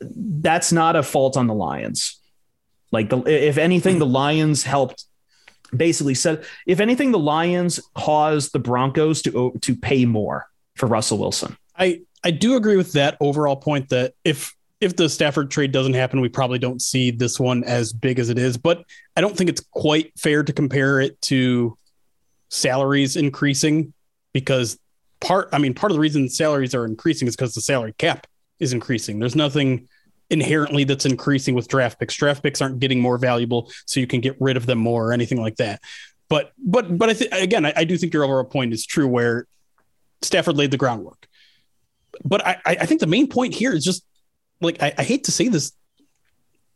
That's 0.00 0.72
not 0.72 0.96
a 0.96 1.02
fault 1.02 1.36
on 1.36 1.46
the 1.46 1.54
Lions. 1.54 2.18
Like 2.92 3.10
the, 3.10 3.18
if 3.22 3.58
anything, 3.58 3.98
the 3.98 4.06
Lions 4.06 4.62
helped 4.62 5.04
basically 5.74 6.14
said, 6.14 6.44
if 6.66 6.80
anything, 6.80 7.12
the 7.12 7.18
Lions 7.18 7.80
caused 7.94 8.52
the 8.52 8.58
Broncos 8.58 9.22
to 9.22 9.58
to 9.60 9.76
pay 9.76 10.04
more 10.04 10.46
for 10.76 10.86
Russell 10.86 11.18
Wilson. 11.18 11.56
I 11.76 12.02
I 12.24 12.30
do 12.30 12.56
agree 12.56 12.76
with 12.76 12.92
that 12.92 13.16
overall 13.20 13.56
point 13.56 13.88
that 13.90 14.14
if 14.24 14.54
if 14.80 14.96
the 14.96 15.08
Stafford 15.08 15.50
trade 15.50 15.72
doesn't 15.72 15.94
happen, 15.94 16.20
we 16.20 16.28
probably 16.28 16.58
don't 16.58 16.80
see 16.80 17.10
this 17.10 17.38
one 17.38 17.64
as 17.64 17.92
big 17.92 18.18
as 18.18 18.30
it 18.30 18.38
is. 18.38 18.56
But 18.56 18.84
I 19.14 19.20
don't 19.20 19.36
think 19.36 19.50
it's 19.50 19.60
quite 19.60 20.18
fair 20.18 20.42
to 20.42 20.52
compare 20.52 21.00
it 21.00 21.20
to 21.22 21.76
salaries 22.48 23.16
increasing 23.16 23.92
because 24.32 24.78
part 25.20 25.48
i 25.52 25.58
mean 25.58 25.74
part 25.74 25.92
of 25.92 25.96
the 25.96 26.00
reason 26.00 26.28
salaries 26.28 26.74
are 26.74 26.86
increasing 26.86 27.28
is 27.28 27.36
because 27.36 27.54
the 27.54 27.60
salary 27.60 27.94
cap 27.98 28.26
is 28.60 28.72
increasing. 28.72 29.18
There's 29.18 29.34
nothing 29.34 29.88
inherently 30.28 30.84
that's 30.84 31.06
increasing 31.06 31.54
with 31.54 31.66
draft 31.66 31.98
picks. 31.98 32.14
Draft 32.14 32.42
picks 32.42 32.60
aren't 32.60 32.78
getting 32.78 33.00
more 33.00 33.18
valuable 33.18 33.72
so 33.86 33.98
you 33.98 34.06
can 34.06 34.20
get 34.20 34.36
rid 34.38 34.56
of 34.56 34.66
them 34.66 34.78
more 34.78 35.08
or 35.08 35.12
anything 35.12 35.40
like 35.40 35.56
that. 35.56 35.80
But 36.28 36.52
but 36.56 36.96
but 36.96 37.08
i 37.08 37.14
think 37.14 37.32
again 37.32 37.66
I, 37.66 37.72
I, 37.74 37.84
do 37.84 37.96
think 37.96 38.14
your 38.14 38.22
overall 38.22 38.44
point 38.44 38.72
is 38.72 38.86
true 38.86 39.08
where 39.08 39.48
stafford 40.22 40.56
laid 40.56 40.70
the 40.70 40.76
groundwork. 40.76 41.26
But 42.24 42.46
i 42.46 42.60
i 42.64 42.86
think 42.86 43.00
the 43.00 43.08
main 43.08 43.26
point 43.26 43.52
here 43.52 43.72
is 43.72 43.84
just 43.84 44.04
like 44.60 44.80
I, 44.80 44.92
I 44.96 45.02
hate 45.02 45.24
to 45.24 45.32
say 45.32 45.48
this 45.48 45.72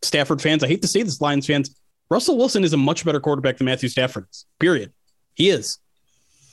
stafford 0.02 0.42
fans 0.42 0.64
i 0.64 0.66
hate 0.66 0.82
to 0.82 0.88
say 0.88 1.02
this 1.02 1.20
lions 1.20 1.46
fans 1.46 1.74
russell 2.10 2.36
wilson 2.36 2.64
is 2.64 2.72
a 2.72 2.76
much 2.76 3.04
better 3.04 3.20
quarterback 3.20 3.58
than 3.58 3.66
matthew 3.66 3.88
stafford 3.88 4.26
is 4.30 4.44
period. 4.58 4.92
He 5.34 5.50
is 5.50 5.78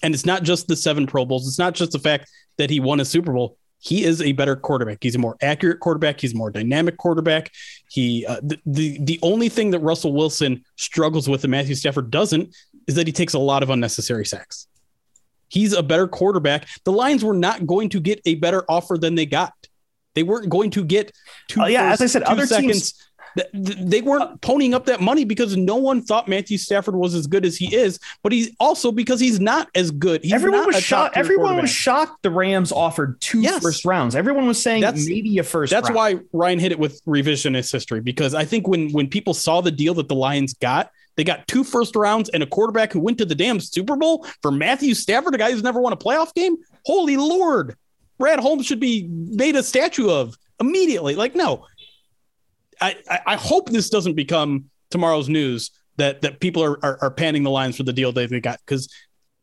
and 0.04 0.14
it's 0.14 0.26
not 0.26 0.44
just 0.44 0.68
the 0.68 0.76
seven 0.76 1.08
Pro 1.08 1.26
Bowls. 1.26 1.48
It's 1.48 1.60
not 1.60 1.74
just 1.74 1.92
the 1.92 2.00
fact 2.00 2.30
that 2.58 2.70
he 2.70 2.80
won 2.80 3.00
a 3.00 3.06
Super 3.06 3.34
Bowl. 3.34 3.58
He 3.80 4.04
is 4.04 4.22
a 4.22 4.32
better 4.34 4.56
quarterback. 4.56 5.00
He's 5.02 5.16
a 5.16 5.20
more 5.20 5.36
accurate 5.42 5.80
quarterback. 5.80 6.20
He's 6.20 6.34
a 6.34 6.38
more 6.38 6.52
dynamic 6.52 6.98
quarterback. 6.98 7.52
He 7.90 8.26
uh, 8.26 8.40
the, 8.44 8.60
the 8.66 9.00
the 9.02 9.20
only 9.24 9.50
thing 9.50 9.72
that 9.72 9.80
Russell 9.80 10.14
Wilson 10.14 10.64
struggles 10.76 11.28
with 11.28 11.44
and 11.44 11.52
Matthew 11.52 11.74
Stafford 11.74 12.12
doesn't 12.12 12.56
is 12.88 12.96
that 12.96 13.08
he 13.08 13.14
takes 13.14 13.34
a 13.34 13.40
lot 13.40 13.64
of 13.64 13.70
unnecessary 13.70 14.26
sacks. 14.26 14.68
He's 15.48 15.74
a 15.74 15.84
better 15.84 16.08
quarterback. 16.08 16.68
The 16.86 16.92
Lions 16.92 17.26
were 17.26 17.34
not 17.34 17.66
going 17.66 17.90
to 17.90 18.00
get 18.00 18.22
a 18.26 18.36
better 18.36 18.64
offer 18.70 18.98
than 18.98 19.16
they 19.16 19.26
got. 19.26 19.54
They 20.14 20.24
weren't 20.24 20.50
going 20.50 20.70
to 20.72 20.84
get 20.84 21.12
two. 21.50 21.62
Uh, 21.62 21.66
yeah, 21.66 21.90
first, 21.90 22.02
as 22.02 22.16
I 22.16 22.20
said, 22.20 22.24
other 22.24 22.46
seconds. 22.46 22.92
teams 22.92 23.11
they 23.54 24.02
weren't 24.02 24.42
ponying 24.42 24.74
up 24.74 24.86
that 24.86 25.02
money 25.02 25.24
because 25.24 25.56
no 25.56 25.76
one 25.76 26.02
thought 26.02 26.28
Matthew 26.28 26.58
Stafford 26.58 26.96
was 26.96 27.16
as 27.16 27.28
good 27.28 27.46
as 27.46 27.56
he 27.56 27.74
is, 27.76 28.00
but 28.24 28.32
he's 28.32 28.52
also 28.60 28.92
because 28.92 29.20
he's 29.20 29.40
not 29.40 29.70
as 29.76 29.92
good. 29.92 30.24
He's 30.24 30.34
everyone 30.34 30.66
was 30.66 30.84
shocked. 30.84 31.18
Everyone 31.18 31.58
was 31.58 31.70
shocked. 31.70 32.24
The 32.24 32.32
Rams 32.32 32.72
offered 32.72 33.20
two 33.22 33.42
yes. 33.42 33.62
first 33.62 33.86
rounds. 33.86 34.16
Everyone 34.16 34.48
was 34.48 34.62
saying 34.62 34.82
that's, 34.82 35.08
maybe 35.08 35.38
a 35.38 35.44
first. 35.44 35.72
That's 35.72 35.90
round. 35.90 35.96
why 35.96 36.24
Ryan 36.34 36.60
hit 36.60 36.72
it 36.72 36.80
with 36.80 37.04
revisionist 37.06 37.72
history 37.72 38.02
because 38.02 38.34
I 38.34 38.46
think 38.46 38.68
when 38.68 38.92
when 38.92 39.08
people 39.08 39.34
saw 39.34 39.62
the 39.62 39.72
deal 39.72 39.94
that 39.96 40.08
the 40.08 40.16
Lions 40.16 40.54
got, 40.54 40.92
they 41.16 41.24
got 41.24 41.48
two 41.48 41.64
first 41.64 41.96
rounds 41.96 42.30
and 42.30 42.44
a 42.44 42.48
quarterback 42.48 42.92
who 42.92 43.00
went 43.00 43.18
to 43.20 43.26
the 43.26 43.36
damn 43.36 43.60
Super 43.60 43.96
Bowl 43.96 44.26
for 44.42 44.52
Matthew 44.52 44.94
Stafford, 44.94 45.36
a 45.36 45.38
guy 45.38 45.52
who's 45.52 45.64
never 45.64 45.82
won 45.82 45.94
a 45.94 45.98
playoff 45.98 46.34
game. 46.34 46.58
Holy 46.86 47.18
Lord, 47.18 47.76
Brad 48.18 48.40
Holmes 48.40 48.66
should 48.66 48.80
be 48.80 49.08
made 49.08 49.56
a 49.56 49.64
statue 49.64 50.10
of 50.10 50.38
immediately. 50.60 51.16
Like, 51.16 51.36
no, 51.36 51.66
I, 52.82 53.20
I 53.26 53.36
hope 53.36 53.70
this 53.70 53.90
doesn't 53.90 54.16
become 54.16 54.66
tomorrow's 54.90 55.30
news 55.30 55.72
that 55.98 56.22
that 56.22 56.40
people 56.40 56.64
are 56.64 56.84
are, 56.84 56.98
are 57.02 57.12
panning 57.12 57.44
the 57.44 57.50
Lions 57.50 57.78
for 57.78 57.84
the 57.84 57.94
deal 57.94 58.12
they've 58.12 58.42
got 58.42 58.60
because 58.66 58.90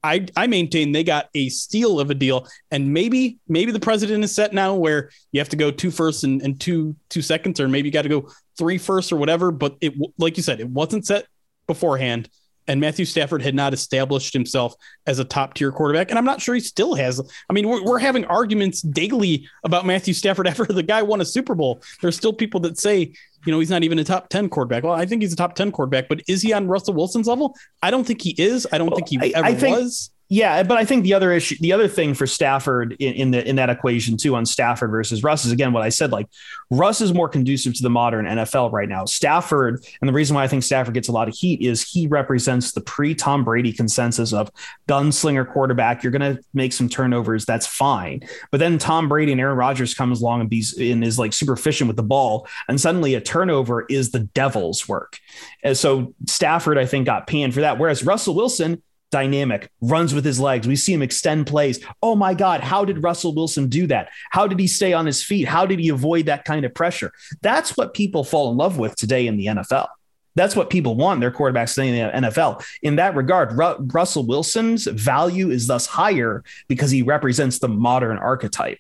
I 0.03 0.26
I 0.36 0.47
maintain 0.47 0.93
they 0.93 1.05
got 1.05 1.28
a 1.34 1.49
steal 1.49 2.01
of 2.01 2.11
a 2.11 2.14
deal. 2.14 2.47
And 2.70 2.93
maybe 2.93 3.39
maybe 3.49 3.72
the 3.72 3.80
president 3.80 4.24
is 4.24 4.34
set 4.34 4.53
now 4.53 4.74
where 4.74 5.11
you 5.32 5.41
have 5.41 5.49
to 5.51 5.57
go 5.57 5.70
two 5.70 5.91
firsts 5.91 6.24
and, 6.24 6.43
and 6.43 6.61
two 6.61 6.97
two 7.09 7.22
seconds 7.22 7.61
or 7.61 7.68
maybe 7.68 7.89
you 7.89 7.93
got 7.93 8.03
to 8.03 8.09
go 8.09 8.28
three 8.57 8.78
firsts 8.78 9.12
or 9.12 9.16
whatever 9.16 9.51
but 9.53 9.76
it 9.80 9.95
like 10.18 10.36
you 10.36 10.43
said 10.43 10.61
it 10.61 10.68
wasn't 10.68 11.07
set 11.07 11.26
beforehand 11.66 12.28
and 12.69 12.81
Matthew 12.81 13.07
Stafford 13.07 13.43
had 13.43 13.55
not 13.55 13.73
established 13.73 14.33
himself 14.33 14.75
as 15.07 15.19
a 15.19 15.25
top 15.25 15.55
tier 15.55 15.73
quarterback. 15.73 16.11
And 16.11 16.19
I'm 16.19 16.25
not 16.25 16.41
sure 16.41 16.55
he 16.55 16.61
still 16.61 16.95
has. 16.95 17.21
I 17.49 17.53
mean, 17.53 17.66
we're, 17.66 17.83
we're, 17.83 17.99
having 17.99 18.25
arguments 18.27 18.81
daily 18.83 19.49
about 19.64 19.87
Matthew 19.87 20.14
Stafford 20.14 20.47
after 20.49 20.64
the 20.66 20.83
guy 20.83 21.03
won 21.03 21.21
a 21.21 21.25
Super 21.25 21.55
Bowl. 21.55 21.83
There's 22.01 22.16
still 22.16 22.33
people 22.33 22.61
that 22.61 22.79
say, 22.79 23.12
you 23.47 23.53
know, 23.53 23.59
he's 23.59 23.71
not 23.71 23.83
even 23.83 23.99
a 23.99 24.05
top 24.05 24.29
10 24.29 24.51
quarterback. 24.51 24.85
Well, 24.85 24.93
I 24.93 25.07
think 25.07 25.23
he's 25.23 25.33
a 25.33 25.37
top 25.37 25.55
10 25.55 25.73
quarterback, 25.73 26.09
but 26.09 26.23
is 26.29 26.43
he 26.43 26.53
on 26.53 26.69
Russell 26.69 26.95
Wilson's 26.95 27.27
level? 27.27 27.57
I 27.83 27.91
don't 27.91 28.07
think 28.07 28.23
he 28.23 28.35
is. 28.39 28.66
I 28.71 28.79
don't 28.79 28.89
well, 28.89 28.97
think 28.97 29.09
he 29.09 29.35
I, 29.35 29.39
ever 29.39 29.47
I 29.49 29.55
think, 29.55 29.77
was. 29.77 30.11
Yeah, 30.31 30.62
but 30.62 30.76
I 30.76 30.85
think 30.85 31.05
the 31.05 31.14
other 31.14 31.33
issue, 31.33 31.57
the 31.61 31.72
other 31.72 31.89
thing 31.89 32.12
for 32.12 32.26
Stafford 32.26 32.95
in, 33.01 33.14
in, 33.14 33.31
the 33.31 33.49
in 33.49 33.57
that 33.57 33.70
equation 33.70 34.18
too 34.18 34.37
on 34.37 34.45
Stafford 34.45 34.91
versus 34.91 35.24
Russ 35.24 35.47
is 35.47 35.53
again 35.53 35.72
what 35.72 35.83
I 35.83 35.89
said. 35.89 36.12
Like 36.12 36.29
Russ 36.70 37.01
is 37.01 37.14
more 37.14 37.31
conducive 37.31 37.72
to 37.74 37.83
the 37.83 37.89
modern 37.89 38.26
NFL 38.26 38.70
right 38.70 38.91
now. 38.91 39.07
Stafford, 39.07 39.83
and 40.03 40.09
the 40.09 40.12
reason 40.12 40.37
why 40.37 40.45
I 40.45 40.49
think 40.49 40.64
Stafford 40.64 40.93
gets 40.93 41.09
a 41.09 41.12
lot 41.12 41.29
of 41.29 41.35
heat 41.35 41.62
is 41.62 41.83
he 41.83 42.07
represents 42.09 42.72
the 42.72 42.83
pre 42.83 43.14
Tom 43.14 43.43
Brady 43.43 43.72
consensus 43.72 44.35
of 44.35 44.51
gunslinger 44.87 45.51
quarterback. 45.51 46.03
You're 46.03 46.12
going 46.12 46.37
to 46.37 46.43
make 46.53 46.74
some 46.74 46.91
turnovers, 46.91 47.47
that's 47.47 47.66
fine. 47.66 48.20
But 48.51 48.61
then 48.61 48.76
Tom 48.76 49.09
Brady 49.09 49.33
and 49.33 49.41
Aaron 49.41 49.57
Rodgers 49.57 49.95
comes 49.95 50.20
along 50.20 50.43
and, 50.43 50.51
be, 50.51 50.62
and 50.79 51.03
is 51.03 51.18
like 51.18 51.33
super 51.33 51.55
efficient 51.55 51.89
with 51.89 51.97
the 51.97 52.03
ball, 52.03 52.47
and 52.68 52.79
suddenly 52.79 53.14
a 53.14 53.20
turnover 53.22 53.87
is 53.89 54.11
the 54.11 54.20
devil's 54.20 54.87
work. 54.87 55.18
And 55.62 55.74
so 55.74 56.14
Stafford, 56.26 56.76
I 56.76 56.85
think, 56.85 57.07
got 57.07 57.26
panned 57.26 57.55
for 57.55 57.62
that. 57.62 57.79
Whereas 57.79 58.05
Russell 58.05 58.35
Wilson 58.35 58.83
dynamic, 59.11 59.71
runs 59.81 60.15
with 60.15 60.25
his 60.25 60.41
legs. 60.41 60.67
We 60.67 60.77
see 60.77 60.93
him 60.93 61.03
extend 61.03 61.47
plays. 61.47 61.81
Oh 62.03 62.15
my 62.15 62.35
God, 62.35 62.61
how 62.61 62.85
did 62.85 63.03
Russell 63.03 63.35
Wilson 63.35 63.69
do 63.69 63.87
that? 63.89 64.11
How 64.31 64.47
did 64.47 64.59
he 64.59 64.67
stay 64.67 64.93
on 64.93 65.07
his 65.07 65.23
feet? 65.23 65.49
How 65.49 65.67
did 65.67 65.79
he 65.79 65.89
avoid 65.89 66.27
that 66.27 66.45
kind 66.45 66.65
of 66.65 66.75
pressure? 66.75 67.13
That's 67.43 67.77
what 67.77 67.95
people 67.95 68.25
fall 68.25 68.51
in 68.51 68.57
love 68.57 68.79
with 68.79 68.97
today 68.97 69.27
in 69.27 69.37
the 69.37 69.47
NFL. 69.47 69.89
That's 70.35 70.55
what 70.55 70.71
people 70.71 70.95
want 70.95 71.21
their 71.21 71.33
quarterbacks 71.33 71.77
in 71.85 71.95
the 71.95 72.29
NFL. 72.29 72.65
In 72.83 72.97
that 72.97 73.17
regard, 73.17 73.59
Ru- 73.59 73.89
Russell 73.93 74.25
Wilson's 74.25 74.87
value 74.87 75.51
is 75.51 75.67
thus 75.67 75.87
higher 75.87 76.45
because 76.69 76.93
he 76.93 77.03
represents 77.03 77.59
the 77.59 77.69
modern 77.69 78.19
archetype. 78.19 78.79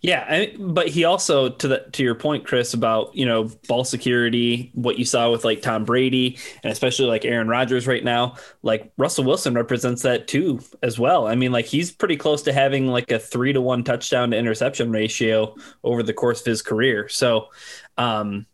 Yeah, 0.00 0.24
I, 0.28 0.54
but 0.56 0.86
he 0.86 1.02
also 1.02 1.48
to 1.48 1.68
the 1.68 1.78
to 1.92 2.04
your 2.04 2.14
point, 2.14 2.46
Chris, 2.46 2.72
about 2.72 3.16
you 3.16 3.26
know 3.26 3.50
ball 3.66 3.84
security, 3.84 4.70
what 4.74 4.96
you 4.96 5.04
saw 5.04 5.28
with 5.32 5.44
like 5.44 5.60
Tom 5.60 5.84
Brady 5.84 6.38
and 6.62 6.70
especially 6.70 7.06
like 7.06 7.24
Aaron 7.24 7.48
Rodgers 7.48 7.88
right 7.88 8.04
now, 8.04 8.36
like 8.62 8.92
Russell 8.96 9.24
Wilson 9.24 9.54
represents 9.54 10.02
that 10.02 10.28
too 10.28 10.60
as 10.84 11.00
well. 11.00 11.26
I 11.26 11.34
mean, 11.34 11.50
like 11.50 11.64
he's 11.64 11.90
pretty 11.90 12.16
close 12.16 12.42
to 12.42 12.52
having 12.52 12.86
like 12.86 13.10
a 13.10 13.18
three 13.18 13.52
to 13.52 13.60
one 13.60 13.82
touchdown 13.82 14.30
to 14.30 14.36
interception 14.36 14.92
ratio 14.92 15.56
over 15.82 16.04
the 16.04 16.14
course 16.14 16.40
of 16.40 16.46
his 16.46 16.62
career. 16.62 17.08
So, 17.08 17.48
um, 17.96 18.46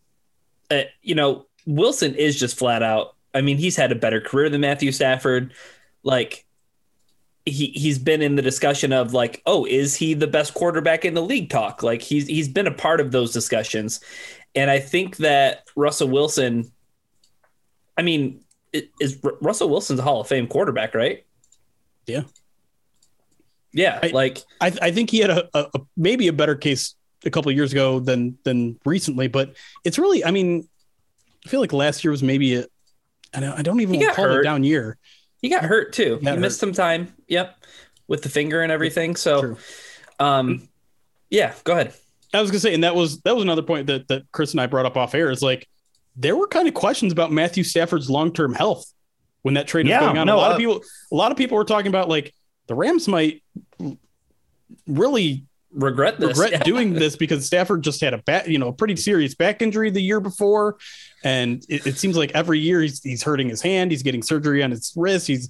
uh, 0.70 0.84
you 1.03 1.14
know, 1.14 1.45
Wilson 1.66 2.14
is 2.14 2.40
just 2.40 2.57
flat 2.57 2.82
out. 2.82 3.16
I 3.34 3.42
mean, 3.42 3.59
he's 3.59 3.76
had 3.76 3.92
a 3.92 3.97
better 3.97 4.20
career 4.22 4.49
than 4.49 4.62
Matthew 4.62 4.92
Stafford. 4.92 5.53
Like 6.03 6.47
he 7.47 7.66
he's 7.68 7.99
been 7.99 8.22
in 8.22 8.36
the 8.36 8.42
discussion 8.42 8.92
of 8.92 9.12
like, 9.12 9.42
oh, 9.47 9.64
is 9.66 9.95
he 9.97 10.14
the 10.14 10.26
best 10.26 10.55
quarterback 10.55 11.05
in 11.05 11.14
the 11.14 11.22
league? 11.22 11.51
Talk 11.51 11.82
like 11.82 12.03
he's 12.03 12.26
he's 12.26 12.49
been 12.49 12.66
a 12.66 12.74
part 12.74 13.01
of 13.01 13.12
those 13.12 13.32
discussions, 13.32 14.01
and 14.55 14.70
I 14.70 14.80
think 14.80 15.18
that 15.18 15.64
Russell 15.76 16.09
Wilson. 16.09 16.70
I 17.97 18.03
mean, 18.03 18.45
is 19.01 19.20
Russell 19.40 19.68
Wilson's 19.68 20.01
a 20.01 20.03
Hall 20.03 20.20
of 20.20 20.28
Fame 20.28 20.47
quarterback, 20.47 20.95
right? 20.95 21.24
Yeah. 22.07 22.22
Yeah, 23.72 23.99
I, 24.03 24.09
like 24.09 24.38
I, 24.61 24.72
I 24.80 24.90
think 24.92 25.11
he 25.11 25.18
had 25.18 25.30
a, 25.30 25.49
a, 25.53 25.66
a 25.74 25.80
maybe 25.97 26.28
a 26.28 26.32
better 26.32 26.55
case 26.55 26.95
a 27.24 27.30
couple 27.30 27.51
years 27.51 27.72
ago 27.72 27.99
than 27.99 28.38
than 28.45 28.78
recently, 28.84 29.26
but 29.26 29.57
it's 29.82 29.99
really, 29.99 30.24
I 30.24 30.30
mean, 30.30 30.68
I 31.45 31.49
feel 31.49 31.61
like 31.61 31.72
last 31.72 32.05
year 32.05 32.12
was 32.12 32.22
maybe 32.22 32.55
a, 32.55 32.66
I 33.34 33.40
don't, 33.40 33.59
I 33.59 33.62
don't 33.62 33.80
even 33.80 34.01
call 34.12 34.30
it 34.30 34.40
a 34.40 34.42
down 34.45 34.62
year. 34.62 34.97
He 35.45 35.51
got 35.51 35.62
hurt 35.62 35.92
too. 35.92 36.18
He, 36.22 36.30
he 36.30 36.36
missed 36.38 36.59
some 36.59 36.72
time. 36.72 37.12
Yep, 37.28 37.55
with 38.09 38.22
the 38.22 38.30
finger 38.30 38.62
and 38.62 38.72
everything. 38.72 39.14
So, 39.14 39.40
True. 39.42 39.57
um, 40.18 40.70
yeah, 41.28 41.53
go 41.64 41.74
ahead. 41.74 41.92
I 42.32 42.40
was 42.40 42.51
gonna 42.51 42.61
say, 42.61 42.72
and 42.72 42.82
that 42.82 42.95
was 42.95 43.20
that 43.24 43.34
was 43.34 43.42
another 43.42 43.61
point 43.61 43.88
that 43.88 44.09
that 44.09 44.22
Chris 44.32 44.53
and 44.53 44.61
I 44.62 44.66
brought 44.68 44.86
up 44.86 44.97
off 44.97 45.14
air. 45.14 45.30
Is 45.30 45.42
like 45.42 45.68
there 46.16 46.34
were 46.34 46.49
kind 46.49 46.66
of 46.66 46.72
questions 46.72 47.12
about 47.12 47.30
Matthew 47.30 47.62
Stafford's 47.62 48.09
long 48.09 48.32
term 48.32 48.55
health 48.55 48.90
when 49.42 49.53
that 49.53 49.68
trade 49.68 49.86
yeah, 49.86 50.01
was 50.01 50.07
going 50.07 50.16
on. 50.16 50.26
No, 50.26 50.36
a 50.36 50.38
lot 50.38 50.53
uh, 50.53 50.55
of 50.55 50.59
people, 50.59 50.80
a 51.12 51.14
lot 51.14 51.30
of 51.30 51.36
people 51.36 51.59
were 51.59 51.64
talking 51.66 51.88
about 51.88 52.09
like 52.09 52.34
the 52.66 52.74
Rams 52.74 53.07
might 53.07 53.42
really 54.86 55.45
regret 55.75 56.18
this. 56.18 56.31
regret 56.31 56.53
yeah. 56.53 56.62
doing 56.62 56.93
this 56.93 57.16
because 57.16 57.45
Stafford 57.45 57.83
just 57.83 58.01
had 58.01 58.14
a 58.14 58.18
back, 58.18 58.47
you 58.47 58.59
know, 58.59 58.68
a 58.68 58.72
pretty 58.72 58.97
serious 58.97 59.35
back 59.35 59.62
injury 59.62 59.91
the 59.91 60.01
year 60.01 60.20
before, 60.20 60.77
and 61.22 61.64
it, 61.68 61.87
it, 61.87 61.99
seems 61.99 62.16
like 62.16 62.33
every 62.33 62.59
year 62.59 62.81
he's 62.81 63.03
he's 63.03 63.22
hurting 63.22 63.49
his 63.49 63.61
hand, 63.61 63.91
he's 63.91 64.03
getting 64.03 64.22
surgery 64.22 64.62
on 64.62 64.70
his 64.70 64.93
wrist, 64.97 65.27
he's 65.27 65.49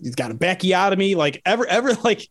he's 0.00 0.14
got 0.14 0.30
a 0.30 0.34
backiotomy, 0.34 1.16
like 1.16 1.42
ever 1.44 1.66
ever 1.66 1.92
like 2.04 2.28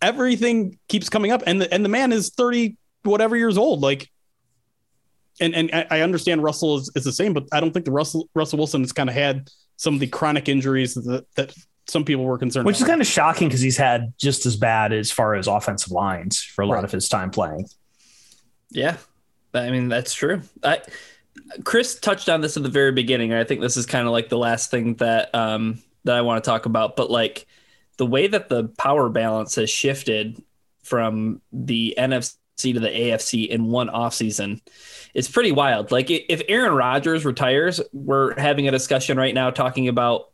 everything 0.00 0.78
keeps 0.88 1.08
coming 1.08 1.30
up, 1.30 1.42
and 1.46 1.60
the 1.60 1.72
and 1.72 1.84
the 1.84 1.88
man 1.88 2.12
is 2.12 2.30
thirty 2.30 2.76
whatever 3.02 3.36
years 3.36 3.58
old, 3.58 3.80
like. 3.80 4.10
And 5.38 5.54
and 5.54 5.86
I 5.90 6.00
understand 6.00 6.42
Russell 6.42 6.78
is, 6.78 6.90
is 6.96 7.04
the 7.04 7.12
same, 7.12 7.34
but 7.34 7.44
I 7.52 7.60
don't 7.60 7.70
think 7.70 7.84
the 7.84 7.90
Russell 7.90 8.26
Russell 8.34 8.56
Wilson 8.56 8.80
has 8.80 8.94
kind 8.94 9.10
of 9.10 9.14
had 9.14 9.50
some 9.76 9.92
of 9.92 10.00
the 10.00 10.06
chronic 10.06 10.48
injuries 10.48 10.94
that, 10.94 11.26
that 11.34 11.54
some 11.88 12.04
people 12.04 12.24
were 12.24 12.38
concerned. 12.38 12.66
Which 12.66 12.80
is 12.80 12.86
kind 12.86 13.00
of 13.00 13.06
shocking 13.06 13.48
because 13.48 13.60
he's 13.60 13.76
had 13.76 14.12
just 14.18 14.46
as 14.46 14.56
bad 14.56 14.92
as 14.92 15.10
far 15.10 15.34
as 15.34 15.46
offensive 15.46 15.92
lines 15.92 16.40
for 16.40 16.62
a 16.62 16.66
lot 16.66 16.84
of 16.84 16.90
his 16.90 17.08
time 17.08 17.30
playing. 17.30 17.66
Yeah, 18.70 18.96
I 19.54 19.70
mean 19.70 19.88
that's 19.88 20.12
true. 20.12 20.42
I, 20.62 20.80
Chris 21.64 21.98
touched 21.98 22.28
on 22.28 22.40
this 22.40 22.56
at 22.56 22.62
the 22.62 22.68
very 22.68 22.92
beginning. 22.92 23.32
I 23.32 23.44
think 23.44 23.60
this 23.60 23.76
is 23.76 23.86
kind 23.86 24.06
of 24.06 24.12
like 24.12 24.28
the 24.28 24.38
last 24.38 24.70
thing 24.70 24.94
that 24.94 25.34
um, 25.34 25.82
that 26.04 26.16
I 26.16 26.22
want 26.22 26.42
to 26.42 26.50
talk 26.50 26.66
about. 26.66 26.96
But 26.96 27.10
like 27.10 27.46
the 27.98 28.06
way 28.06 28.26
that 28.26 28.48
the 28.48 28.64
power 28.64 29.08
balance 29.08 29.54
has 29.54 29.70
shifted 29.70 30.42
from 30.82 31.40
the 31.52 31.94
NFC 31.98 32.34
to 32.58 32.80
the 32.80 32.88
AFC 32.88 33.48
in 33.48 33.66
one 33.66 33.88
offseason 33.88 34.60
is 35.14 35.28
pretty 35.28 35.52
wild. 35.52 35.92
Like 35.92 36.10
if 36.10 36.42
Aaron 36.48 36.74
Rodgers 36.74 37.24
retires, 37.24 37.80
we're 37.92 38.38
having 38.38 38.68
a 38.68 38.70
discussion 38.70 39.16
right 39.16 39.34
now 39.34 39.50
talking 39.50 39.88
about 39.88 40.30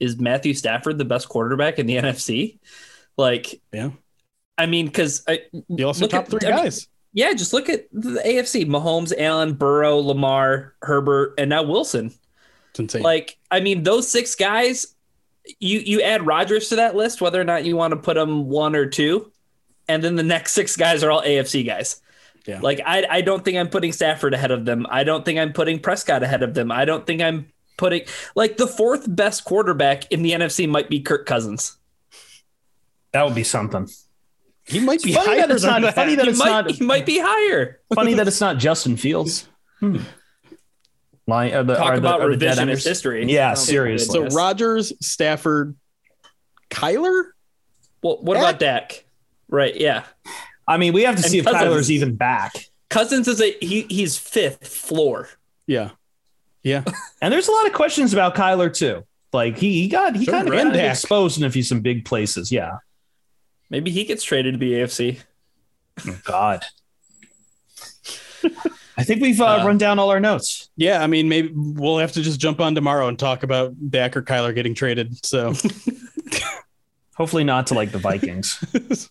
is 0.00 0.18
Matthew 0.18 0.54
Stafford 0.54 0.98
the 0.98 1.04
best 1.04 1.28
quarterback 1.28 1.78
in 1.78 1.86
the 1.86 1.96
NFC? 1.96 2.58
Like, 3.16 3.60
yeah. 3.72 3.90
I 4.58 4.66
mean, 4.66 4.86
because 4.86 5.24
you 5.68 5.86
also 5.86 6.06
top 6.06 6.24
at, 6.24 6.30
three 6.30 6.48
I 6.48 6.50
guys. 6.50 6.86
Mean, 6.86 6.86
yeah, 7.12 7.32
just 7.34 7.52
look 7.52 7.68
at 7.68 7.86
the 7.92 8.20
AFC: 8.24 8.66
Mahomes, 8.66 9.12
Allen, 9.16 9.54
Burrow, 9.54 9.98
Lamar, 9.98 10.74
Herbert, 10.82 11.34
and 11.38 11.50
now 11.50 11.62
Wilson. 11.62 12.12
It's 12.70 12.80
insane. 12.80 13.02
Like, 13.02 13.38
I 13.50 13.60
mean, 13.60 13.82
those 13.82 14.08
six 14.08 14.34
guys. 14.34 14.94
You 15.58 15.80
you 15.80 16.02
add 16.02 16.26
Rodgers 16.26 16.68
to 16.68 16.76
that 16.76 16.94
list, 16.94 17.20
whether 17.20 17.40
or 17.40 17.44
not 17.44 17.64
you 17.64 17.74
want 17.74 17.92
to 17.92 17.96
put 17.96 18.14
them 18.14 18.48
one 18.48 18.76
or 18.76 18.86
two, 18.86 19.32
and 19.88 20.04
then 20.04 20.14
the 20.14 20.22
next 20.22 20.52
six 20.52 20.76
guys 20.76 21.02
are 21.02 21.10
all 21.10 21.22
AFC 21.22 21.66
guys. 21.66 22.00
Yeah. 22.46 22.60
Like 22.60 22.80
I 22.84 23.06
I 23.08 23.20
don't 23.22 23.44
think 23.44 23.56
I'm 23.56 23.68
putting 23.68 23.92
Stafford 23.92 24.34
ahead 24.34 24.50
of 24.50 24.64
them. 24.64 24.86
I 24.88 25.02
don't 25.02 25.24
think 25.24 25.38
I'm 25.38 25.52
putting 25.52 25.80
Prescott 25.80 26.22
ahead 26.22 26.42
of 26.42 26.54
them. 26.54 26.70
I 26.70 26.84
don't 26.84 27.06
think 27.06 27.22
I'm 27.22 27.50
putting 27.80 28.02
like 28.36 28.58
the 28.58 28.66
fourth 28.66 29.04
best 29.08 29.44
quarterback 29.44 30.12
in 30.12 30.22
the 30.22 30.32
NFC 30.32 30.68
might 30.68 30.90
be 30.90 31.00
Kirk 31.00 31.24
Cousins. 31.26 31.78
That 33.12 33.24
would 33.24 33.34
be 33.34 33.42
something. 33.42 33.88
He 34.64 34.78
might 34.78 35.02
be 35.02 35.14
funny 35.14 35.26
higher 35.26 35.46
that 35.48 35.50
it's 35.50 35.64
not, 35.64 35.80
that. 35.80 35.94
Funny 35.94 36.14
that 36.14 36.26
he 36.26 36.30
it's 36.30 36.38
might, 36.38 36.50
not. 36.50 36.70
He 36.70 36.84
might 36.84 37.06
be 37.06 37.18
higher. 37.18 37.80
Funny 37.94 38.14
that 38.14 38.28
it's 38.28 38.40
not 38.40 38.58
Justin 38.58 38.96
Fields. 38.96 39.48
Hmm. 39.80 39.96
Line, 41.26 41.54
are 41.54 41.64
the, 41.64 41.74
Talk 41.74 41.86
are 41.86 41.94
about 41.94 42.20
the, 42.20 42.26
are 42.26 42.30
revisionist 42.30 42.84
history. 42.84 43.32
Yeah, 43.32 43.54
seriously. 43.54 44.12
So 44.12 44.36
Rodgers, 44.36 44.92
Stafford, 45.04 45.74
Kyler. 46.68 47.30
Well, 48.02 48.18
what 48.20 48.34
Dak? 48.34 48.42
about 48.42 48.58
Dak? 48.60 49.04
Right. 49.48 49.74
Yeah. 49.74 50.04
I 50.68 50.76
mean, 50.76 50.92
we 50.92 51.02
have 51.02 51.16
to 51.16 51.22
and 51.22 51.30
see 51.30 51.42
Cousins, 51.42 51.62
if 51.62 51.68
Kyler's 51.68 51.90
even 51.90 52.14
back. 52.14 52.52
Cousins 52.90 53.26
is 53.26 53.40
a 53.40 53.56
he. 53.60 53.82
He's 53.88 54.16
fifth 54.16 54.68
floor. 54.68 55.28
Yeah. 55.66 55.90
Yeah. 56.62 56.84
and 57.22 57.32
there's 57.32 57.48
a 57.48 57.52
lot 57.52 57.66
of 57.66 57.72
questions 57.72 58.12
about 58.12 58.34
Kyler 58.34 58.72
too. 58.74 59.04
Like 59.32 59.56
he, 59.58 59.82
he 59.82 59.88
got 59.88 60.16
he 60.16 60.26
kind 60.26 60.48
of 60.48 60.52
got 60.52 60.76
exposed 60.76 61.38
in 61.38 61.44
a 61.44 61.50
few 61.50 61.62
some 61.62 61.80
big 61.80 62.04
places. 62.04 62.50
Yeah. 62.50 62.78
Maybe 63.70 63.90
he 63.90 64.04
gets 64.04 64.24
traded 64.24 64.54
to 64.54 64.58
the 64.58 64.72
AFC. 64.72 65.20
Oh, 66.06 66.18
God. 66.24 66.64
I 68.96 69.04
think 69.04 69.22
we've 69.22 69.40
uh, 69.40 69.60
uh, 69.60 69.66
run 69.66 69.78
down 69.78 69.98
all 69.98 70.10
our 70.10 70.20
notes. 70.20 70.68
Yeah, 70.76 71.02
I 71.02 71.06
mean, 71.06 71.28
maybe 71.28 71.52
we'll 71.54 71.98
have 71.98 72.12
to 72.12 72.22
just 72.22 72.40
jump 72.40 72.60
on 72.60 72.74
tomorrow 72.74 73.08
and 73.08 73.18
talk 73.18 73.42
about 73.42 73.74
Dak 73.90 74.16
or 74.16 74.22
Kyler 74.22 74.54
getting 74.54 74.74
traded. 74.74 75.24
So, 75.24 75.54
hopefully 77.14 77.44
not 77.44 77.68
to 77.68 77.74
like 77.74 77.92
the 77.92 77.98
Vikings. 77.98 78.62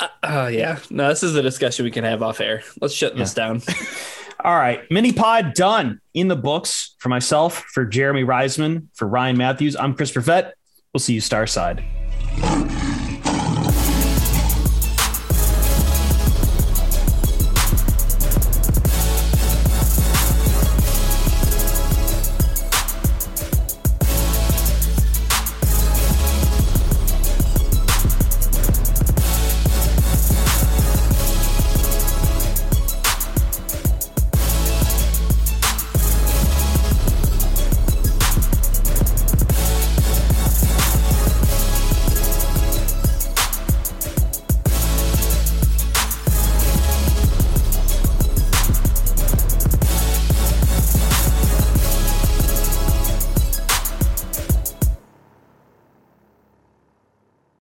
uh, 0.00 0.08
uh, 0.22 0.50
yeah, 0.52 0.78
no, 0.88 1.08
this 1.08 1.22
is 1.22 1.34
a 1.34 1.42
discussion 1.42 1.84
we 1.84 1.90
can 1.90 2.04
have 2.04 2.22
off 2.22 2.40
air. 2.40 2.62
Let's 2.80 2.94
shut 2.94 3.12
yeah. 3.12 3.18
this 3.18 3.34
down. 3.34 3.60
All 4.44 4.56
right. 4.56 4.80
Mini 4.90 5.12
pod 5.12 5.54
done 5.54 6.00
in 6.14 6.28
the 6.28 6.36
books 6.36 6.94
for 6.98 7.08
myself, 7.08 7.58
for 7.72 7.84
Jeremy 7.84 8.22
Reisman, 8.22 8.88
for 8.94 9.08
Ryan 9.08 9.36
Matthews. 9.36 9.76
I'm 9.76 9.94
Chris 9.94 10.12
Perfett. 10.12 10.52
We'll 10.92 11.00
see 11.00 11.14
you 11.14 11.20
Starside. 11.20 11.82